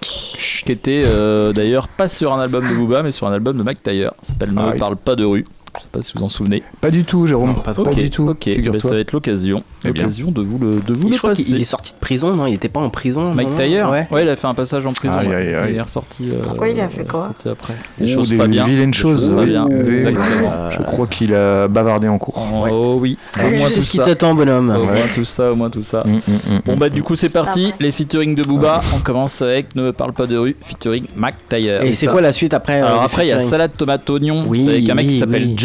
qui 0.65 0.71
était 0.71 1.03
euh, 1.05 1.53
d'ailleurs 1.53 1.87
pas 1.89 2.07
sur 2.07 2.33
un 2.33 2.39
album 2.39 2.67
de 2.67 2.73
Booba, 2.73 3.03
mais 3.03 3.11
sur 3.11 3.27
un 3.27 3.33
album 3.33 3.55
de 3.57 3.61
Mac 3.61 3.83
Taylor. 3.83 4.13
Ça 4.23 4.29
s'appelle 4.29 4.53
Ne 4.55 4.61
Ah 4.61 4.71
parle 4.79 4.95
pas 4.95 5.15
de 5.15 5.25
rue. 5.25 5.45
Je 5.77 5.83
sais 5.83 5.89
pas 5.91 6.01
si 6.01 6.13
vous 6.15 6.23
en 6.23 6.29
souvenez. 6.29 6.63
Pas 6.81 6.89
du 6.91 7.03
tout, 7.03 7.27
Jérôme. 7.27 7.49
Non, 7.49 7.53
pas 7.55 7.73
trop. 7.73 7.83
Pas 7.83 7.91
ok, 7.91 7.97
du 7.97 8.09
tout. 8.09 8.27
ok. 8.27 8.49
Bah, 8.71 8.79
ça 8.79 8.89
va 8.89 8.99
être 8.99 9.11
l'occasion, 9.11 9.63
Eh 9.83 9.89
l'occasion 9.89 10.31
de 10.31 10.41
vous 10.41 10.57
le, 10.57 10.79
de 10.79 10.93
vous 10.93 11.09
le 11.09 11.17
passer. 11.17 11.43
il 11.51 11.61
est 11.61 11.65
sorti 11.65 11.93
de 11.93 11.97
prison, 11.99 12.35
non 12.35 12.47
Il 12.47 12.55
était 12.55 12.69
pas 12.69 12.79
en 12.79 12.89
prison 12.89 13.33
Mike 13.33 13.55
Taylor 13.55 13.91
Ouais. 13.91 14.07
ouais. 14.11 14.23
il 14.23 14.29
a 14.29 14.35
fait 14.35 14.47
un 14.47 14.53
passage 14.55 14.85
en 14.85 14.93
prison. 14.93 15.15
Aïe, 15.17 15.27
ouais. 15.27 15.35
aïe, 15.35 15.53
aïe. 15.55 15.69
Il 15.73 15.77
est 15.77 15.81
ressorti. 15.81 16.29
euh, 16.31 16.41
Pourquoi 16.43 16.69
il 16.69 16.79
a 16.79 16.89
fait 16.89 17.05
quoi 17.07 17.27
ressorti 17.27 17.49
après. 17.49 17.73
Des 17.99 18.07
choses 18.07 18.29
des 18.29 18.37
pas 18.37 18.47
bien. 18.47 18.65
vilaines 18.65 18.91
Des 18.91 18.97
choses, 18.97 19.31
pas 19.33 19.41
oui. 19.41 19.49
bien. 19.51 19.65
Oui, 19.69 19.75
oui. 19.85 19.95
Exactement. 20.07 20.71
Je 20.71 20.81
crois 20.83 21.07
qu'il 21.07 21.33
a 21.35 21.67
bavardé 21.67 22.07
en 22.07 22.17
cours. 22.17 22.43
Oh 22.71 22.97
oui. 22.99 23.17
Au 23.37 23.49
moins 23.51 23.67
tout 23.67 23.81
ce 23.81 23.89
qui 23.91 23.97
ça. 23.97 24.03
t'attend, 24.05 24.33
bonhomme. 24.35 24.69
Au 24.69 24.83
moins 24.85 24.95
tout 25.13 25.25
ça, 25.25 25.51
au 25.51 25.55
moins 25.55 25.69
tout 25.69 25.83
ça. 25.83 26.03
Mm, 26.05 26.11
mm, 26.15 26.17
mm, 26.55 26.59
Bon 26.65 26.75
bah 26.75 26.89
du 26.89 27.03
coup 27.03 27.15
c'est 27.15 27.29
parti, 27.31 27.73
les 27.79 27.91
featuring 27.91 28.33
de 28.35 28.43
Booba, 28.43 28.81
on 28.95 28.99
commence 28.99 29.41
avec 29.41 29.75
Ne 29.75 29.83
me 29.83 29.93
parle 29.93 30.13
pas 30.13 30.25
de 30.25 30.37
rue, 30.37 30.55
featuring 30.61 31.05
Mac 31.15 31.35
Taylor. 31.47 31.83
Et 31.83 31.93
c'est 31.93 32.07
quoi 32.07 32.21
la 32.21 32.31
suite 32.31 32.53
après 32.53 32.81
euh, 32.81 32.87
Alors 32.87 33.03
après 33.03 33.25
il 33.25 33.29
y 33.29 33.31
a 33.31 33.39
Salade 33.41 33.71
Tomate 33.77 34.09
Oignon, 34.09 34.43
avec 34.51 34.89
un 34.89 34.95
mec 34.95 35.07
qui 35.07 35.19
s'appelle 35.19 35.55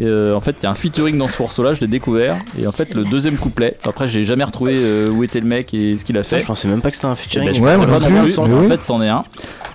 euh, 0.00 0.34
en 0.34 0.40
fait 0.40 0.56
il 0.60 0.64
y 0.64 0.66
a 0.66 0.70
un 0.70 0.74
featuring 0.74 1.16
dans 1.18 1.28
ce 1.28 1.40
morceau 1.40 1.62
là, 1.62 1.72
je 1.72 1.80
l'ai 1.80 1.86
découvert. 1.86 2.36
Et 2.60 2.66
en 2.66 2.72
fait 2.72 2.94
le 2.94 3.04
deuxième 3.04 3.36
couplet, 3.36 3.76
après 3.84 4.06
j'ai 4.06 4.24
jamais 4.24 4.44
retrouvé 4.44 4.72
euh, 4.74 5.08
où 5.08 5.22
était 5.24 5.40
le 5.40 5.46
mec 5.46 5.72
et 5.74 5.96
ce 5.96 6.04
qu'il 6.04 6.16
a 6.18 6.22
fait. 6.22 6.40
Je 6.40 6.46
pensais 6.46 6.68
même 6.68 6.80
pas 6.80 6.90
que 6.90 6.96
c'était 6.96 7.06
un 7.08 7.12
Eh 7.12 7.16
featuring. 7.16 7.46
ben, 7.48 7.54
je 7.54 7.62
Ouais, 7.62 7.76
pas 7.86 8.00
plus, 8.00 8.14
plus, 8.14 8.38
mais 8.38 8.54
en 8.54 8.60
oui. 8.60 8.68
fait 8.68 8.82
c'en 8.82 9.02
est 9.02 9.08
un. 9.08 9.24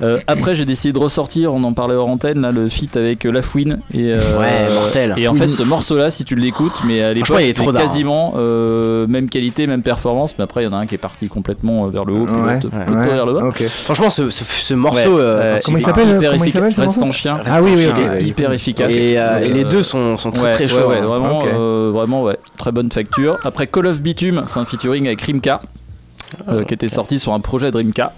Euh, 0.02 0.18
après 0.28 0.56
j'ai 0.56 0.64
décidé 0.66 0.94
de 0.94 1.00
ressortir, 1.00 1.54
on 1.54 1.64
en 1.64 1.74
parlait 1.74 1.96
hors 1.96 2.08
antenne, 2.08 2.40
là, 2.42 2.52
le 2.52 2.70
feat 2.70 2.96
avec 2.96 3.26
euh, 3.26 3.32
La 3.32 3.42
Fouine. 3.42 3.80
Et, 3.94 4.12
euh, 4.14 4.18
Ouais, 4.40 4.74
mortel. 4.74 5.14
Et 5.18 5.28
en 5.28 5.34
fait 5.34 5.50
ce 5.50 5.64
morceau 5.64 5.98
là, 5.98 6.10
si 6.12 6.24
tu 6.26 6.36
l'écoutes, 6.36 6.82
mais 6.86 7.02
à 7.02 7.14
l'époque 7.14 7.26
Franchement, 7.28 7.46
il 7.46 7.50
est 7.50 7.54
trop 7.54 7.66
c'est 7.68 7.72
d'art. 7.74 7.82
quasiment 7.82 8.34
euh, 8.38 9.08
même 9.08 9.30
qualité, 9.30 9.68
même 9.68 9.82
performance, 9.82 10.36
mais 10.38 10.44
après 10.46 10.62
il 10.64 10.66
y 10.66 10.68
en 10.68 10.74
a 10.74 10.78
un 10.78 10.86
qui 10.86 10.96
est 10.96 11.00
parti 11.00 11.28
complètement 11.28 11.88
vers 11.88 12.06
le 12.06 12.14
haut, 12.14 12.26
puis 12.26 12.34
Ouais, 12.36 12.54
l'autre 12.62 12.70
ouais, 12.78 12.86
plutôt 12.86 13.12
vers 13.14 13.26
le 13.26 13.34
bas. 13.34 13.44
Ok. 13.46 13.64
Franchement, 13.68 14.10
ce, 14.10 14.30
ce, 14.30 14.44
ce 14.46 14.74
morceau. 14.74 15.20
Comment 15.66 15.78
il 15.78 15.84
s'appelle, 15.84 16.18
Reste 16.78 17.04
en 17.04 17.12
chien. 17.12 17.40
Ah 17.46 17.62
oui, 17.62 17.72
hyper 18.22 18.52
efficace. 18.54 18.92
Et, 18.92 19.18
les 19.54 19.66
deux 19.70 19.84
sont, 19.84 20.18
sont 20.18 20.32
très 20.32 20.44
ouais, 20.44 20.50
très 20.52 20.68
chauds. 20.68 20.88
ouais, 20.90 20.98
hein. 20.98 21.06
vraiment, 21.06 21.44
euh, 21.46 21.92
vraiment, 21.92 22.24
ouais, 22.24 22.38
très 22.58 22.72
bonne 22.72 22.92
facture. 22.92 23.38
Après 23.44 23.68
Call 23.68 23.88
of 23.88 24.02
Bitume, 24.02 24.44
c'est 24.48 24.60
un 24.60 24.66
featuring 24.66 25.08
avec 25.08 25.22
Rimka, 25.22 25.62
euh, 26.48 26.64
qui 26.64 26.74
était 26.74 26.90
sorti 26.90 27.20
sur 27.20 27.34
un 27.34 27.40
projet 27.40 27.72
de 27.72 27.78
Rimka. 27.78 28.14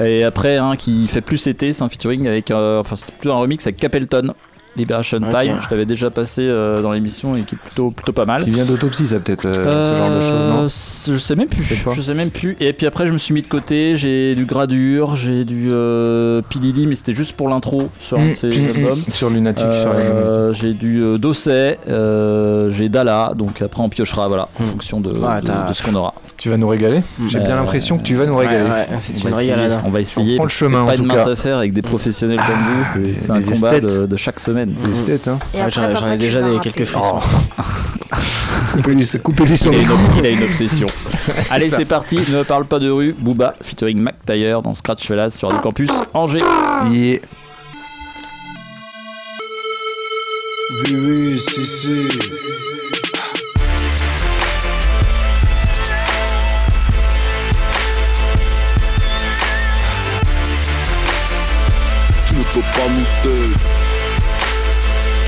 Et 0.00 0.22
après, 0.22 0.56
un 0.56 0.76
qui 0.76 1.08
fait 1.08 1.20
plus 1.20 1.46
été, 1.46 1.72
c'est 1.72 1.82
un 1.82 1.88
featuring 1.88 2.28
avec, 2.28 2.50
euh, 2.50 2.80
enfin, 2.80 2.96
c'était 2.96 3.12
plutôt 3.12 3.34
un 3.34 3.38
remix 3.38 3.66
avec 3.66 3.78
Capleton. 3.78 4.34
Liberation. 4.76 5.18
Time, 5.18 5.56
je 5.60 5.68
l'avais 5.70 5.84
déjà 5.86 6.10
passé 6.10 6.42
euh, 6.42 6.80
dans 6.80 6.92
l'émission 6.92 7.34
et 7.36 7.42
qui 7.42 7.54
est 7.56 7.58
plutôt, 7.58 7.90
plutôt 7.90 8.12
pas 8.12 8.24
mal. 8.24 8.44
Qui 8.44 8.50
vient 8.50 8.64
d'autopsie, 8.64 9.06
ça 9.08 9.18
peut-être, 9.18 9.44
euh, 9.46 9.64
ce 9.92 9.98
genre 9.98 10.10
de 10.10 10.20
choses, 10.22 10.48
non 10.48 10.64
Euh, 10.64 11.14
je 11.14 11.18
sais 11.18 11.34
même 11.36 11.48
plus. 11.48 11.64
Je 11.64 11.74
sais 11.74 11.80
pas. 11.82 11.92
Je 11.92 12.02
sais 12.02 12.14
même 12.14 12.30
plus. 12.30 12.56
Et 12.60 12.72
puis 12.72 12.86
après, 12.86 13.06
je 13.06 13.12
me 13.12 13.18
suis 13.18 13.34
mis 13.34 13.42
de 13.42 13.48
côté. 13.48 13.96
J'ai 13.96 14.34
du 14.34 14.44
Gradure, 14.44 15.16
j'ai 15.16 15.44
du 15.44 15.70
euh, 15.72 16.40
mais 16.86 16.94
c'était 16.94 17.12
juste 17.14 17.32
pour 17.32 17.48
l'intro 17.48 17.88
sur 18.00 18.18
un 18.18 18.26
de 18.26 18.30
Mm, 18.30 18.34
ses 18.34 18.46
mm, 18.48 18.52
mm. 18.52 18.66
albums. 18.76 18.98
Sur 19.10 19.30
Lunatic, 19.30 19.66
sur 19.72 19.92
les 19.94 20.00
Euh, 20.00 20.52
j'ai 20.52 20.72
du 20.72 21.02
euh, 21.02 21.18
Dosset, 21.18 21.78
euh, 21.88 22.70
j'ai 22.70 22.88
Dala, 22.88 23.32
donc 23.36 23.60
après 23.62 23.82
on 23.82 23.88
piochera, 23.88 24.28
voilà, 24.28 24.48
en 24.58 24.62
Mm. 24.62 24.66
fonction 24.66 25.00
de, 25.00 25.10
Ouais, 25.10 25.40
de- 25.40 25.72
ce 25.72 25.82
qu'on 25.82 25.94
aura. 25.94 26.14
Tu 26.36 26.48
vas 26.48 26.56
nous 26.56 26.68
régaler 26.68 27.02
J'ai 27.28 27.38
Euh, 27.38 27.44
bien 27.44 27.56
l'impression 27.56 27.98
que 27.98 28.02
tu 28.02 28.14
vas 28.14 28.24
nous 28.26 28.36
régaler. 28.36 28.68
ouais, 28.70 28.86
c'est 29.00 29.12
On 29.24 29.28
une 29.28 29.34
va 29.34 29.42
essayer, 29.42 29.54
régalade. 29.54 29.80
on 29.84 29.90
va 29.90 30.00
essayer. 30.00 30.36
prend 30.36 30.44
le 30.44 30.50
chemin, 30.50 30.84
C'est 30.86 30.92
pas 30.96 30.98
une 31.02 31.06
mince 31.06 31.26
affaire 31.26 31.58
avec 31.58 31.72
des 31.72 31.82
professionnels 31.82 32.38
comme 32.38 33.02
vous, 33.02 33.10
c'est- 33.16 33.30
un 33.30 33.42
combat 33.42 33.80
de 33.80 34.16
chaque 34.16 34.38
semaine. 34.40 34.59
Des 34.66 34.90
esthètes, 34.92 35.28
hein. 35.28 35.38
Et 35.54 35.58
Ouais, 35.58 35.62
après, 35.64 35.96
J'en 35.96 36.10
ai 36.12 36.18
déjà 36.18 36.42
des 36.42 36.58
quelques 36.60 36.84
frissons. 36.84 37.20
Coupez-lui 38.72 39.06
coupez-lui 39.22 39.58
son 39.58 39.72
Il 39.72 39.78
a, 39.78 39.82
une, 39.82 39.88
micro. 39.88 40.18
il 40.20 40.26
a 40.26 40.30
une 40.30 40.42
obsession. 40.44 40.86
Allez, 41.50 41.68
ça. 41.68 41.76
c'est 41.78 41.84
parti. 41.84 42.16
Ne 42.32 42.42
parle 42.44 42.64
pas 42.64 42.78
de 42.78 42.88
rue. 42.90 43.14
Booba 43.18 43.54
featuring 43.62 43.98
Mac 43.98 44.16
Taylor 44.24 44.62
dans 44.62 44.74
Scratch 44.74 45.06
Fellas 45.06 45.30
sur 45.30 45.52
du 45.52 45.58
campus 45.60 45.90
Angers. 46.14 46.38
Yeah. 46.90 47.18
Oui, 50.84 50.94
oui, 50.94 51.38
si, 51.38 51.66
si. 51.66 52.08
Tu 62.26 62.34
ne 62.36 62.42
peux 62.44 62.60
pas 62.60 62.86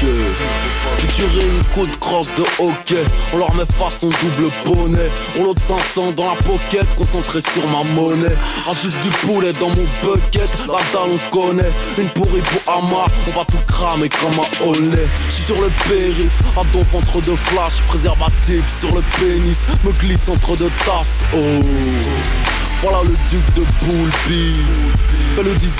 tester. 0.02 1.08
Tirer 1.12 1.44
une 1.44 1.64
côte 1.74 1.98
crosse 1.98 2.28
de 2.36 2.42
hockey. 2.58 3.04
On 3.32 3.38
leur 3.38 3.54
met 3.54 3.66
façon 3.66 4.08
double 4.08 4.50
poney. 4.64 5.10
On 5.38 5.44
load 5.44 5.58
500 5.58 6.12
dans 6.12 6.26
la 6.26 6.36
pocket 6.42 6.86
Concentré 6.96 7.40
sur 7.40 7.64
ma 7.70 7.84
monnaie. 7.92 8.36
Rajoute 8.64 8.98
du 9.00 9.08
poulet 9.26 9.52
dans 9.52 9.68
mon 9.68 9.86
bucket 10.02 10.50
La 10.66 10.78
dalle 10.92 11.10
on 11.12 11.30
connaît. 11.30 11.70
Une 11.98 12.08
pourrie 12.08 12.42
pour 12.42 12.74
Amar 12.74 13.08
On 13.28 13.38
va 13.38 13.44
tout 13.44 13.58
cramer 13.66 14.08
comme 14.08 14.32
un 14.32 14.66
olé. 14.68 15.02
J'suis 15.28 15.44
sur 15.44 15.60
le 15.60 15.70
périph' 15.88 16.42
À 16.56 16.62
donf 16.72 16.94
entre 16.94 17.20
deux 17.20 17.36
flashs 17.36 17.82
Préservatif 17.86 18.80
sur 18.80 18.94
le 18.94 19.02
pénis. 19.18 19.58
Me 19.84 19.92
glisse 19.92 20.28
entre 20.28 20.56
deux 20.56 20.70
tasses 20.84 21.24
Oh 21.34 21.62
voilà 22.82 22.98
le 23.04 23.14
duc 23.30 23.54
de 23.54 23.62
Poulpi 23.78 24.56
Fais 25.36 25.42
le 25.42 25.54
18 25.54 25.72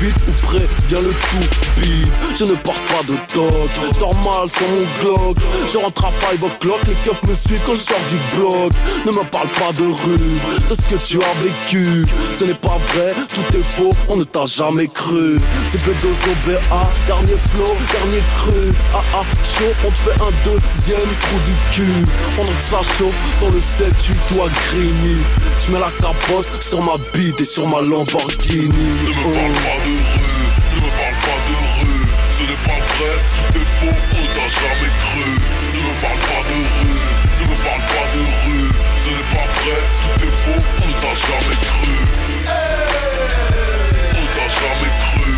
vite 0.00 0.14
ou 0.28 0.32
près, 0.42 0.66
viens 0.88 0.98
le 0.98 1.10
tout 1.10 1.80
bip. 1.80 2.08
Je 2.38 2.44
ne 2.44 2.54
porte 2.56 2.82
pas 2.88 3.02
de 3.04 3.16
toc, 3.32 3.70
je 3.94 3.98
dors 3.98 4.14
mal 4.16 4.48
sur 4.50 4.68
mon 4.68 4.86
Glock. 5.00 5.36
Je 5.72 5.78
rentre 5.78 6.04
à 6.04 6.10
5 6.32 6.44
o'clock, 6.44 6.80
les 6.86 6.94
keufs 7.04 7.22
me 7.26 7.34
suivent 7.34 7.62
quand 7.64 7.74
je 7.74 7.80
sors 7.80 7.96
du 8.10 8.36
bloc. 8.36 8.72
Ne 9.06 9.12
me 9.12 9.24
parle 9.30 9.48
pas 9.48 9.72
de 9.72 9.84
rue, 9.84 10.36
de 10.68 10.74
ce 10.74 10.94
que 10.94 11.02
tu 11.02 11.18
as 11.22 11.42
vécu. 11.42 12.04
Ce 12.38 12.44
n'est 12.44 12.54
pas 12.54 12.76
vrai, 12.92 13.14
tout 13.28 13.56
est 13.56 13.62
faux, 13.62 13.92
on 14.10 14.16
ne 14.16 14.24
t'a 14.24 14.44
jamais 14.44 14.88
cru. 14.88 15.38
C'est 15.70 15.78
B2O 15.78 16.46
BA, 16.46 16.90
dernier 17.06 17.38
flow, 17.52 17.76
dernier 17.92 18.22
cru. 18.36 18.72
Ah 18.94 19.02
ah, 19.14 19.24
chaud, 19.42 19.72
on 19.86 19.90
te 19.90 19.98
fait 19.98 20.22
un 20.22 20.32
deuxième 20.44 21.08
trou 21.20 21.38
du 21.46 21.54
cul. 21.72 22.04
Pendant 22.36 22.52
que 22.52 22.62
ça 22.62 22.80
chauffe, 22.98 23.14
dans 23.40 23.48
le 23.48 23.60
7 23.78 23.96
tu 24.02 24.12
dois 24.34 24.48
grigny. 24.48 25.22
Je 25.64 25.72
mets 25.72 25.80
la 25.80 25.90
capote 25.90 26.47
sur 26.60 26.82
ma 26.82 26.96
bite 27.14 27.40
et 27.40 27.44
sur 27.44 27.68
ma 27.68 27.80
Lamborghini. 27.80 28.68
Ne 28.68 29.08
me 29.08 29.22
parle 29.34 29.52
pas 29.52 29.78
de 29.84 29.92
rue, 29.94 30.42
ne 30.74 30.80
me 30.80 30.88
parle 30.98 31.16
pas 31.24 31.38
de 31.46 31.54
rue. 31.78 32.06
Ce 32.32 32.42
n'est 32.42 32.62
pas 32.66 32.80
vrai, 32.84 33.14
tout 33.28 33.58
est 33.58 33.68
faux, 33.78 33.96
on 34.12 34.26
t'a 34.34 34.46
jamais 34.48 34.92
cru. 35.00 35.26
Ne 35.74 35.80
me 35.80 35.92
parle 36.00 36.20
pas 36.28 36.42
de 36.48 36.56
rue, 36.74 36.98
ne 37.40 37.44
me 37.48 37.56
parle 37.64 37.84
pas 37.88 38.06
de 38.14 38.20
rue. 38.44 38.68
Ce 39.04 39.08
n'est 39.10 39.28
pas 39.32 39.46
vrai, 39.58 39.78
tout 39.98 40.16
est 40.24 40.36
faux, 40.42 40.62
cru. 41.58 41.92
On 44.14 44.26
t'a 44.36 44.46
jamais 44.48 44.92
cru 45.00 45.37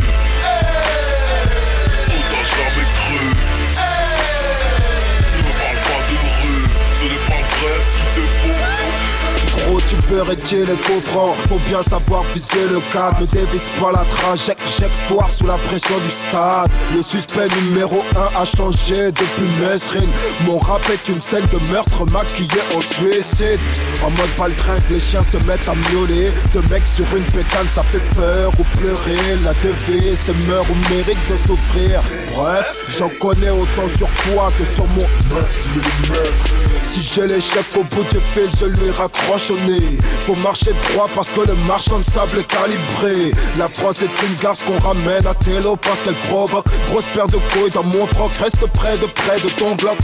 tu 9.90 9.96
veux 10.06 10.22
retirer 10.22 10.66
les 10.66 10.76
coffrants. 10.76 11.34
Faut 11.48 11.60
bien 11.66 11.82
savoir 11.82 12.22
viser 12.32 12.68
le 12.70 12.80
cadre. 12.92 13.20
Ne 13.20 13.26
dévisse 13.26 13.66
pas 13.80 13.90
la 13.90 14.04
trajectoire 14.04 15.30
sous 15.30 15.46
la 15.46 15.56
pression 15.56 15.98
du 15.98 16.08
stade. 16.08 16.70
Le 16.94 17.02
suspect 17.02 17.48
numéro 17.62 18.04
1 18.14 18.40
a 18.40 18.44
changé 18.44 19.10
depuis 19.10 19.48
Mesrine. 19.60 20.10
Mon 20.46 20.58
rap 20.58 20.82
est 20.90 21.08
une 21.08 21.20
scène 21.20 21.46
de 21.52 21.58
meurtre 21.72 22.06
maquillée 22.12 22.62
en 22.76 22.80
suicide. 22.80 23.58
En 24.04 24.10
mode 24.10 24.30
paltrinque, 24.38 24.88
les 24.90 25.00
chiens 25.00 25.22
se 25.22 25.38
mettent 25.38 25.68
à 25.68 25.74
miauler. 25.90 26.30
Deux 26.52 26.62
mecs 26.70 26.86
sur 26.86 27.04
une 27.16 27.24
pétane, 27.24 27.68
ça 27.68 27.82
fait 27.82 28.04
peur 28.14 28.52
ou 28.58 28.78
pleurer. 28.78 29.36
La 29.42 29.54
devise, 29.54 30.18
c'est 30.24 30.46
meurt 30.46 30.68
ou 30.68 30.94
mérite 30.94 31.18
de 31.28 31.36
souffrir. 31.48 32.00
Bref, 32.34 32.86
j'en 32.96 33.08
connais 33.20 33.50
autant 33.50 33.88
sur 33.96 34.08
toi 34.22 34.52
que 34.56 34.64
sur 34.64 34.86
mon 34.86 35.06
9 35.34 36.84
Si 36.84 37.02
j'ai 37.02 37.26
l'échec 37.26 37.64
au 37.76 37.82
bout 37.84 38.04
du 38.04 38.20
fil, 38.32 38.48
je 38.58 38.66
lui 38.66 38.90
raccroche 38.90 39.50
au 39.50 39.56
nez 39.66 39.80
Faut 40.26 40.36
marcher 40.36 40.72
droit 40.90 41.08
parce 41.14 41.30
que 41.30 41.40
le 41.40 41.54
marchand 41.66 41.98
de 41.98 42.04
sable 42.04 42.38
est 42.38 42.46
calibré. 42.46 43.32
La 43.58 43.68
France 43.68 44.02
est 44.02 44.26
une 44.26 44.34
garce 44.42 44.62
qu'on 44.62 44.78
ramène 44.78 45.26
à 45.26 45.34
Télo 45.34 45.76
parce 45.76 46.00
qu'elle 46.02 46.14
provoque. 46.14 46.66
Grosse 46.86 47.06
paire 47.06 47.26
de 47.26 47.36
couilles 47.36 47.70
dans 47.70 47.82
mon 47.82 48.06
froc, 48.06 48.30
reste 48.40 48.66
près 48.72 48.96
de 48.98 49.06
près 49.06 49.38
de 49.40 49.48
ton 49.50 49.74
bloc. 49.74 49.96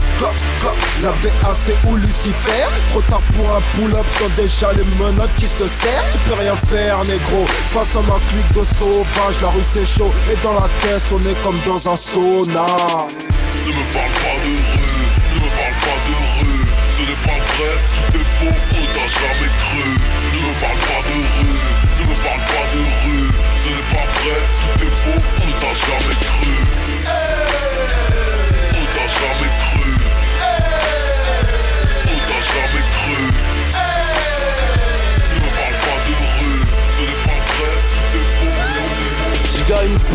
La 1.01 1.11
BAC 1.11 1.77
ou 1.85 1.95
Lucifer. 1.95 2.67
Trop 2.89 3.01
tard 3.01 3.21
pour 3.35 3.55
un 3.55 3.61
pull-up, 3.75 4.05
sont 4.19 4.41
déjà 4.41 4.71
les 4.73 4.85
menottes 5.03 5.35
qui 5.37 5.45
se 5.45 5.67
serrent. 5.67 6.05
Tu 6.11 6.17
peux 6.19 6.35
rien 6.35 6.55
faire 6.69 7.03
négro, 7.05 7.45
face 7.67 7.95
à 7.95 8.01
ma 8.01 8.19
clique 8.29 8.51
de 8.53 8.63
sauvage. 8.63 9.41
La 9.41 9.49
rue 9.49 9.61
c'est 9.73 9.85
chaud. 9.85 10.11
Et 10.31 10.35
dans 10.43 10.53
la 10.53 10.69
tête 10.81 11.03
on 11.13 11.21
est 11.21 11.41
comme 11.41 11.59
dans 11.65 11.89
un 11.89 11.95
sauna. 11.95 12.65
Ne 13.65 13.73
me 13.73 13.93
parle 13.93 14.11
pas 14.11 14.35
de 14.43 14.47
rue, 14.47 14.97
ne 15.33 15.43
me 15.43 15.49
parle 15.49 15.75
pas 15.79 15.97
de 16.07 16.49
rue 16.49 16.56
Ce 16.97 17.03
n'est 17.03 17.09
pas 17.09 17.37
vrai, 17.37 17.75
tout 18.11 18.25
faux, 18.39 18.57
on 18.71 18.81
t'a 18.81 19.05
jamais 19.05 19.51
cru 19.53 19.85
Ne 20.33 20.39
me 20.39 20.53
parle 20.59 20.79
pas 20.79 21.01
de 21.07 21.13
rue, 21.13 21.59
ne 21.99 22.03
me 22.09 22.15
parle 22.23 22.41
pas 22.41 22.65
de 22.73 22.79
rue. 23.05 23.29
Ce 23.63 23.69
n'est 23.69 23.87
pas 23.93 24.07
vrai, 24.17 24.37
tout 24.79 24.93
faux, 24.97 25.21
on 25.37 25.51
t'a 25.61 25.71
jamais 25.73 26.15
cru 26.25 26.51
On 28.73 28.85
t'a 28.95 29.05
jamais 29.05 29.51
cru 29.59 29.76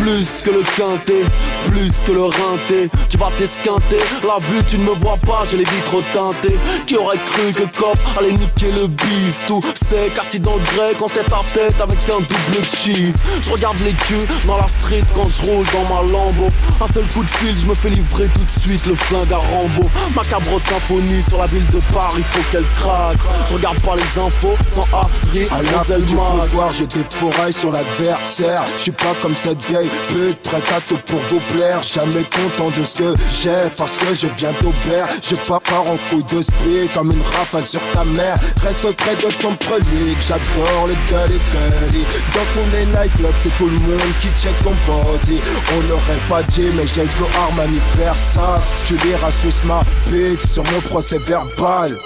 plus 0.01 0.43
que 0.45 0.51
le 0.51 0.63
quintet, 0.63 1.25
plus 1.67 1.91
que 2.07 2.13
le 2.13 2.25
rinté. 2.25 2.91
Tu 3.09 3.17
vas 3.17 3.31
t'esquinter, 3.37 4.03
la 4.23 4.39
vue 4.47 4.63
tu 4.67 4.79
ne 4.79 4.85
me 4.85 4.95
vois 4.95 5.17
pas, 5.17 5.43
j'ai 5.51 5.59
les 5.59 5.65
vitres 5.65 6.03
teintées. 6.13 6.59
Qui 6.87 6.97
aurait 6.97 7.19
cru 7.19 7.53
que 7.53 7.79
Cop 7.79 7.99
allait 8.19 8.33
niquer 8.33 8.73
le 8.73 8.87
bis? 8.87 9.41
Tout 9.47 9.63
sec, 9.83 10.13
assis 10.19 10.41
dans 10.41 10.57
le 10.57 10.63
grec, 10.63 11.01
en 11.01 11.09
tête 11.09 11.33
à 11.33 11.43
tête 11.53 11.81
avec 11.81 11.99
un 12.09 12.21
double 12.21 12.65
cheese. 12.65 13.15
Je 13.43 13.51
regarde 13.51 13.79
les 13.81 13.93
queues 13.93 14.27
dans 14.47 14.57
la 14.57 14.69
street 14.69 15.03
quand 15.15 15.29
je 15.29 15.43
roule 15.43 15.67
dans 15.73 15.95
ma 15.95 16.03
Lambo. 16.11 16.49
Un 16.81 16.93
seul 16.93 17.05
coup 17.09 17.23
de 17.23 17.31
fil, 17.31 17.55
je 17.55 17.67
me 17.67 17.75
fais 17.75 17.91
livrer 17.91 18.29
tout 18.35 18.45
de 18.45 18.61
suite 18.61 18.87
le 18.87 18.95
flingue 18.95 19.33
à 19.33 19.39
Rambo. 19.39 19.89
Macabre 20.15 20.61
symphonie 20.61 21.23
sur 21.23 21.39
la 21.39 21.47
ville 21.47 21.67
de 21.67 21.81
Paris, 21.93 22.23
faut 22.31 22.43
qu'elle 22.51 22.67
craque. 22.79 23.19
Je 23.49 23.55
regarde 23.55 23.81
pas 23.81 23.97
les 23.97 24.21
infos 24.21 24.57
sans 24.75 24.87
Harry, 24.93 25.49
À 25.51 25.63
la 25.63 25.99
du 26.01 26.15
pouvoir, 26.15 26.71
j'ai 26.71 26.87
des 26.87 27.05
forailles 27.09 27.53
sur 27.53 27.73
l'adversaire. 27.73 28.65
Je 28.77 28.83
suis 28.83 28.93
pas 28.93 29.15
comme 29.21 29.37
cette 29.37 29.63
vieille 29.65 29.82
pute 29.89 30.39
prête 30.43 30.73
à 30.73 30.81
tout 30.81 30.99
pour 31.07 31.21
vous 31.29 31.41
plaire. 31.53 31.83
Jamais 31.83 32.25
content 32.25 32.71
de 32.71 32.85
ce 32.85 32.99
que 32.99 33.15
j'ai 33.43 33.71
parce 33.77 33.97
que 33.99 34.15
je 34.15 34.27
viens 34.37 34.53
d'Aubert. 34.61 35.09
Pas 35.49 35.59
part 35.59 35.91
en 35.91 35.97
couille 36.09 36.23
de 36.25 36.41
speed 36.41 36.93
comme 36.95 37.11
une 37.11 37.23
rafale 37.23 37.67
sur 37.67 37.81
ta 37.93 38.05
mère. 38.05 38.39
Reste 38.63 38.93
près 38.97 39.17
de 39.17 39.31
ton 39.41 39.55
prelique, 39.57 40.19
j'adore 40.21 40.87
le 40.87 40.95
gully 41.09 41.41
gully. 41.51 42.05
Dans 42.33 42.47
tous 42.53 42.71
les 42.73 42.87
nightclubs, 42.87 43.35
c'est 43.43 43.55
tout 43.57 43.67
le 43.67 43.79
monde 43.79 44.01
qui 44.21 44.29
check 44.41 44.55
son 44.63 44.71
body. 44.87 45.41
On 45.77 45.83
n'aurait 45.89 46.23
pas 46.29 46.43
dit, 46.45 46.69
mais 46.77 46.87
j'ai 46.87 47.03
le 47.03 47.09
flow 47.09 47.27
Armani 47.39 47.81
Versace. 47.97 48.85
Tu 48.87 48.97
liras 49.07 49.31
Suisse 49.31 49.65
ma 49.65 49.83
bite 50.09 50.47
sur 50.49 50.63
mon 50.65 50.81
procès 50.81 51.19
verbal. 51.19 51.99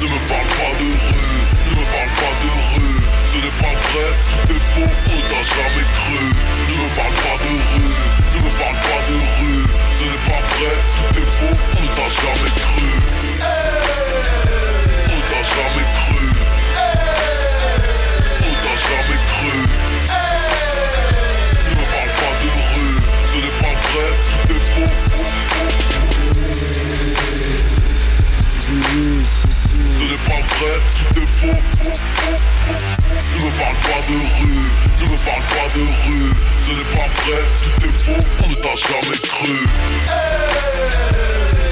Ne 0.00 0.06
me 0.06 0.28
parle 0.28 0.46
pas 0.46 0.70
de 0.78 0.84
rue, 0.84 0.96
ne 1.66 1.78
me 1.78 1.84
parle 1.84 2.10
pas 2.14 2.32
de 2.40 2.71
Ce 3.32 3.38
n'est 3.38 3.44
pas 3.44 3.72
vrai, 3.72 4.12
tout 4.28 4.52
est 4.52 4.60
faux, 4.60 4.92
t'a 5.26 5.40
jamais 5.40 5.86
cru 5.88 6.20
Ne 6.68 6.74
me 6.76 6.88
parle 6.94 7.14
pas 7.14 7.36
de 7.40 7.48
rue, 7.48 7.92
ne 8.34 8.38
me 8.44 8.50
parle 8.58 8.76
pas 8.76 9.00
de 9.08 9.14
rue 9.16 9.64
Ce 9.96 10.04
n'est 10.04 10.22
pas 10.28 10.42
vrai, 10.52 10.72
tout 10.92 11.12
est 11.18 11.30
faux, 11.32 11.56
t'a 11.96 12.06
jamais 12.12 12.52
cru 12.60 12.86
On 15.08 15.20
t'a 15.30 15.40
jamais 15.48 15.86
jamais 18.76 19.20
cru 19.24 19.52
Ne 21.64 21.72
me 21.72 21.84
parle 21.90 22.12
pas 22.20 22.32
de 22.36 22.48
rue, 22.68 22.94
ce 23.32 23.38
n'est 23.38 23.56
pas 23.62 23.74
vrai, 23.88 24.08
tout 24.46 24.62
faux. 24.74 24.92
Ce 29.98 30.04
n'est 30.04 30.20
pas 30.28 30.40
vrai, 30.58 30.74
tout. 31.40 33.01
Ne 33.42 33.48
me 33.48 33.52
parle 33.58 33.74
pas 33.74 34.00
de 34.06 34.14
rue, 34.14 34.62
ne 35.00 35.06
me 35.10 35.16
parle 35.24 35.42
pas 35.48 35.66
de 35.74 35.82
rue. 35.82 36.30
Ce 36.60 36.70
n'est 36.70 36.90
pas 36.96 37.08
vrai, 37.22 37.42
tout 37.60 37.76
est 37.84 37.96
faux, 38.04 38.22
on 38.44 38.48
ne 38.48 38.54
t'a 38.54 38.74
jamais 38.76 39.18
cru. 39.20 39.54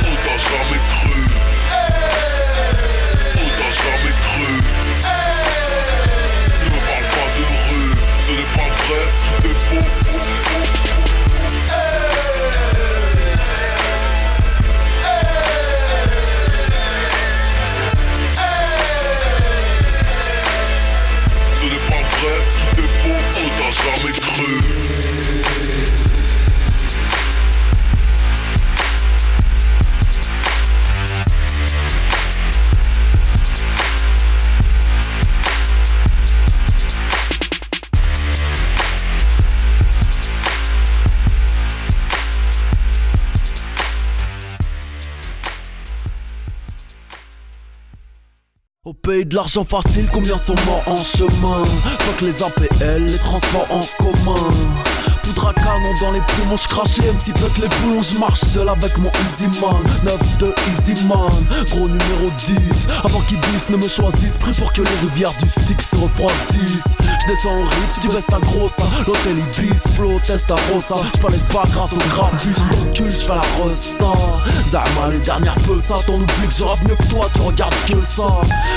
On 0.02 0.14
t'a 0.16 0.36
jamais 0.36 0.80
cru. 0.90 1.14
On 3.36 3.48
t'a 3.56 3.70
jamais 3.70 4.14
cru. 4.18 4.48
Ne 6.58 6.68
me 6.70 6.80
parle 6.88 7.06
pas 7.06 7.28
de 7.38 7.42
rue, 7.70 7.90
ce 8.26 8.32
n'est 8.32 8.50
pas 8.56 8.70
vrai, 8.82 9.02
tout 9.22 9.46
est 9.46 9.58
faux. 9.68 9.99
Paye 49.20 49.26
de 49.26 49.34
l'argent 49.34 49.64
facile, 49.64 50.06
combien 50.12 50.36
sont 50.36 50.54
morts 50.66 50.82
en 50.86 50.96
chemin? 50.96 51.62
Que 52.18 52.24
les 52.24 52.42
APL, 52.42 53.04
les 53.04 53.18
transports 53.18 53.66
en 53.70 53.80
commun 54.02 54.50
Poudre 55.30 55.48
à 55.48 55.54
canon 55.54 55.94
dans 56.00 56.12
les 56.12 56.20
poumons, 56.20 56.56
j'crachais 56.56 57.02
MC 57.02 57.32
pète 57.34 57.58
les 57.58 57.68
boulons, 57.68 58.02
j'marche 58.02 58.40
seul 58.40 58.68
avec 58.68 58.96
mon 58.98 59.10
Easy 59.10 59.46
Man. 59.60 59.82
9 60.02 60.38
de 60.38 60.54
Easy 60.70 61.06
Man, 61.06 61.30
gros 61.70 61.88
numéro 61.88 62.30
10 62.38 62.56
Avant 63.04 63.20
qu'ils 63.20 63.40
disent 63.40 63.68
ne 63.70 63.76
me 63.76 63.88
choisissent, 63.88 64.40
pour 64.58 64.72
que 64.72 64.82
les 64.82 65.08
rivières 65.08 65.32
du 65.40 65.48
stick 65.48 65.80
se 65.82 65.96
refroidissent. 65.96 66.96
J'descends 67.26 67.56
au 67.56 67.62
rythme, 67.62 68.00
tu 68.00 68.08
baisses 68.08 68.26
ta 68.26 68.38
grosse 68.38 68.76
L'hôtel 69.06 69.38
Ibis, 69.38 69.94
flow, 69.94 70.18
testa 70.24 70.56
rosa 70.72 70.96
J'palaise 71.14 71.46
pas 71.52 71.64
grâce 71.66 71.92
au 71.92 71.96
graphiste, 71.96 72.66
j't'encule, 72.72 73.10
j'fais 73.10 73.28
la 73.28 73.42
rosta 73.62 74.12
Zama 74.70 75.08
les 75.10 75.18
dernières 75.18 75.56
ça, 75.78 75.94
t'en 76.06 76.14
oublies 76.14 76.48
que 76.48 76.54
je 76.54 76.64
rappe 76.64 76.82
mieux 76.88 76.96
que 76.96 77.06
toi, 77.08 77.26
tu 77.34 77.40
regardes 77.40 77.74
que 77.86 78.04
ça. 78.04 78.28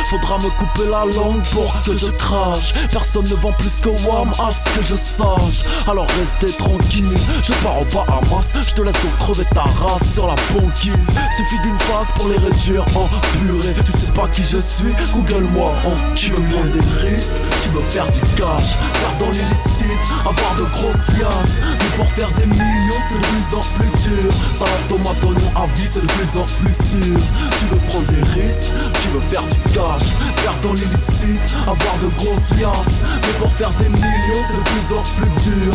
Faudra 0.09 0.37
me 0.37 0.49
couper 0.57 0.89
la 0.89 1.05
langue 1.05 1.41
pour 1.51 1.73
que 1.81 1.97
je 1.97 2.07
crache. 2.11 2.73
Personne 2.91 3.23
ne 3.25 3.35
vend 3.35 3.51
plus 3.53 3.79
que 3.81 3.89
Wam, 4.07 4.29
à 4.39 4.51
ce 4.51 4.77
que 4.77 4.85
je 4.85 4.95
sache. 4.95 5.65
Alors 5.87 6.07
tranquille, 6.51 7.13
je 7.43 7.53
pars 7.63 7.81
au 7.81 7.85
Bahamas 7.85 8.57
Je 8.67 8.73
te 8.73 8.81
laisse 8.81 9.01
donc 9.01 9.17
crever 9.19 9.45
ta 9.53 9.61
race 9.61 10.13
sur 10.13 10.27
la 10.27 10.35
banquise. 10.53 10.91
Suffit 11.37 11.59
d'une 11.61 11.77
phase 11.79 12.07
pour 12.17 12.27
les 12.29 12.37
réduire 12.37 12.83
en 12.95 13.07
purée. 13.37 13.73
Tu 13.85 13.91
sais 13.97 14.11
pas 14.11 14.27
qui 14.27 14.43
je 14.43 14.57
suis, 14.57 14.93
google-moi 15.13 15.71
en 15.85 16.15
Tu 16.15 16.31
veux 16.31 16.41
prendre 16.49 16.71
des 16.73 17.07
risques, 17.07 17.35
tu 17.61 17.69
veux 17.69 17.81
faire 17.89 18.05
du 18.11 18.19
cash. 18.35 18.75
Faire 18.93 19.15
dans 19.19 19.31
l'illicite, 19.31 20.03
avoir 20.21 20.55
de 20.57 20.63
grosses 20.73 21.17
liasses. 21.17 21.57
Mais 21.61 21.97
pour 21.97 22.11
faire 22.11 22.29
des 22.39 22.45
millions 22.45 23.01
c'est 23.09 23.15
de 23.15 23.21
plus 23.21 23.55
en 23.55 23.61
plus 23.77 24.09
dur. 24.09 24.33
Salade 24.57 24.87
tomate 24.89 25.23
oignon 25.23 25.51
à 25.55 25.65
vie 25.75 25.87
c'est 25.91 26.01
de 26.01 26.07
plus 26.07 26.37
en 26.37 26.45
plus 26.45 26.73
sûr. 26.73 27.17
Tu 27.59 27.65
veux 27.71 27.81
prendre 27.87 28.07
des 28.11 28.41
risques, 28.41 28.73
tu 29.01 29.07
veux 29.09 29.23
faire 29.31 29.43
du 29.43 29.59
cash. 29.73 30.11
Faire 30.37 30.55
dans 30.61 30.73
l'illicite, 30.73 31.57
avoir 31.63 31.95
de 32.01 32.09
grosses 32.17 32.59
liasses. 32.59 32.99
Mais 33.21 33.33
pour 33.39 33.51
faire 33.53 33.71
des 33.79 33.89
millions 33.89 34.43
c'est 34.47 34.57
de 34.57 34.63
plus 34.63 34.95
en 34.95 35.01
plus 35.01 35.51
dur 35.51 35.73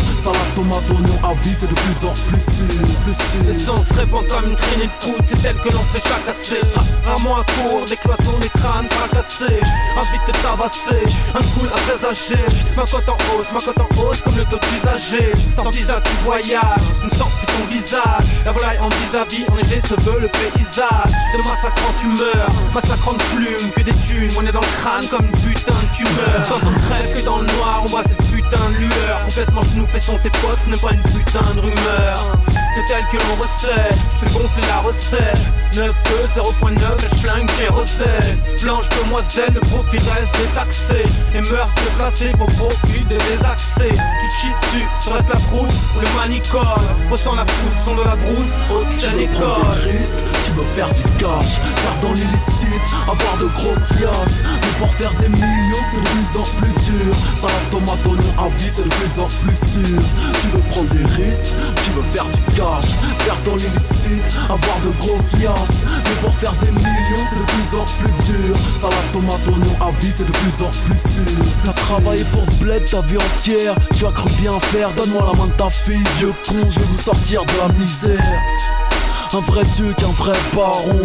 tomate 0.58 0.90
oignon 0.90 1.18
à 1.22 1.32
vie 1.42 1.54
de 1.54 1.66
plus 1.66 2.00
en 2.04 2.12
plus 2.26 2.42
sûr, 2.42 2.66
plus 3.04 3.14
sûr. 3.14 3.42
Le 3.46 3.56
sang 3.56 3.82
se 3.82 4.02
comme 4.10 4.50
une 4.50 4.56
traînée 4.56 4.86
de 4.90 5.04
poudre, 5.04 5.24
c'est 5.26 5.48
elle 5.48 5.56
que 5.56 5.70
l'on 5.72 5.86
fait 5.92 6.02
chacasser. 6.02 6.66
Rarement 7.06 7.36
à 7.36 7.44
court, 7.44 7.84
des 7.86 7.96
cloisons, 7.96 8.38
des 8.40 8.48
crânes 8.48 8.88
fracassés. 8.90 9.60
Envie 9.96 10.20
de 10.26 10.32
tabasser, 10.42 11.04
un 11.34 11.44
cool 11.54 11.68
à 11.68 11.78
présager. 11.86 12.42
Ma 12.76 12.82
cote 12.82 13.08
en 13.08 13.18
hausse, 13.30 13.52
ma 13.52 13.60
cote 13.60 13.78
en 13.78 14.02
hausse 14.02 14.20
comme 14.22 14.36
le 14.36 14.44
taux 14.44 14.58
d'usager. 14.66 15.32
Sans 15.54 15.70
visa, 15.70 16.00
tu 16.04 16.24
voyages, 16.24 16.86
ne 17.04 17.10
sens 17.16 17.30
plus 17.38 17.46
ton 17.46 17.64
visage. 17.70 18.26
La 18.44 18.52
volaille 18.52 18.78
en 18.80 18.88
vis-à-vis, 18.88 19.44
enneigé 19.52 19.80
se 19.80 19.94
veut 20.02 20.20
le 20.20 20.28
paysage. 20.28 21.12
De 21.34 21.38
massacrant, 21.38 21.94
tu 21.98 22.06
meurs, 22.08 22.50
massacrant 22.74 23.12
de 23.12 23.22
plumes, 23.34 23.70
que 23.76 23.82
des 23.82 23.92
thunes. 23.92 24.30
On 24.38 24.46
est 24.46 24.52
dans 24.52 24.60
le 24.60 24.74
crâne 24.82 25.06
comme 25.08 25.26
une 25.26 25.38
putain 25.38 25.78
de 25.78 25.96
tumeur. 25.96 26.42
Quand 26.48 26.66
on 26.66 26.74
crève 26.78 27.14
que 27.14 27.24
dans 27.24 27.38
le 27.38 27.46
noir, 27.58 27.82
on 27.84 27.86
voit 27.86 28.02
cette 28.02 28.26
putain 28.32 28.64
de 28.70 28.78
lueur. 28.78 29.22
Complètement 29.24 29.62
genou 29.62 29.86
fait 29.92 30.00
son 30.00 30.18
tes 30.18 30.30
potes, 30.48 30.58
ce 30.64 30.70
n'est 30.70 30.76
pas 30.76 30.92
une 30.92 31.02
putain 31.02 31.40
de 31.54 31.60
rumeur. 31.60 32.38
C'est 32.78 32.94
elle 32.94 33.04
que 33.06 33.16
l'on 33.16 33.34
recèle, 33.42 33.92
fais 34.20 34.38
gonfler 34.38 34.62
la 34.68 34.78
recette. 34.78 35.48
9 35.74 35.94
2 36.34 36.40
0.9, 36.40 36.76
elle 37.02 37.18
flingue 37.18 37.50
tes 37.58 37.68
recettes 37.68 38.36
Blanche 38.62 38.88
demoiselle, 39.02 39.52
le 39.52 39.60
profil 39.60 40.00
reste 40.00 40.34
détaxé. 40.38 41.02
Les 41.34 41.40
mœurs 41.50 41.68
déplacées 41.76 42.32
pour 42.38 42.46
profit 42.46 43.04
des 43.04 43.18
désaxés 43.18 43.90
Tu 43.90 44.30
chies 44.40 44.54
dessus, 44.62 44.86
serait-ce 45.00 45.28
la 45.28 45.40
brousse 45.50 45.80
ou 45.96 46.00
le 46.00 46.08
manicole. 46.16 46.82
Ressens 47.10 47.34
la 47.34 47.44
foudre, 47.44 47.76
son 47.84 47.94
de 47.96 48.04
la 48.04 48.16
brousse, 48.16 48.54
haute 48.70 48.86
veux 48.86 49.20
école 49.20 49.66
risques, 49.84 50.18
tu 50.44 50.52
veux 50.52 50.64
faire 50.74 50.88
du 50.94 51.02
cash. 51.18 51.58
Faire 51.76 51.98
dans 52.00 52.12
l'illicite, 52.14 52.88
avoir 53.02 53.36
de 53.38 53.46
grosses 53.58 54.00
liasses. 54.00 54.40
Mais 54.42 54.78
pour 54.78 54.94
faire 54.94 55.12
des 55.20 55.28
millions 55.28 55.84
c'est 55.92 56.00
de 56.00 56.08
plus 56.08 56.38
en 56.38 56.44
plus 56.58 56.92
dur. 56.92 57.14
Salade 57.40 57.70
tomate 57.70 58.06
oignon 58.06 58.34
à 58.38 58.48
vie 58.56 58.70
c'est 58.74 58.84
de 58.84 58.88
plus 58.88 59.20
en 59.20 59.26
plus 59.26 59.56
sûr. 59.56 59.98
Tu 60.40 60.48
veux 60.48 60.62
prendre 60.70 60.90
des 60.94 61.04
risques, 61.22 61.54
tu 61.84 61.90
veux 61.90 62.04
faire 62.14 62.24
du 62.24 62.56
cash 62.56 62.67
Faire 63.20 63.36
dans 63.44 63.56
l'illicite, 63.56 64.38
avoir 64.44 64.78
de 64.84 65.40
liasses 65.40 65.82
Mais 66.04 66.14
pour 66.20 66.34
faire 66.36 66.52
des 66.60 66.70
millions 66.70 67.24
c'est 67.30 67.38
de 67.38 67.44
plus 67.44 67.78
en 67.78 67.84
plus 67.84 68.32
dur. 68.32 68.56
Salade 68.80 69.12
tomate 69.12 69.46
oignon 69.48 69.76
à 69.80 69.90
vie 70.00 70.12
c'est 70.14 70.26
de 70.26 70.32
plus 70.32 70.62
en 70.62 70.70
plus 70.70 70.98
sûr. 70.98 71.54
T'as 71.64 71.72
travaillé 71.72 72.24
pour 72.24 72.44
ce 72.52 72.62
bled 72.62 72.84
ta 72.84 73.00
vie 73.00 73.16
entière. 73.16 73.74
Tu 73.94 74.06
as 74.06 74.10
cru 74.10 74.30
bien 74.40 74.58
faire, 74.60 74.90
donne-moi 74.92 75.32
la 75.32 75.38
main 75.38 75.46
de 75.46 75.52
ta 75.52 75.70
fille 75.70 76.04
Vieux 76.18 76.32
con, 76.46 76.68
je 76.70 76.78
vais 76.78 76.86
vous 76.86 77.00
sortir 77.00 77.42
de 77.44 77.52
la 77.60 77.72
misère 77.78 78.87
un 79.34 79.40
vrai 79.40 79.62
dieu 79.74 79.92
qu'un 79.98 80.08
vrai 80.08 80.36
baron. 80.54 81.00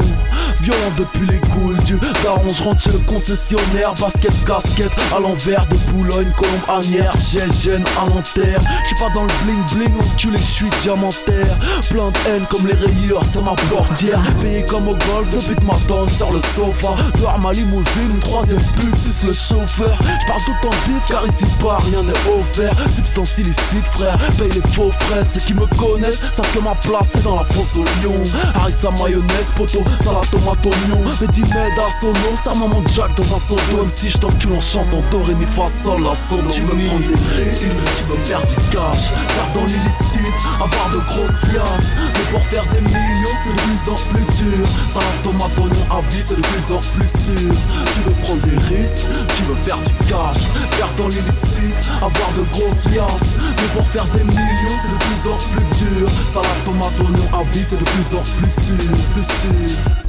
Violent 0.61 0.91
depuis 0.97 1.27
les 1.27 1.39
couilles 1.49 1.83
du 1.83 1.99
daron. 2.23 2.53
Je 2.53 2.63
rentre 2.63 2.81
chez 2.81 2.91
le 2.91 2.99
concessionnaire 2.99 3.93
Basket, 3.99 4.45
casquette 4.45 4.91
à 5.15 5.19
l'envers 5.19 5.65
de 5.67 5.75
Boulogne 5.91 6.31
Colombe, 6.37 6.79
Anière, 6.79 7.15
gêne 7.17 7.83
à 7.99 8.07
Nanterre 8.07 8.59
J'suis 8.85 8.95
pas 8.95 9.13
dans 9.13 9.23
le 9.23 9.33
bling 9.43 9.63
bling 9.73 9.93
Enculé, 10.13 10.37
j'suis 10.37 10.69
diamantaire 10.81 11.57
Plein 11.89 12.09
de 12.09 12.17
haine 12.29 12.45
comme 12.49 12.67
les 12.67 12.73
rayures 12.73 13.23
C'est 13.31 13.41
ma 13.41 13.55
portière. 13.69 14.21
Payé 14.41 14.65
comme 14.67 14.87
au 14.87 14.93
golf 14.93 15.29
Depuis 15.31 15.55
de 15.55 15.65
ma 15.65 15.73
tente 15.87 16.09
sur 16.09 16.31
le 16.31 16.39
sofa. 16.39 16.95
Dehors 17.17 17.39
ma 17.39 17.51
limousine 17.51 18.19
troisième 18.21 18.59
pub 18.79 18.95
c'est 18.95 19.25
le 19.25 19.31
chauffeur. 19.31 19.97
J'parle 20.21 20.41
tout 20.41 20.67
en 20.67 20.71
bif 20.87 21.03
car 21.09 21.27
ici 21.27 21.45
pas 21.61 21.77
rien 21.91 22.03
n'est 22.03 22.39
offert. 22.39 22.75
Substance 22.89 23.37
illicite 23.37 23.87
frère 23.93 24.17
Paye 24.37 24.51
les 24.51 24.71
faux 24.71 24.91
frais. 24.99 25.23
Ceux 25.33 25.39
qui 25.39 25.53
me 25.53 25.65
connaissent 25.77 26.31
savent 26.31 26.51
que 26.53 26.59
ma 26.59 26.75
place 26.75 27.15
est 27.15 27.23
dans 27.23 27.37
la 27.37 27.43
fosse 27.45 27.75
au 27.75 27.83
lion 27.83 28.12
Harissa 28.55 28.89
mayonnaise, 29.01 29.51
poteau, 29.55 29.83
salade 30.03 30.29
tomate 30.31 30.65
oignon. 30.65 31.03
Mehdi 31.21 31.41
Med 31.41 31.79
à 31.79 31.89
sono, 31.99 32.35
ça 32.43 32.51
maman 32.53 32.83
Jack 32.87 33.15
dans 33.15 33.35
un 33.35 33.39
sodo 33.39 33.87
si 33.93 34.09
je 34.09 34.17
t'encule 34.17 34.53
en 34.53 34.61
chantant 34.61 35.03
doré 35.11 35.35
mi 35.35 35.45
fa 35.45 35.67
sol 35.67 36.01
la 36.03 36.13
solo 36.15 36.49
Tu 36.49 36.61
veux 36.61 36.85
prendre 36.87 37.05
des 37.05 37.43
risques, 37.43 37.69
tu 37.97 38.03
veux 38.09 38.17
faire 38.23 38.41
du 38.41 38.55
cash. 38.71 39.11
Faire 39.33 39.49
dans 39.53 39.65
l'illicite, 39.65 40.39
avoir 40.55 40.89
de 40.93 40.99
grosses 41.09 41.53
liasses. 41.53 41.91
Mais 42.13 42.25
pour 42.31 42.45
faire 42.47 42.65
des 42.73 42.81
millions 42.81 43.37
c'est 43.43 43.53
de 43.53 43.61
plus 43.61 43.91
en 43.91 43.97
plus 44.09 44.25
dur. 44.37 44.67
Salade 44.93 45.21
tomate 45.23 45.57
oignon 45.57 45.85
à 45.91 46.01
vie 46.09 46.23
c'est 46.27 46.35
de 46.35 46.41
plus 46.41 46.67
en 46.73 46.79
plus 46.79 47.09
sûr. 47.09 47.51
Tu 47.93 47.99
veux 48.01 48.15
prendre 48.23 48.41
des 48.47 48.57
risques, 48.75 49.07
tu 49.35 49.43
veux 49.43 49.59
faire 49.65 49.77
du 49.77 49.93
cash. 50.09 50.41
Faire 50.77 50.89
dans 50.97 51.07
l'illicite, 51.07 51.81
avoir 51.97 52.29
de 52.37 52.43
grosses 52.51 52.85
liasses. 52.93 53.33
Mais 53.57 53.69
pour 53.73 53.87
faire 53.87 54.05
des 54.15 54.23
millions 54.23 54.77
c'est 54.81 54.91
de 54.91 54.99
plus 55.01 55.23
en 55.29 55.37
plus 55.51 55.67
dur. 55.77 56.09
Salade 56.33 56.61
tomate 56.65 56.99
oignon 56.99 57.27
à 57.33 57.43
vie 57.53 57.65
c'est 57.67 57.79
de 57.79 57.83
plus 57.83 58.02
en 58.11 58.21
plus 58.21 58.51
sûr, 58.51 58.75
plus 59.13 59.23
sûr 59.23 60.02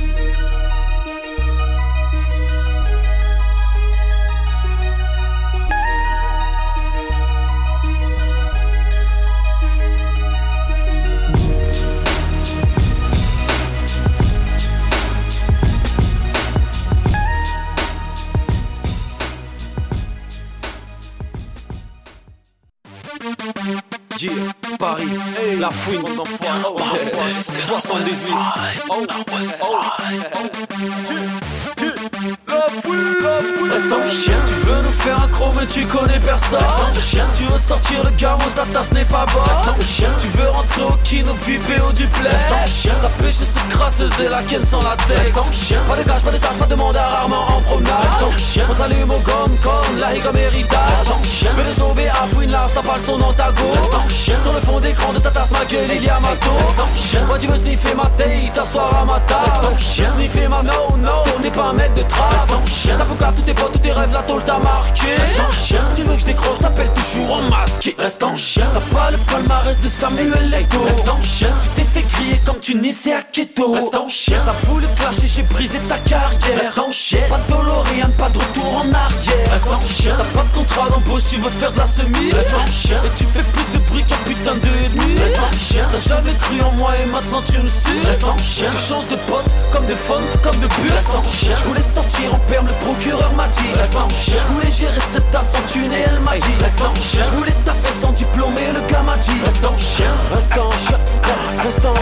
fouine, 25.75 26.01
mon 26.03 26.23
enfant. 26.23 26.37
78. 27.43 28.35
Oh, 28.89 28.95
oh, 29.01 29.05
La 29.07 29.09
fouine, 29.09 30.19
la 30.19 30.97
fouine. 31.07 31.54
Reste 32.75 33.93
en 33.93 34.07
chien, 34.09 34.35
tu 34.47 34.55
veux 34.67 34.83
nous 34.83 34.93
faire 34.99 35.23
un 35.23 35.29
chrome 35.29 35.53
mais 35.57 35.67
tu 35.67 35.87
connais 35.87 36.19
personne. 36.19 36.59
Reste 36.59 36.99
en 36.99 37.01
chien, 37.01 37.27
tu 37.39 37.45
veux 37.45 37.59
sortir 37.59 38.03
le 38.03 38.11
gamos, 38.11 38.51
ta 38.55 38.65
tasse 38.73 38.91
n'est 38.91 39.05
pas 39.05 39.27
bonne. 39.33 39.43
Reste 39.45 39.69
en 39.69 39.81
chien, 39.81 40.09
tu 40.21 40.27
veux 40.37 40.49
rentrer 40.49 40.83
au 40.83 40.97
kino, 41.05 41.33
VIP 41.43 41.81
au 41.87 41.93
duplex. 41.93 42.35
Reste 42.35 42.53
en 42.53 42.67
chien, 42.67 42.95
ta 43.01 43.09
pêche 43.09 43.37
cette 43.37 43.69
crasseuse 43.69 44.11
et 44.25 44.29
la 44.29 44.43
ken 44.43 44.63
sans 44.63 44.83
la 44.83 44.97
tête. 45.07 45.19
Reste 45.19 45.39
en 45.39 45.53
chien, 45.53 45.79
pas 45.89 45.97
de 45.97 46.03
cash, 46.03 46.23
pas 46.23 46.31
de 46.33 46.39
tâche, 46.39 46.57
pas 46.59 46.67
de 46.67 46.75
mandat, 46.75 47.07
rarement 47.07 47.47
en 47.57 47.61
promenade. 47.61 47.95
Reste 48.03 48.23
en 48.25 48.39
chien, 48.39 48.65
on 48.69 48.75
t'allume 48.75 49.11
au 49.11 49.19
gomme 49.19 49.57
comme 49.63 49.99
la 49.99 50.15
higa 50.17 50.33
méritage. 50.33 50.99
Reste 50.99 51.13
en 51.13 51.23
chien, 51.23 51.51
mais 51.57 51.65
les 51.65 51.81
OB 51.81 52.01
à 52.11 52.27
fouine 52.27 52.51
là, 52.51 52.67
t'as 52.75 52.83
pas 52.83 52.97
le 52.97 53.03
son 53.03 53.19
dans 53.19 53.33
ta 53.35 53.53
go. 53.53 53.71
Reste 53.73 53.95
en 53.95 54.09
chien, 54.09 54.37
sur 54.43 54.53
le 54.53 54.61
fond 54.61 54.81
d'écran 54.81 55.13
de 55.13 55.21
ta 55.21 55.31
tasse, 55.31 55.51
ma 55.53 55.65
gueule, 55.65 55.91
il 55.95 56.05
y 56.05 56.09
a 56.09 56.19
ma 56.19 56.35
tour. 56.37 56.57
Reste 56.59 56.81
en 56.81 56.95
chien, 56.95 57.25
moi 57.27 57.39
tu 57.39 57.47
veux 57.47 57.59
sniffer 57.59 57.95
ma 57.95 58.07
taille, 58.17 58.51
t'asseoir 58.53 59.03
à 59.03 59.05
ma 59.05 59.21
table. 59.21 59.45
Reste 59.45 59.73
en 59.73 59.79
chien, 59.79 60.11
sniffer 60.17 60.49
ma 60.49 60.63
no, 60.63 60.97
no, 60.99 61.23
on 61.37 61.41
n'est 61.41 61.51
pas 61.51 61.67
un 61.67 61.73
mec 61.73 61.95
de 61.95 62.03
trap. 62.03 62.51
Chien, 62.67 62.97
t'as 62.99 63.33
tous 63.33 63.43
tes 63.43 63.55
potes, 63.55 63.73
tous 63.73 63.79
tes 63.79 63.93
rêves, 63.93 64.13
la 64.13 64.23
tôle 64.23 64.45
t'a 64.45 64.59
marqué. 64.59 65.15
Reste 65.17 65.41
en 65.41 65.53
chien, 65.53 65.81
tu 65.95 66.03
veux 66.03 66.15
que 66.15 66.21
je 66.21 66.25
décroche, 66.27 66.59
t'appelles 66.59 66.93
toujours 66.95 67.37
en 67.37 67.43
masqué. 67.43 67.95
Reste 67.99 68.23
en 68.25 68.37
chien, 68.37 68.67
t'as 68.73 68.95
pas 68.95 69.11
le 69.11 69.19
palmarès 69.19 69.81
de 69.81 69.89
Samuel 69.89 70.51
Lecto. 70.51 70.83
Reste 70.83 71.09
en 71.09 71.23
chien, 71.23 71.51
tu 71.63 71.75
t'es 71.75 72.01
fait 72.01 72.07
crier 72.07 72.41
comme 72.45 72.61
tu 72.61 72.75
naissais 72.75 73.13
à 73.13 73.23
Keto. 73.23 73.73
Reste 73.73 73.95
en 73.95 74.09
chien, 74.09 74.43
t'as 74.45 74.69
voulu 74.69 74.87
clasher, 74.97 75.27
j'ai 75.27 75.43
brisé 75.43 75.79
ta 75.89 75.99
carrière. 75.99 76.59
Reste 76.59 76.79
en 76.79 76.91
chien, 76.91 77.21
pas 77.31 77.39
de 77.39 77.47
DeLorean, 77.47 78.11
pas 78.19 78.29
de 78.29 78.39
retour 78.39 78.79
en 78.79 78.93
arrière. 78.93 79.53
Reste 79.53 79.69
en 79.69 79.81
chien, 79.81 80.15
t'as 80.17 80.25
pas 80.25 80.43
de 80.43 80.55
contrat 80.55 80.89
d'embauche, 80.89 81.23
tu 81.31 81.37
veux 81.37 81.51
faire 81.51 81.73
de 81.73 81.79
la 81.79 81.87
semi. 81.87 82.31
Reste 82.33 82.55
en 82.55 82.65
en 82.65 82.67
chien 82.67 83.01
Et 83.05 83.11
tu 83.17 83.25
fais 83.25 83.43
plus 83.43 83.79
de 83.79 83.85
bruit 83.87 84.05
qu'un 84.05 84.17
putain 84.25 84.55
de 84.55 84.69
ennemi 84.85 85.21
Reste 85.21 85.39
en 85.39 85.53
chien 85.53 85.87
T'as 85.91 86.09
jamais 86.09 86.35
cru 86.41 86.61
en 86.63 86.73
moi 86.73 86.93
et 87.03 87.07
maintenant 87.07 87.43
tu 87.43 87.59
me 87.59 87.67
suis 87.67 88.01
Reste 88.05 88.25
en 88.25 88.37
chien 88.39 88.71
Tu 88.71 88.89
changes 88.89 89.09
de 89.09 89.17
pote 89.29 89.47
comme 89.73 89.87
de 89.87 89.95
phone 89.95 90.25
comme 90.43 90.59
de 90.61 90.67
bus 90.67 90.93
Reste 90.93 91.15
en 91.15 91.25
chien 91.25 91.55
Je 91.57 91.65
voulais 91.69 91.83
sortir 91.83 92.35
en 92.35 92.39
le 92.63 92.73
procureur 92.85 93.33
m'a 93.37 93.49
dit 93.49 93.73
Reste 93.75 93.97
en 93.97 94.09
chien 94.09 94.37
Je 94.39 94.53
voulais 94.53 94.71
gérer 94.71 95.01
cette 95.13 95.31
tasse 95.31 95.53
sans 95.53 95.73
thune 95.73 95.91
et 95.93 96.05
elle 96.07 96.21
m'a 96.21 96.37
dit 96.37 96.55
Reste 96.61 96.81
en 96.81 96.95
chien 96.95 97.23
Je 97.23 97.37
voulais 97.37 97.53
taper 97.65 97.93
sans 98.01 98.13
diplôme 98.13 98.55
et 98.59 98.73
le 98.73 98.81
gars 98.87 99.03
m'a 99.03 99.17
dit 99.17 99.31
Reste 99.45 99.65
en 99.65 99.79
chien 99.79 100.15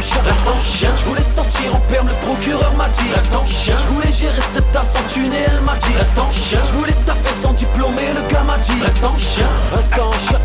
chien. 0.03 0.21
Reste 0.25 0.49
en 0.49 0.61
chien. 0.61 0.91
Je 0.97 1.05
voulais 1.05 1.29
sortir 1.35 1.75
en 1.75 1.81
perme 1.89 2.09
le 2.09 2.15
procureur 2.27 2.73
m'a 2.77 2.89
dit. 2.89 3.09
Reste 3.15 3.35
en 3.35 3.47
chien. 3.47 3.77
Je 3.79 3.87
voulais 3.95 4.13
gérer 4.13 4.43
cette 4.53 4.71
tasse 4.73 4.93
sans 4.95 5.07
thune 5.13 5.33
et 5.33 5.45
elle 5.49 5.61
m'a 5.63 5.77
dit. 5.77 5.95
Reste 5.97 6.19
en 6.19 6.31
chien. 6.31 6.61
Je 6.65 6.73
voulais 6.79 6.97
taper 7.07 7.35
sans 7.41 7.53
diplôme 7.53 7.97
et 7.99 8.13
le 8.13 8.23
gars 8.33 8.43
m'a 8.43 8.59
dit. 8.59 8.81
Reste 8.83 9.05
en 9.05 9.17
chien. 9.17 9.49
Reste 9.73 9.99
en 9.99 10.13
chien. 10.13 10.39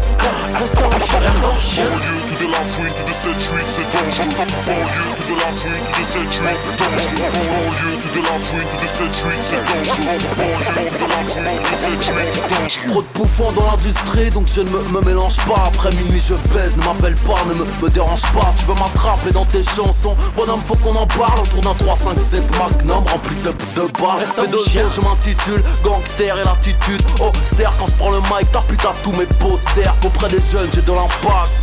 Reste 0.59 0.77
en 0.77 0.91
chien. 1.05 1.19
Reste 1.19 1.45
en 1.45 1.59
chien. 1.59 1.85
Banlieue 1.87 2.19
to 2.27 2.35
the 2.37 2.47
la 2.51 2.63
fouille, 2.65 2.89
to 2.89 3.03
the 3.03 3.13
set 3.13 3.41
street, 3.41 3.67
c'est 3.67 3.87
dangereux. 3.91 4.45
Banlieue 4.65 5.09
to 5.15 5.23
the 5.23 5.35
la 5.37 5.49
fouille, 5.53 5.81
to 5.81 5.91
the 5.93 6.05
set 6.05 6.29
street, 6.29 6.57
c'est 6.63 6.77
dangereux. 6.77 7.17
Banlieue 7.47 7.95
to 8.01 8.07
the 8.09 8.21
la 8.21 8.35
fouille, 8.39 8.67
to 8.67 8.77
the 8.77 8.87
set 8.87 9.13
street, 9.15 9.41
c'est 9.41 9.63
dangereux 9.65 10.07
Banlieue 10.07 10.87
to 10.87 10.97
the 10.97 11.07
la 11.07 11.19
fouille, 11.23 11.53
to 11.57 11.71
the 11.71 11.75
set 11.75 12.01
street, 12.01 12.31
c'est 12.33 12.49
dangereux. 12.49 12.87
Trop 12.87 13.01
de 13.01 13.07
bouffons 13.15 13.51
dans 13.53 13.71
l'industrie 13.71 14.29
donc 14.29 14.47
je 14.47 14.61
ne 14.61 14.69
me, 14.69 14.79
me 14.91 15.01
mélange 15.05 15.37
pas. 15.45 15.63
Après 15.67 15.89
minuit 15.95 16.21
je 16.25 16.35
baise, 16.53 16.75
ne 16.77 16.83
m'appelle 16.83 17.15
pas, 17.15 17.35
ne 17.47 17.53
me, 17.53 17.65
me 17.65 17.89
dérange 17.89 18.21
pas. 18.33 18.53
Tu 18.57 18.65
veux 18.65 18.73
m'attraper 18.75 19.31
dans 19.31 19.45
tes 19.51 19.63
chansons. 19.63 20.15
Bonhomme 20.35 20.61
faut 20.65 20.75
qu'on 20.75 20.95
en 20.95 21.07
parle. 21.07 21.39
Autour 21.39 21.61
d'un 21.61 21.73
357 21.73 22.43
Magnum 22.57 23.03
rempli 23.05 23.35
de, 23.37 23.51
de 23.51 23.87
balles. 23.99 24.25
En 24.37 24.51
de 24.51 24.57
chien. 24.69 24.83
je 24.93 25.01
m'intitule 25.01 25.63
Gangster 25.83 26.37
et 26.37 26.43
l'attitude 26.43 27.01
Austère 27.19 27.75
quand 27.77 27.87
je 27.87 27.95
prends 27.95 28.11
le 28.11 28.19
mic. 28.19 28.51
T'as 28.51 28.61
putain 28.61 28.93
tous 29.03 29.11
mes 29.11 29.25
posters. 29.25 29.95
Auprès 30.05 30.27
des 30.29 30.39
jeunes 30.39 30.69
j'ai 30.73 30.81
de 30.81 30.91
l'impact 30.91 31.53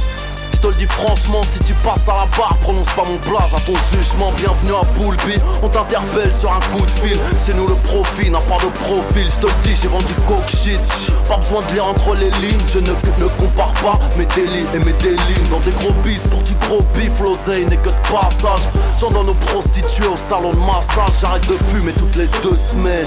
te 0.65 0.69
le 0.69 0.75
dis 0.77 0.87
franchement, 0.87 1.43
si 1.53 1.63
tu 1.63 1.75
passes 1.75 2.09
à 2.09 2.15
la 2.21 2.27
barre, 2.39 2.57
prononce 2.63 2.89
pas 2.97 3.03
mon 3.05 3.17
blaze 3.17 3.53
à 3.55 3.61
ton 3.61 3.75
jugement. 3.93 4.33
Bienvenue 4.39 4.73
à 4.81 4.85
Poulby, 4.99 5.35
on 5.63 5.69
t'interpelle 5.69 6.33
sur 6.35 6.51
un 6.53 6.61
coup 6.61 6.85
de 6.85 6.91
fil. 6.91 7.19
C'est 7.37 7.55
nous 7.55 7.67
le 7.69 7.75
profil, 7.75 8.33
n'a 8.33 8.39
pas 8.39 8.57
de 8.57 8.71
profil. 8.73 9.29
Je 9.29 9.41
te 9.41 9.47
le 9.47 9.53
dis, 9.63 9.77
j'ai 9.81 9.89
vendu 9.89 10.15
coke 10.27 10.49
shit. 10.49 10.81
Pas 11.29 11.37
besoin 11.37 11.61
de 11.61 11.75
lire 11.75 11.87
entre 11.87 12.15
les 12.15 12.31
lignes, 12.31 12.61
je 12.73 12.79
ne, 12.79 12.89
ne 12.89 13.29
compare 13.39 13.75
pas 13.83 13.99
mes 14.17 14.25
délits 14.27 14.65
et 14.75 14.79
mes 14.79 14.93
délits. 14.95 15.19
Dans 15.51 15.61
des 15.61 15.73
gros 15.73 15.93
bis, 16.03 16.27
pour 16.29 16.41
du 16.41 16.55
gros 16.55 16.81
bif, 16.95 17.21
l'oseille 17.21 17.67
n'est 17.67 17.77
que 17.77 17.91
de 17.91 18.11
passage. 18.11 18.67
J'en 18.99 19.11
donne 19.11 19.29
aux 19.29 19.35
prostituées 19.35 20.07
au 20.07 20.17
salon 20.17 20.53
de 20.53 20.59
massage. 20.61 21.21
J'arrête 21.21 21.47
de 21.47 21.59
fumer 21.59 21.93
toutes 21.93 22.17
les 22.17 22.29
deux 22.43 22.57
semaines. 22.57 23.07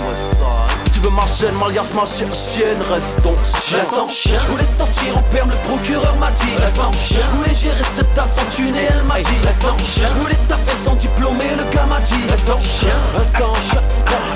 Tu 0.94 1.00
veux 1.00 1.10
ma 1.10 1.26
chaîne, 1.28 1.54
m'alias 1.60 1.92
ma 1.96 2.06
chi- 2.06 2.26
chienne, 2.36 2.82
reste 2.92 3.22
ton 3.24 3.36
chien. 3.44 3.80
Reste 3.80 3.94
en 3.94 4.08
chien 4.08 4.40
Je 4.40 4.48
voulais 4.48 4.66
sortir 4.78 5.18
en 5.18 5.22
perme, 5.32 5.50
le 5.52 5.68
procureur 5.68 6.16
m'a 6.20 6.32
dit 6.32 6.56
Reste 6.58 6.80
en 6.80 6.92
Voulais 7.48 7.60
gérer 7.60 7.84
cette 7.96 8.14
tasse 8.14 8.36
sans 8.36 8.56
thune 8.56 8.76
et 8.76 8.88
elle 8.90 9.04
m'a 9.04 9.20
dit 9.20 9.30
Reste 9.46 9.64
en 9.64 9.78
chien 9.78 10.06
Je 10.08 10.22
voulais 10.22 10.36
taper 10.50 10.76
sans 10.84 10.96
diplôme 10.96 11.38
et 11.40 11.56
le 11.56 11.64
gars 11.74 11.86
m'a 11.86 12.00
dit 12.00 12.14
Reste 12.30 12.50
en 12.50 12.60
chien 12.60 12.94
Reste 13.16 13.42
en 13.42 13.54
chien 13.54 13.82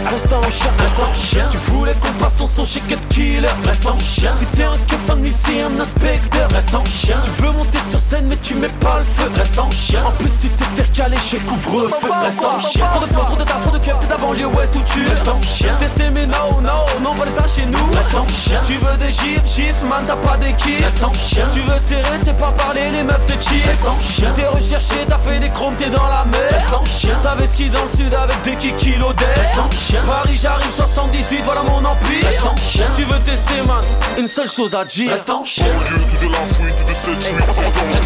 Reste 0.09 0.33
en 0.33 0.49
chien 0.49 0.71
Reste 0.79 0.99
en 0.99 1.13
chien 1.13 1.47
Tu 1.49 1.57
voulais 1.57 1.93
qu'on 1.95 2.11
passe 2.23 2.35
ton 2.35 2.47
son 2.47 2.63
chez 2.63 2.79
Cut 2.81 2.95
Killer 3.09 3.47
Reste 3.65 3.85
en 3.85 3.99
chien 3.99 4.33
Si 4.33 4.45
t'es 4.45 4.63
un 4.63 4.77
keuf 4.87 5.09
un 5.09 5.15
nuit 5.15 5.33
c'est 5.33 5.61
un 5.61 5.79
inspecteur 5.79 6.49
Reste 6.51 6.73
en 6.73 6.85
chien 6.85 7.19
Tu 7.23 7.41
veux 7.41 7.51
monter 7.51 7.79
sur 7.89 7.99
scène 7.99 8.27
mais 8.29 8.37
tu 8.37 8.55
mets 8.55 8.69
pas 8.79 8.99
le 8.99 9.05
feu 9.05 9.29
Reste 9.35 9.59
en 9.59 9.69
chien 9.71 10.03
En 10.05 10.11
plus 10.11 10.29
tu 10.41 10.47
t'es 10.47 10.81
fait 10.81 10.91
caler 10.91 11.17
chez 11.17 11.37
couvre-feu 11.39 12.11
Reste 12.23 12.43
en 12.43 12.59
chien 12.59 12.85
Trop 12.91 13.05
de 13.05 13.11
flow, 13.11 13.23
trop 13.23 13.37
de 13.37 13.43
tas, 13.43 13.59
trop 13.61 13.71
de 13.71 13.83
keufs, 13.83 13.99
t'es 13.99 14.07
ta 14.07 14.17
banlieue 14.17 14.47
ouest 14.47 14.75
où 14.75 14.81
tu 14.85 15.05
Reste 15.05 15.27
en 15.27 15.41
chien 15.41 15.75
Tester 15.77 16.09
mais 16.13 16.27
no, 16.27 16.61
no, 16.61 16.85
non 17.03 17.15
pas 17.15 17.29
ça 17.29 17.45
chez 17.47 17.65
nous 17.65 17.85
Reste 17.93 18.15
en 18.15 18.27
chien 18.27 18.61
Tu 18.65 18.73
veux 18.73 18.97
des 18.97 19.11
gifs, 19.11 19.45
gifs, 19.45 19.81
man 19.83 20.03
t'as 20.07 20.15
pas 20.15 20.37
d'équipe 20.37 20.81
Reste 20.81 21.03
en 21.03 21.13
chien 21.13 21.47
Tu 21.53 21.59
veux 21.59 21.79
serrer, 21.79 22.19
c'est 22.23 22.37
pas 22.37 22.51
parler, 22.51 22.90
les 22.91 23.03
meufs 23.03 23.25
te 23.25 23.33
cheat 23.33 23.65
Reste 23.65 23.87
en 23.87 23.99
chien 23.99 24.31
T'es 24.33 24.45
recherché, 24.45 25.05
t'as 25.07 25.17
fait 25.17 25.39
des 25.39 25.49
chromes, 25.49 25.75
t'es 25.75 25.89
dans 25.89 26.07
la 26.07 26.25
mer. 26.25 26.49
Reste 26.51 26.73
en 26.73 26.85
chien 26.85 27.17
T'avais 27.21 27.47
ski 27.47 27.69
dans 27.69 27.83
le 27.83 27.89
sud 27.89 28.13
avec 28.13 28.41
des 28.43 28.71
kilos 28.73 29.15
d'air 29.15 29.27
Reste 29.35 29.59
en 29.59 29.69
chien 29.71 30.01
Paris 30.05 30.37
j'arrive 30.41 30.71
78, 30.71 31.41
voilà 31.43 31.63
mon 31.63 31.83
empire. 31.83 32.23
Reste 32.23 32.45
en 32.45 32.55
chien 32.55 32.87
Tu 32.95 33.03
veux 33.03 33.19
tester 33.19 33.61
man, 33.65 33.83
une 34.17 34.27
seule 34.27 34.49
chose 34.49 34.75
à 34.75 34.85
dire. 34.85 35.11
Reste 35.11 35.29
en 35.29 35.43
chien 35.43 35.65
Reste 35.65 36.35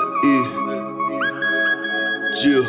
Jill 2.36 2.62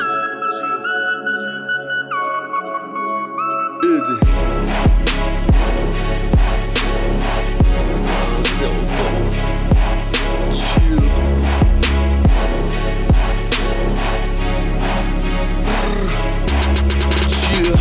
Chill 17.29 17.73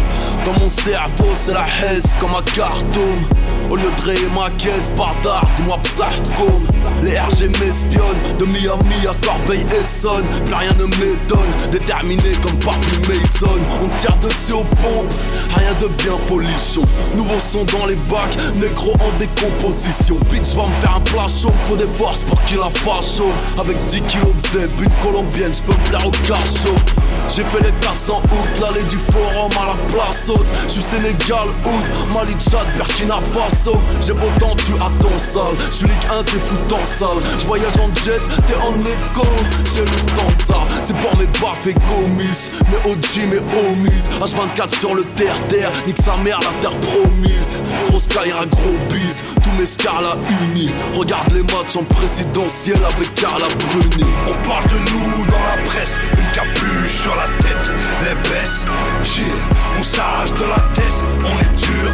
Dans 0.45 0.53
mon 0.59 0.69
cerveau 0.69 1.27
c'est 1.35 1.53
la 1.53 1.61
hesse 1.61 2.17
comme 2.19 2.35
un 2.35 2.43
carton 2.43 3.40
Au 3.71 3.77
lieu 3.77 3.85
de 3.85 4.03
rayer 4.03 4.27
ma 4.35 4.51
caisse, 4.59 4.91
bâtard, 4.97 5.49
dis-moi 5.55 5.79
psahtkoum 5.85 6.67
Les 7.05 7.17
RG 7.17 7.47
m'espionnent, 7.61 8.37
de 8.37 8.45
Miami 8.47 9.07
à 9.09 9.15
Corbeil-Essonne 9.25 10.25
Plus 10.45 10.55
rien 10.55 10.73
ne 10.73 10.87
m'étonne, 10.87 11.71
déterminé 11.71 12.33
comme 12.43 12.59
Barbie 12.65 12.99
Mason. 13.07 13.59
On 13.85 13.89
tire 13.99 14.17
dessus 14.17 14.55
aux 14.55 14.65
pompes, 14.83 15.15
rien 15.55 15.73
de 15.81 15.87
bien 16.03 16.17
folichon. 16.19 16.83
Nouveau 17.15 17.39
son 17.39 17.65
dans 17.67 17.87
les 17.87 17.95
bacs, 17.95 18.37
négro 18.57 18.93
en 18.95 19.19
décomposition. 19.19 20.17
Bitch 20.33 20.57
va 20.57 20.65
me 20.65 20.81
faire 20.81 20.97
un 20.97 21.01
plat 21.03 21.29
chaud, 21.29 21.53
faut 21.69 21.77
des 21.77 21.87
forces 21.87 22.25
pour 22.25 22.43
qu'il 22.47 22.59
a 22.59 22.71
chaud. 23.03 23.33
Avec 23.57 23.79
10 23.87 24.01
kilos 24.01 24.35
de 24.35 24.59
zeb, 24.59 24.71
une 24.81 24.91
colombienne, 25.07 25.53
j'peux 25.55 25.73
me 25.73 25.89
plaire 25.91 26.07
au 26.09 26.11
cachot. 26.11 26.75
J'ai 27.29 27.45
fait 27.45 27.63
les 27.63 27.73
400 27.81 28.23
août, 28.25 28.61
l'allée 28.61 28.83
du 28.91 28.97
forum 28.97 29.51
à 29.63 29.67
la 29.67 29.77
place 29.93 30.29
haute. 30.29 30.47
J'suis 30.69 30.83
Sénégal, 30.83 31.47
août, 31.65 32.13
Mali, 32.13 32.33
Tchad, 32.41 32.67
Burkina 32.77 33.21
Faso 33.33 33.60
J'ai 34.07 34.15
beau 34.15 34.29
temps, 34.39 34.57
tu 34.57 34.73
à 34.77 34.89
ton 35.03 35.15
sale 35.19 35.55
J'suis 35.71 35.85
Ligue 35.85 36.07
1, 36.11 36.23
t'es 36.23 36.39
fou 36.39 36.57
dans 36.69 36.79
sale 36.79 37.23
J'voyage 37.41 37.77
en 37.79 37.95
jet, 37.95 38.21
t'es 38.47 38.55
en 38.55 38.73
écho. 38.81 39.27
J'ai 39.75 39.83
le 39.83 39.87
stanza, 39.87 40.61
c'est 40.83 40.97
pour 40.97 41.17
mes 41.19 41.27
baffes 41.27 41.67
et 41.67 41.75
commises 41.75 42.53
Mes 42.71 42.91
OG, 42.91 43.29
mes 43.31 43.37
homies. 43.37 43.91
H24 44.19 44.79
sur 44.79 44.95
le 44.95 45.05
terre-terre, 45.17 45.71
nique 45.87 46.01
sa 46.03 46.17
mère, 46.17 46.41
la 46.41 46.51
terre 46.63 46.77
promise. 46.81 47.57
Grosse 47.89 48.07
carrière, 48.07 48.47
gros 48.47 48.79
bise, 48.89 49.23
tous 49.43 49.53
mes 49.59 49.67
scars 49.67 50.01
la 50.01 50.17
unis 50.43 50.71
Regarde 50.97 51.31
les 51.33 51.43
matchs 51.43 51.77
en 51.77 51.85
présidentiel 51.85 52.79
avec 52.97 53.15
Carla 53.15 53.47
Bruni. 53.59 54.07
On 54.27 54.49
parle 54.49 54.65
de 54.65 54.79
nous 54.91 55.27
dans 55.27 55.57
la 55.57 55.63
presse, 55.65 55.99
une 56.13 56.33
capuche 56.33 57.03
sur 57.03 57.15
la 57.15 57.27
tête, 57.27 57.73
les 58.05 58.15
baisses, 58.29 58.67
yeah. 59.19 59.27
On 59.79 59.83
s'arrache 59.83 60.33
de 60.33 60.45
la 60.49 60.61
tête, 60.73 61.05
on 61.25 61.39
est 61.41 61.57
dur, 61.57 61.93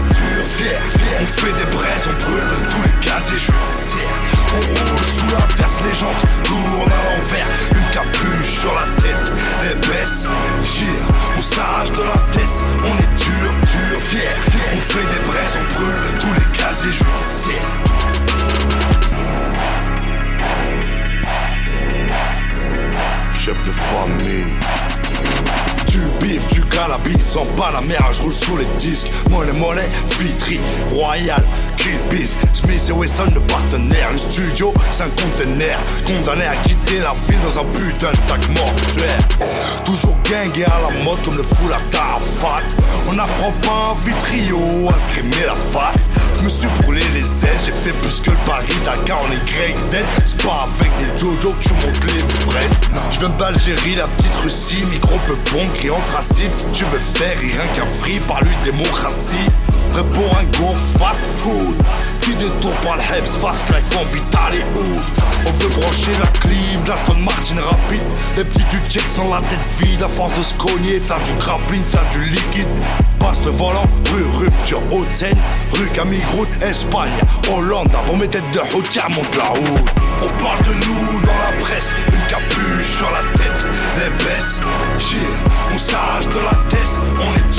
On 1.20 1.26
fait 1.26 1.52
des 1.52 1.76
braises, 1.76 2.08
on 2.08 2.24
brûle 2.24 2.42
tous 2.70 2.82
les 2.82 3.06
casiers 3.06 3.38
judiciaires. 3.38 4.18
On 4.52 4.60
roule 4.60 5.06
sous 5.06 5.26
l'inverse, 5.26 5.80
les 5.86 5.94
jantes 5.94 6.24
tournent 6.42 6.90
à 6.90 7.16
l'envers, 7.16 7.46
une 7.72 7.90
capuche 7.92 8.60
sur 8.60 8.74
la 8.74 8.86
tête, 9.02 9.32
les 9.62 9.74
baisses, 9.86 10.28
yeah. 10.78 10.88
On 11.36 11.40
s'arrache 11.40 11.92
de 11.92 12.02
la 12.02 12.18
tête, 12.32 12.64
on 12.82 12.96
est 12.98 13.14
dur, 13.16 13.50
dur, 13.62 14.00
fier, 14.00 14.34
On 14.74 14.80
fait 14.80 14.98
des 14.98 15.22
braises, 15.26 15.58
on 15.60 15.74
brûle 15.74 16.20
tous 16.20 16.34
les 16.34 16.58
casiers 16.58 16.92
judiciaires. 16.92 17.76
Chef 23.38 23.62
de 23.64 23.70
famille. 23.70 24.75
Du 25.96 26.02
bif, 26.20 26.46
du 26.48 26.60
cannabis, 26.66 27.36
en 27.36 27.46
bas 27.56 27.70
la 27.72 27.80
mer, 27.80 28.04
je 28.12 28.20
roule 28.20 28.34
sur 28.34 28.58
les 28.58 28.66
disques. 28.78 29.10
Monnaie, 29.30 29.52
monnaie, 29.52 29.88
Vitry, 30.20 30.60
Royal, 30.90 31.42
Kill 31.78 31.96
Biz, 32.10 32.36
Smith 32.52 32.86
et 32.90 32.92
Wesson, 32.92 33.24
le 33.32 33.40
partenaire. 33.40 34.12
Le 34.12 34.18
studio, 34.18 34.74
c'est 34.90 35.04
un 35.04 35.08
conteneur. 35.08 35.78
Condamné 36.06 36.44
à 36.44 36.56
quitter 36.56 36.98
la 36.98 37.14
ville 37.26 37.40
dans 37.42 37.60
un 37.60 37.64
putain 37.64 38.12
de 38.12 38.18
sac 38.28 38.46
mortuaire. 38.48 39.26
Toujours 39.86 40.18
gang 40.30 40.50
et 40.58 40.64
à 40.64 40.80
la 40.86 41.02
mode 41.02 41.18
comme 41.24 41.38
le 41.38 41.42
fou 41.42 41.66
la 41.66 41.80
Tarafat. 41.90 42.66
On 43.08 43.14
n'apprend 43.14 43.52
pas 43.62 43.92
un 43.92 44.04
vitrio 44.04 44.58
à 44.90 44.92
se 44.92 45.46
la 45.46 45.54
face. 45.72 46.15
Je 46.38 46.44
me 46.44 46.48
suis 46.48 46.68
brûlé 46.82 47.00
les 47.14 47.44
ailes, 47.44 47.58
j'ai 47.64 47.72
fait 47.72 47.96
plus 48.00 48.20
que 48.20 48.30
le 48.30 48.36
Paris 48.46 48.66
Dakar 48.84 49.22
en 49.22 49.32
YZ. 49.32 50.04
C'est 50.24 50.42
pas 50.42 50.68
avec 50.68 50.92
des 50.98 51.18
Jojo 51.18 51.52
que 51.52 51.62
tu 51.62 51.72
montes 51.74 52.04
les 52.04 52.50
fraises. 52.50 52.70
Je 53.10 53.18
viens 53.20 53.28
d'Algérie, 53.30 53.94
la 53.96 54.06
petite 54.06 54.34
Russie, 54.36 54.84
micro 54.90 55.18
peu 55.26 55.34
bon, 55.52 55.64
gris 55.74 55.90
anthracite. 55.90 56.52
Si 56.54 56.66
tu 56.72 56.84
veux 56.84 57.00
faire 57.14 57.38
rien 57.38 57.66
qu'un 57.74 57.86
free, 57.98 58.20
par 58.20 58.42
lui 58.42 58.54
démocratie. 58.64 59.46
Prêt 59.90 60.04
pour 60.04 60.38
un 60.38 60.44
go 60.58 60.74
fast 60.98 61.24
food. 61.38 61.74
Qui 62.26 62.34
détourne 62.34 62.74
par 62.82 62.96
le 62.96 63.02
Hebs, 63.02 63.40
fast 63.40 63.68
life 63.68 63.96
en 63.96 64.04
vital 64.12 64.56
et 64.56 64.64
ouf. 64.76 65.12
On 65.46 65.50
veut 65.52 65.68
brancher 65.68 66.10
la 66.18 66.26
clim, 66.40 66.84
l'Aston 66.88 67.14
Martin 67.20 67.54
rapide. 67.62 68.02
Les 68.36 68.42
petits 68.42 68.64
du 68.64 68.80
check 68.88 69.04
sans 69.06 69.32
la 69.32 69.40
tête 69.42 69.60
vide, 69.80 70.02
à 70.02 70.08
force 70.08 70.36
de 70.36 70.42
se 70.42 70.52
cogner, 70.54 70.98
faire 70.98 71.22
du 71.22 71.32
grappling, 71.34 71.84
faire 71.84 72.04
du 72.10 72.28
liquide. 72.28 72.66
Passe 73.20 73.44
le 73.44 73.52
volant, 73.52 73.86
rue 74.12 74.24
Rupture, 74.40 74.82
Haute-Seine, 74.90 75.38
rue 75.72 75.86
Camille 75.94 76.24
Espagne, 76.62 77.12
Hollande, 77.48 77.92
pour 78.06 78.16
mes 78.16 78.26
têtes 78.26 78.50
de 78.52 78.58
route 78.74 78.88
qui 78.88 78.98
remontent 78.98 79.38
la 79.38 79.50
route. 79.50 79.90
On 80.20 80.42
parle 80.42 80.64
de 80.64 80.74
nous 80.84 81.20
dans 81.20 81.38
la 81.48 81.56
presse, 81.60 81.92
une 82.08 82.26
capuche 82.28 82.96
sur 82.96 83.10
la 83.12 83.22
tête, 83.38 83.66
les 83.98 84.10
baisses, 84.24 84.62
gire, 84.98 85.18
on 85.72 85.78
s'arrache 85.78 86.26
de 86.26 86.40
la 86.40 86.56
tête, 86.68 87.00
on 87.20 87.38
est 87.38 87.55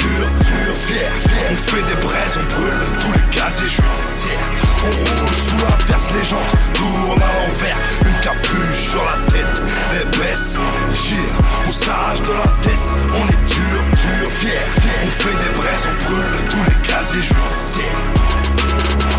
on 1.51 1.57
fait 1.57 1.83
des 1.83 2.01
braises, 2.01 2.37
on 2.37 2.45
brûle 2.53 2.79
tous 3.01 3.11
les 3.11 3.37
casiers 3.37 3.67
judiciaires, 3.67 4.47
on 4.85 4.89
roule 4.89 5.35
sous 5.35 5.57
la 5.57 5.85
verse, 5.85 6.09
les 6.13 6.23
jantes 6.23 6.55
tournent 6.73 7.21
à 7.21 7.33
l'envers, 7.39 7.77
une 8.05 8.19
capuche 8.21 8.89
sur 8.91 9.03
la 9.03 9.17
tête, 9.31 9.61
les 9.93 10.05
baisses, 10.17 10.57
gire, 10.93 11.35
on 11.67 11.71
s'arrache 11.71 12.21
de 12.21 12.31
la 12.31 12.47
tête, 12.61 12.87
on 13.11 13.27
est 13.27 13.45
dur, 13.47 13.79
dur, 13.91 14.31
fier, 14.31 14.61
on 15.03 15.09
fait 15.09 15.29
des 15.29 15.53
braises, 15.57 15.87
on 15.89 15.95
brûle 16.05 16.35
tous 16.49 16.63
les 16.69 16.87
casiers 16.87 17.21
judiciaires. 17.21 19.16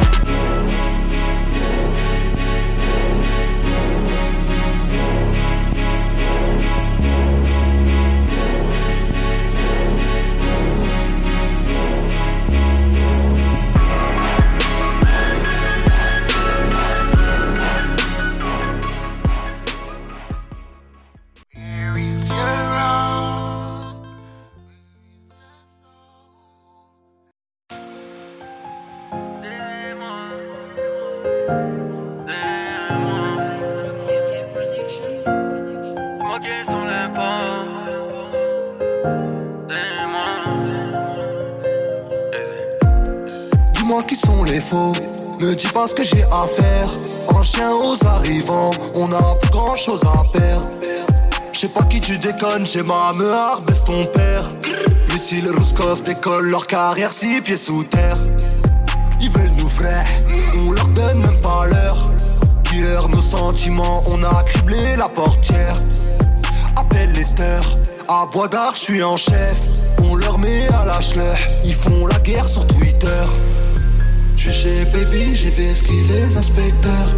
Tu 52.68 52.78
déconnes, 52.78 52.82
j'ai 52.82 52.82
ma 52.82 53.12
meur, 53.12 53.62
baisse 53.62 53.84
ton 53.84 54.04
père. 54.06 54.44
Missile 55.12 55.50
Ruskov 55.50 56.02
décolle 56.02 56.48
leur 56.50 56.66
carrière 56.66 57.12
six 57.12 57.40
pieds 57.40 57.56
sous 57.56 57.84
terre. 57.84 58.16
Ils 59.20 59.30
veulent 59.30 59.52
nous 59.58 59.68
vrais, 59.68 60.04
on 60.56 60.72
leur 60.72 60.88
donne 60.88 61.20
même 61.20 61.40
pas 61.40 61.66
l'heure. 61.66 62.10
Killer 62.64 63.00
nos 63.10 63.22
sentiments, 63.22 64.02
on 64.06 64.22
a 64.22 64.42
criblé 64.44 64.96
la 64.96 65.08
portière. 65.08 65.80
Appelle 66.76 67.12
Lester, 67.12 67.60
à 68.08 68.26
Bois 68.32 68.48
d'Arc, 68.48 68.76
je 68.76 68.80
suis 68.80 69.02
en 69.02 69.16
chef. 69.16 69.68
On 70.02 70.14
leur 70.14 70.38
met 70.38 70.68
à 70.68 70.84
la 70.84 70.98
chleur, 70.98 71.36
ils 71.64 71.74
font 71.74 72.06
la 72.06 72.18
guerre 72.20 72.48
sur 72.48 72.66
Twitter. 72.66 73.24
Je 74.36 74.50
suis 74.50 74.62
chez 74.62 74.84
Baby, 74.86 75.36
j'ai 75.36 75.50
fait 75.50 75.74
ce 75.74 75.84
les 75.84 76.36
inspecteurs. 76.36 77.14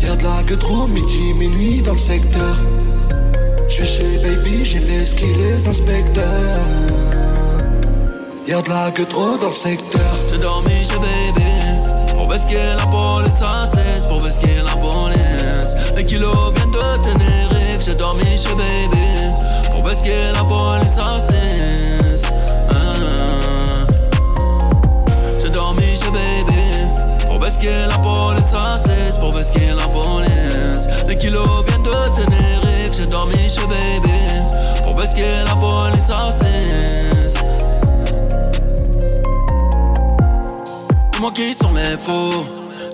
Y'a 0.00 0.16
de 0.16 0.24
la 0.24 0.42
que 0.46 0.54
trop, 0.54 0.86
midi, 0.86 1.34
minuit 1.34 1.82
dans 1.82 1.92
le 1.92 1.98
secteur. 1.98 2.56
Je 3.68 3.74
suis 3.74 3.86
chez 3.86 4.18
Baby, 4.18 4.64
j'ai 4.64 4.80
fait 4.80 5.04
ce 5.04 5.16
les 5.16 5.68
inspecteurs. 5.68 6.24
Y'a 8.46 8.62
de 8.62 8.68
la 8.68 8.90
que 8.92 9.02
trop 9.02 9.36
dans 9.40 9.48
le 9.48 9.52
secteur. 9.52 10.00
J'ai 10.30 10.38
dormi 10.38 10.84
chez 10.84 10.96
Baby 10.98 12.14
Pour 12.14 12.28
basquer 12.28 12.74
la 12.78 12.86
police 12.86 13.42
à 13.42 13.66
16 13.66 14.06
Pour 14.06 14.18
basquer 14.18 14.54
la 14.64 14.76
police 14.76 15.74
Les 15.96 16.04
kilos 16.06 16.52
viennent 16.54 16.70
de 16.70 17.02
Tenerife 17.02 17.84
J'ai 17.84 17.96
dormi 17.96 18.24
chez 18.38 18.54
Baby 18.54 19.32
Pour 19.72 19.82
basquer 19.82 20.30
la 20.32 20.44
police 20.44 20.96
à 20.96 21.18
16 21.18 22.22
Ah. 22.70 23.84
J'ai 25.42 25.50
dormi 25.50 25.96
chez 25.96 26.10
Baby 26.10 27.26
Pour 27.28 27.40
basquer 27.40 27.86
la 27.90 27.98
police 27.98 28.54
à 28.54 28.78
16 28.78 29.16
Pour 29.18 29.32
basquer 29.32 29.72
la 29.76 29.88
police 29.88 30.86
Les 31.08 31.18
kilos 31.18 31.64
viennent 31.66 31.82
de 31.82 32.14
Tenerife 32.14 32.65
J'ai 32.96 33.06
dormi 33.06 33.48
chez 33.48 33.66
Baby 33.66 34.82
Pour 34.82 34.94
basquer 34.94 35.44
la 35.44 35.54
police 35.56 36.08
à 36.10 36.30
16 36.30 37.34
Dis-moi 41.12 41.30
qui 41.34 41.54
sont 41.54 41.72
les 41.72 41.96
faux. 41.96 42.44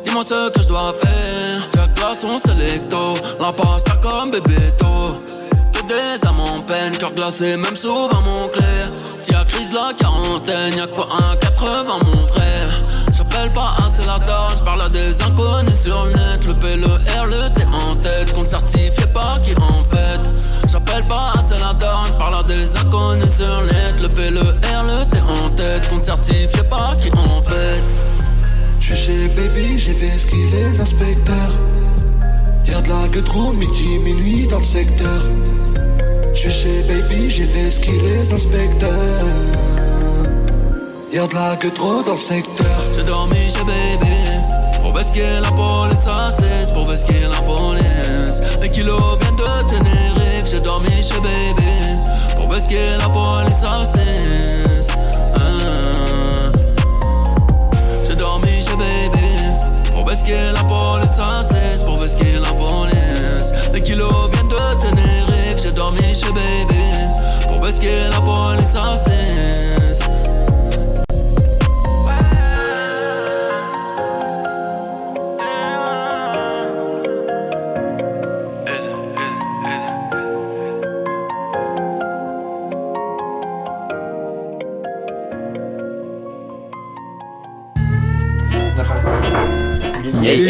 Dis-moi 0.05 0.23
ce 0.23 0.51
que 0.51 0.63
je 0.63 0.69
dois 0.69 0.95
faire. 0.95 1.61
Jack 1.75 1.95
glaçon 1.97 2.39
selecto. 2.39 3.15
La 3.41 3.53
pasta 3.53 3.97
comme 3.97 4.31
bébéto. 4.31 5.21
Que 5.73 5.83
des 5.89 6.25
âmes 6.27 6.39
en 6.39 6.61
peine. 6.61 6.97
Cœur 6.99 7.13
glacé, 7.13 7.57
même 7.57 7.77
souvent 7.77 8.21
mon 8.25 8.47
clair. 8.49 8.91
Si 9.05 9.35
à 9.35 9.45
crise 9.45 9.73
la 9.73 9.93
quarantaine, 9.99 10.77
y'a 10.77 10.87
quoi 10.87 11.09
un 11.11 11.37
80 11.37 11.85
mon 12.05 12.27
frère. 12.29 12.82
J'appelle 13.33 13.53
pas 13.53 13.75
assez 13.79 14.07
la 14.07 14.19
dalle, 14.19 14.57
j'parle 14.59 14.83
à 14.83 14.89
des 14.91 15.23
inconnus 15.23 15.81
sur 15.81 16.05
le 16.05 16.13
net. 16.13 16.45
Le 16.47 16.55
P, 16.55 16.77
le 16.77 16.87
R, 16.87 17.27
le 17.27 17.55
T 17.55 17.65
en 17.65 17.97
tête. 17.97 18.35
Compte 18.35 18.51
certifié 18.51 19.07
par 19.07 19.41
qui 19.41 19.55
en 19.57 19.83
fait. 19.85 20.21
J'appelle 20.71 21.07
pas 21.09 21.33
assez 21.39 21.59
la 21.59 21.73
dalle, 21.73 22.09
j'parle 22.11 22.35
à 22.35 22.43
des 22.43 22.77
inconnus 22.77 23.35
sur 23.35 23.61
le 23.63 23.67
net. 23.69 24.01
Le 24.03 24.09
P, 24.11 24.29
le 24.31 24.41
R, 24.41 24.83
le 24.83 25.07
T 25.07 25.19
en 25.21 25.49
tête. 25.51 25.89
Compte 25.89 26.05
certifié 26.05 26.63
par 26.69 26.99
qui 26.99 27.11
en 27.13 27.43
fait. 27.43 27.83
Je 28.81 28.95
suis 28.95 28.97
chez 28.97 29.29
Baby, 29.29 29.79
j'ai 29.79 29.95
fait 29.95 30.19
ce 30.19 30.27
qu'il 30.27 30.51
les 30.51 30.79
inspecteurs. 30.79 31.59
Y'a 32.67 32.83
de 32.83 32.89
la 32.91 33.09
que 33.09 33.21
trop, 33.21 33.55
midi, 33.55 33.99
minuit 33.99 34.47
dans 34.47 34.59
le 34.59 34.65
secteur. 34.65 35.23
Je 36.35 36.39
suis 36.39 36.53
chez 36.53 36.83
Baby, 36.83 37.31
j'ai 37.31 37.47
fait 37.47 37.71
ce 37.71 37.81
qu'il 37.81 38.03
les 38.03 38.31
inspecteurs. 38.31 38.93
Y'a 41.13 41.27
de 41.27 41.35
la 41.35 41.57
que 41.57 41.69
trop 41.69 42.03
dans 42.03 42.13
le 42.13 42.19
secteur. 42.19 42.67
J'ai 42.97 43.05
dormi 43.05 43.51
chez 43.51 43.65
Baby. 43.65 44.81
Pour 44.81 44.93
basquer 44.95 45.41
la 45.43 45.51
police 45.51 46.07
à 46.07 46.31
16 46.31 46.71
Pour 46.73 46.85
basquer 46.85 47.21
la 47.31 47.41
police. 47.43 48.41
Les 48.63 48.71
kilos 48.71 49.19
viennent 49.21 49.37
de 49.37 49.69
Tenerife 49.69 50.47
J'ai 50.51 50.61
dormi 50.61 51.03
chez 51.03 51.21
Baby. 51.21 51.99
Pour 52.37 52.49
basquer 52.49 52.97
la 52.99 53.09
police 53.11 53.63
à 53.63 53.85
16 53.85 54.89
Ah. 55.35 55.39
J'ai 58.09 58.17
dormi 58.17 58.63
chez 58.63 58.77
Baby. 58.77 59.93
Pour 59.93 60.05
basquer 60.05 60.51
la 60.55 60.65
police 60.65 61.19
à 61.19 61.43
16 61.43 61.83
Pour 61.85 61.97
basquer 61.99 62.39
la 62.43 62.53
police. 62.55 63.53
Les 63.75 63.83
kilos 63.83 64.31
viennent 64.33 64.49
de 64.49 64.81
Tenerife 64.81 65.63
J'ai 65.63 65.73
dormi 65.73 66.15
chez 66.15 66.33
Baby. 66.33 67.47
Pour 67.49 67.61
basquer 67.61 68.09
la 68.11 68.21
police 68.21 68.75
à 68.75 68.97
16 68.97 69.82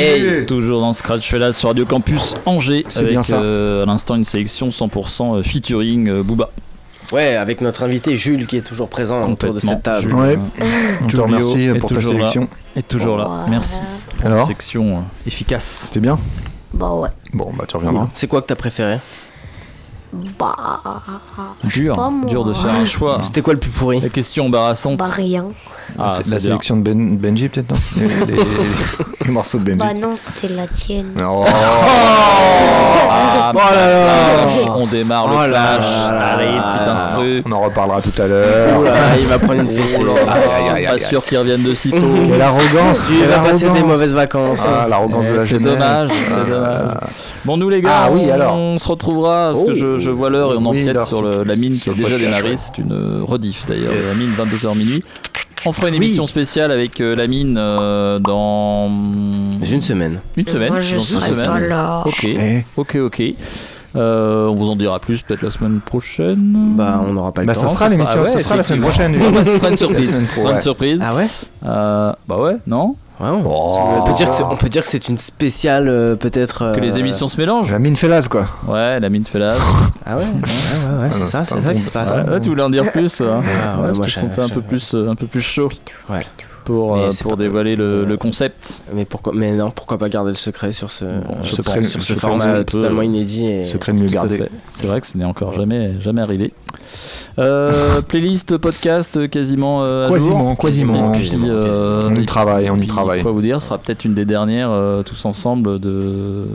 Hey, 0.07 0.47
toujours 0.47 0.81
dans 0.81 0.93
Scratch 0.93 1.31
Fella 1.31 1.53
sur 1.53 1.69
Radio 1.69 1.87
Campus 1.87 2.35
Angers 2.45 2.85
C'est 2.89 3.01
avec 3.01 3.13
bien 3.13 3.23
ça. 3.23 3.37
euh, 3.41 3.85
à 3.85 3.87
l'instant 3.87 4.17
une 4.17 4.25
sélection 4.25 4.71
100% 4.71 5.45
featuring 5.45 6.09
euh, 6.09 6.23
Booba. 6.25 6.51
Ouais, 7.13 7.37
avec 7.37 7.61
notre 7.61 7.85
invité 7.85 8.17
Jules 8.17 8.49
qui 8.49 8.57
est 8.57 8.63
toujours 8.63 8.89
présent 8.89 9.31
autour 9.31 9.55
de 9.55 9.61
cette 9.61 9.85
table. 9.85 10.09
Jules, 10.09 10.15
Ouais. 10.15 10.39
euh, 10.61 10.65
On 11.03 11.07
te 11.07 11.17
remercie 11.21 11.69
pour 11.79 11.91
ta 11.91 11.95
là. 11.97 12.01
sélection. 12.01 12.49
Est 12.75 12.89
toujours 12.89 13.17
là. 13.17 13.47
Merci. 13.49 13.77
Pour 14.17 14.27
Alors 14.27 14.41
une 14.41 14.47
section 14.47 14.97
euh, 14.97 15.01
efficace. 15.29 15.83
C'était 15.87 16.01
bien 16.01 16.19
Bah 16.75 16.91
ouais. 16.95 17.11
Bon, 17.33 17.53
bah 17.57 17.65
tu 17.69 17.77
reviendras. 17.77 18.09
C'est 18.15 18.27
quoi 18.27 18.43
que 18.43 18.47
t'as 18.49 18.57
préféré? 18.57 18.99
Bah. 20.39 20.55
Dur, 21.65 21.97
pas 21.97 22.11
moi. 22.11 22.29
dur 22.29 22.45
de 22.45 22.53
faire 22.53 22.71
un 22.75 22.85
choix. 22.85 23.19
C'était 23.23 23.41
quoi 23.41 23.55
le 23.55 23.59
plus 23.59 23.71
pourri 23.71 24.01
La 24.01 24.09
question 24.11 24.47
embarrassante. 24.47 24.99
Bah 24.99 25.07
rien. 25.11 25.47
Ah, 25.99 26.09
C'est 26.11 26.25
la 26.25 26.31
bien. 26.37 26.39
sélection 26.39 26.77
de 26.77 26.83
ben, 26.83 27.17
Benji, 27.17 27.49
peut-être, 27.49 27.71
non 27.71 27.79
les, 27.97 28.35
les- 28.35 28.43
les 29.25 29.31
morceaux 29.31 29.59
de 29.59 29.65
Benji. 29.65 29.79
Bah 29.79 29.95
non, 29.95 30.15
c'était 30.17 30.53
la 30.55 30.67
tienne. 30.67 31.13
Oh. 31.27 31.45
Ah, 33.15 33.53
Oh 33.55 33.59
là 33.59 33.87
là. 34.67 34.73
On 34.77 34.87
démarre 34.87 35.29
le 35.29 35.35
Oh 35.35 35.41
là 35.41 35.49
clash. 35.49 35.81
là 35.85 36.09
Allez, 36.35 36.45
là 36.57 36.63
petit 36.63 36.85
là. 36.87 36.93
instru. 37.07 37.43
On 37.47 37.53
en 37.53 37.61
reparlera 37.61 38.01
tout 38.01 38.23
à 38.23 38.27
l'heure. 38.27 38.81
Il 39.21 39.27
va 39.27 39.39
prendre 39.39 39.61
une 39.61 39.69
fessée. 39.69 40.03
Oh 40.07 40.15
aïe, 40.75 40.87
Pas 40.87 40.99
sûr 40.99 41.23
qu'il 41.25 41.39
revienne 41.39 41.63
de 41.63 41.75
sitôt. 41.75 41.97
Quelle 42.27 42.41
arrogance 42.41 43.09
quelle 43.09 43.29
vas 43.29 43.39
passer 43.41 43.69
des 43.71 43.83
mauvaises 43.83 44.15
vacances. 44.15 44.67
Ah, 44.67 44.87
l'arrogance 44.89 45.27
de 45.27 45.35
la 45.35 45.45
C'est 45.45 45.59
dommage, 45.59 46.09
Ah, 46.11 46.15
c'est 46.29 46.51
dommage. 46.51 46.95
Bon, 47.45 47.57
nous 47.57 47.69
les 47.69 47.81
gars, 47.83 48.03
Ah 48.05 48.11
oui, 48.13 48.23
on, 48.29 48.33
alors. 48.33 48.55
on 48.55 48.79
se 48.79 48.87
retrouvera 48.89 49.51
parce 49.53 49.65
que 49.65 49.71
Oh. 49.71 49.75
je, 49.75 49.99
je 49.99 50.11
vois 50.11 50.31
l'heure 50.31 50.53
et 50.53 50.57
on 50.57 50.65
Oui, 50.71 50.81
empiète 50.89 51.03
sur 51.05 51.23
le- 51.23 51.43
la 51.43 51.57
mine 51.57 51.77
qui 51.77 51.91
a 51.91 51.95
déjà 51.95 52.17
démarré. 52.19 52.57
C'est 52.57 52.79
une 52.79 52.93
euh, 52.93 53.21
rediff 53.25 53.67
d'ailleurs, 53.67 53.93
Yes. 53.95 54.09
la 54.09 54.15
mine 54.15 54.31
22h 54.37 54.77
minuit. 54.77 55.03
On 55.67 55.73
fera 55.73 55.89
une 55.89 55.95
Oui. 55.95 56.05
émission 56.05 56.27
spéciale 56.27 56.71
avec 56.73 57.01
euh, 57.01 57.15
la 57.17 57.27
mine 57.27 57.57
euh, 57.59 58.19
dans 58.21 58.89
Une 58.89 59.83
semaine. 59.83 60.21
une 60.37 60.47
semaine. 60.47 60.71
Moi, 60.71 60.81
je 60.81 60.97
dans 60.97 61.03
une 61.03 61.21
semaine. 61.21 61.69
là. 61.69 62.03
Ok, 62.07 62.29
ok, 62.77 62.97
ok. 62.97 63.23
Euh, 63.95 64.47
on 64.47 64.55
vous 64.55 64.71
en 64.71 64.77
dira 64.77 64.99
plus 65.01 65.21
peut-être 65.23 65.43
la 65.43 65.51
semaine 65.51 65.81
prochaine. 65.85 66.75
Bah, 66.77 67.01
on 67.07 67.13
n'aura 67.13 67.31
pas 67.33 67.43
le 67.43 67.47
Bah, 67.49 67.55
temps. 67.55 67.69
ce 67.69 67.75
sera 67.75 67.89
l'émission, 67.89 68.21
Ah 68.21 68.23
ouais, 68.23 68.31
ce 68.31 68.39
sera 68.41 68.57
la 68.57 68.63
semaine 68.63 68.81
prochaine. 68.81 69.17
Ouais, 69.21 69.31
bah, 69.31 69.45
ce 69.45 69.57
sera 69.59 69.67
une 69.69 69.71
La 69.73 69.77
surprise. 69.77 70.17
une 70.51 70.59
surprise. 70.61 71.01
Ah 71.05 71.15
ouais? 71.15 71.27
Euh, 71.67 72.13
bah 72.27 72.39
ouais, 72.39 72.57
non? 72.67 72.95
Ouais, 73.23 73.29
on, 73.29 73.43
Oh. 73.47 73.79
on 73.99 74.03
peut 74.03 74.15
dire 74.15 74.29
que 74.31 74.35
c'est- 74.37 74.43
on 74.43 74.57
peut 74.57 74.69
dire 74.69 74.83
que 74.83 74.89
c'est 74.89 75.09
une 75.09 75.17
spéciale 75.17 75.89
euh, 75.89 76.17
peut-être. 76.17 76.73
Que 76.75 76.81
les 76.81 76.95
euh, 76.97 76.99
émissions 76.99 77.29
se 77.29 77.37
mélangent. 77.37 77.71
La 77.71 77.79
mine 77.79 77.95
fait 77.97 78.09
l'as, 78.09 78.27
quoi. 78.29 78.47
Ouais, 78.67 78.99
la 78.99 79.09
mine 79.09 79.25
fait 79.25 79.39
là. 79.39 79.55
Ah 80.05 80.17
ouais, 80.17 80.25
ouais, 80.25 80.29
ouais, 80.31 81.03
ouais, 81.05 81.11
c'est 81.13 81.21
non, 81.21 81.27
ça, 81.27 81.45
c'est 81.45 81.55
c'est 81.55 81.61
ça 81.63 81.75
qui 81.75 81.83
se 81.83 81.93
passe. 81.93 82.17
Ouais, 82.17 82.41
tu 82.41 82.49
voulais 82.49 82.65
en 82.65 82.71
dire 82.71 82.91
plus 82.91 83.21
hein. 83.21 83.41
Ah 83.41 83.77
ouais, 83.79 83.87
Ouais, 83.87 83.93
je 83.93 83.97
moi, 83.99 84.07
te 84.07 84.11
je- 84.11 84.19
sentais 84.19 84.41
un 84.41 84.49
peu 84.49 84.61
plus, 84.61 84.95
euh, 84.95 85.09
un 85.09 85.15
peu 85.15 85.27
plus 85.27 85.41
chaud 85.41 85.69
Ouais. 86.11 86.23
pour, 86.65 86.97
Mais 86.97 87.03
euh, 87.05 87.11
c'est 87.13 87.23
pour 87.23 87.33
pas- 87.33 87.39
dévoiler 87.39 87.77
le, 87.77 88.05
le 88.05 88.17
concept. 88.17 88.83
Mais 88.93 89.05
pourquoi 89.05 89.33
Mais 89.37 89.53
non, 89.53 89.71
pourquoi 89.71 89.99
pas 89.99 90.09
garder 90.09 90.31
le 90.33 90.37
secret 90.37 90.73
sur 90.73 90.91
ce, 90.91 91.05
sur, 91.45 91.63
pense- 91.63 91.87
sur 91.87 92.01
je 92.01 92.05
ce 92.07 92.13
format 92.15 92.55
peut- 92.55 92.65
totalement 92.65 93.03
inédit 93.03 93.47
et 93.47 93.65
Secret 93.65 93.93
de 93.93 93.99
mieux 93.99 94.09
fait. 94.09 94.51
C'est 94.71 94.89
vrai 94.89 95.01
que 95.01 95.07
ce 95.07 95.17
n'est 95.17 95.25
encore 95.25 95.53
jamais, 95.53 96.01
jamais 96.01 96.23
arrivé. 96.23 96.53
Euh, 97.39 98.01
playlist, 98.09 98.57
podcast, 98.59 99.17
euh, 99.17 99.27
quasiment 99.29 99.81
euh, 99.83 100.07
à 100.07 100.11
Quasiment, 100.11 100.49
jour. 100.55 100.59
quasiment. 100.59 101.15
Et 101.15 101.19
puis, 101.19 101.31
euh, 101.45 102.09
On 102.11 102.15
y 102.15 102.27
travaille, 102.27 102.71
on 102.71 102.77
y 102.77 102.81
puis, 102.81 102.89
travaille. 102.89 103.23
Quoi 103.23 103.33
vous 103.33 103.41
dire, 103.43 103.61
ce 103.63 103.69
sera 103.69 103.79
peut-être 103.79 104.05
une 104.05 104.15
des 104.15 104.25
dernières 104.25 104.71
euh, 104.71 105.03
tous 105.03 105.25
ensemble 105.25 105.79
de 105.79 106.47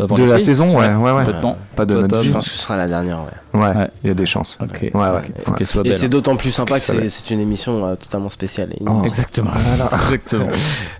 avant 0.00 0.14
De 0.14 0.24
la 0.24 0.40
saison, 0.40 0.76
ouais, 0.78 0.94
ouais, 0.94 1.12
ouais. 1.12 1.24
Complètement. 1.24 1.56
Pas 1.76 1.84
de 1.86 1.94
notre 1.94 2.22
je 2.22 2.30
pense 2.32 2.46
que 2.48 2.54
ce 2.54 2.58
sera 2.58 2.76
la 2.76 2.86
dernière. 2.88 3.18
Ouais. 3.20 3.60
Ouais, 3.60 3.60
Ouais. 3.76 3.88
il 4.04 4.08
y 4.08 4.10
a 4.10 4.14
des 4.14 4.26
chances. 4.26 4.58
Ok. 4.62 4.78
Ouais, 4.82 4.90
Ouais, 4.94 5.00
ouais. 5.00 5.22
Il 5.36 5.42
faut 5.42 5.52
qu'elle 5.52 5.66
soit 5.66 5.84
Et 5.86 5.92
c'est 5.92 6.08
d'autant 6.08 6.36
plus 6.36 6.52
sympa 6.52 6.78
que 6.78 6.84
c'est 6.86 7.08
c'est 7.08 7.30
une 7.30 7.40
émission 7.40 7.84
euh, 7.84 7.96
totalement 7.96 8.30
spéciale. 8.30 8.70
Oh. 8.86 9.02
Exactement. 9.04 9.50
Exactement. 9.92 10.46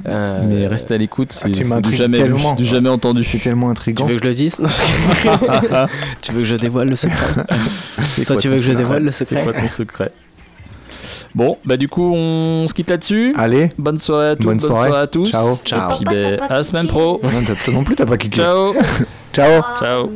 Euh, 0.09 0.43
Mais 0.49 0.67
restez 0.67 0.95
à 0.95 0.99
l'écoute, 0.99 1.33
c'est 1.33 1.45
Ah, 1.47 1.49
tu 1.51 1.55
c'est 1.59 1.63
du 1.65 1.69
m'intrigues 1.69 1.95
jamais, 1.97 2.23
vu, 2.23 2.35
du 2.57 2.65
jamais 2.65 2.89
entendu. 2.89 3.23
Suis 3.23 3.39
tellement 3.39 3.67
Tu 3.67 3.73
intriguant. 3.73 4.07
veux 4.07 4.15
que 4.17 4.23
je 4.23 4.29
le 4.29 4.35
dise? 4.35 4.59
Non, 4.59 4.69
je- 4.69 5.87
Tu 6.23 6.33
veux 6.33 6.39
que 6.41 6.45
je 6.45 6.57
dévoile 6.57 6.89
le 6.89 6.97
secret? 6.97 7.45
C'est 8.09 8.25
Toi, 8.25 8.37
tu 8.37 8.49
veux 8.51 8.57
que 8.57 8.63
je 8.63 8.73
dévoile 8.73 9.05
le 9.05 9.11
C'est 9.11 9.25
secret 9.25 9.45
quoi 9.45 9.53
ton 9.53 9.69
secret 9.69 10.13
Bon, 11.35 11.59
bah 11.65 11.77
du 11.77 11.87
coup, 11.89 12.13
on 12.13 12.67
se 12.69 12.75
quitte 12.75 12.91
là-dessus. 12.91 13.35
Allez, 13.37 13.71
Bonne 13.79 13.99
soirée 13.99 14.31
à 14.31 14.37
toutes, 14.37 14.47
Bonne 14.47 14.59
soirée. 14.61 14.91
à 14.99 15.07
tous. 15.07 15.31
Ciao. 15.31 15.55
Et 15.55 15.57
Ciao. 15.65 15.97
puis, 15.97 16.05
ben, 16.05 16.41
à 16.41 16.55
la 16.55 16.63
semaine 16.65 16.89
pro. 16.89 17.21
non, 17.23 17.73
non 17.73 17.85
plus, 17.85 17.95
t'as 17.95 18.07
pas 18.07 18.17
kické. 18.17 18.41
Ciao. 18.41 18.75
Ciao. 19.33 19.63
Ciao. 19.79 20.11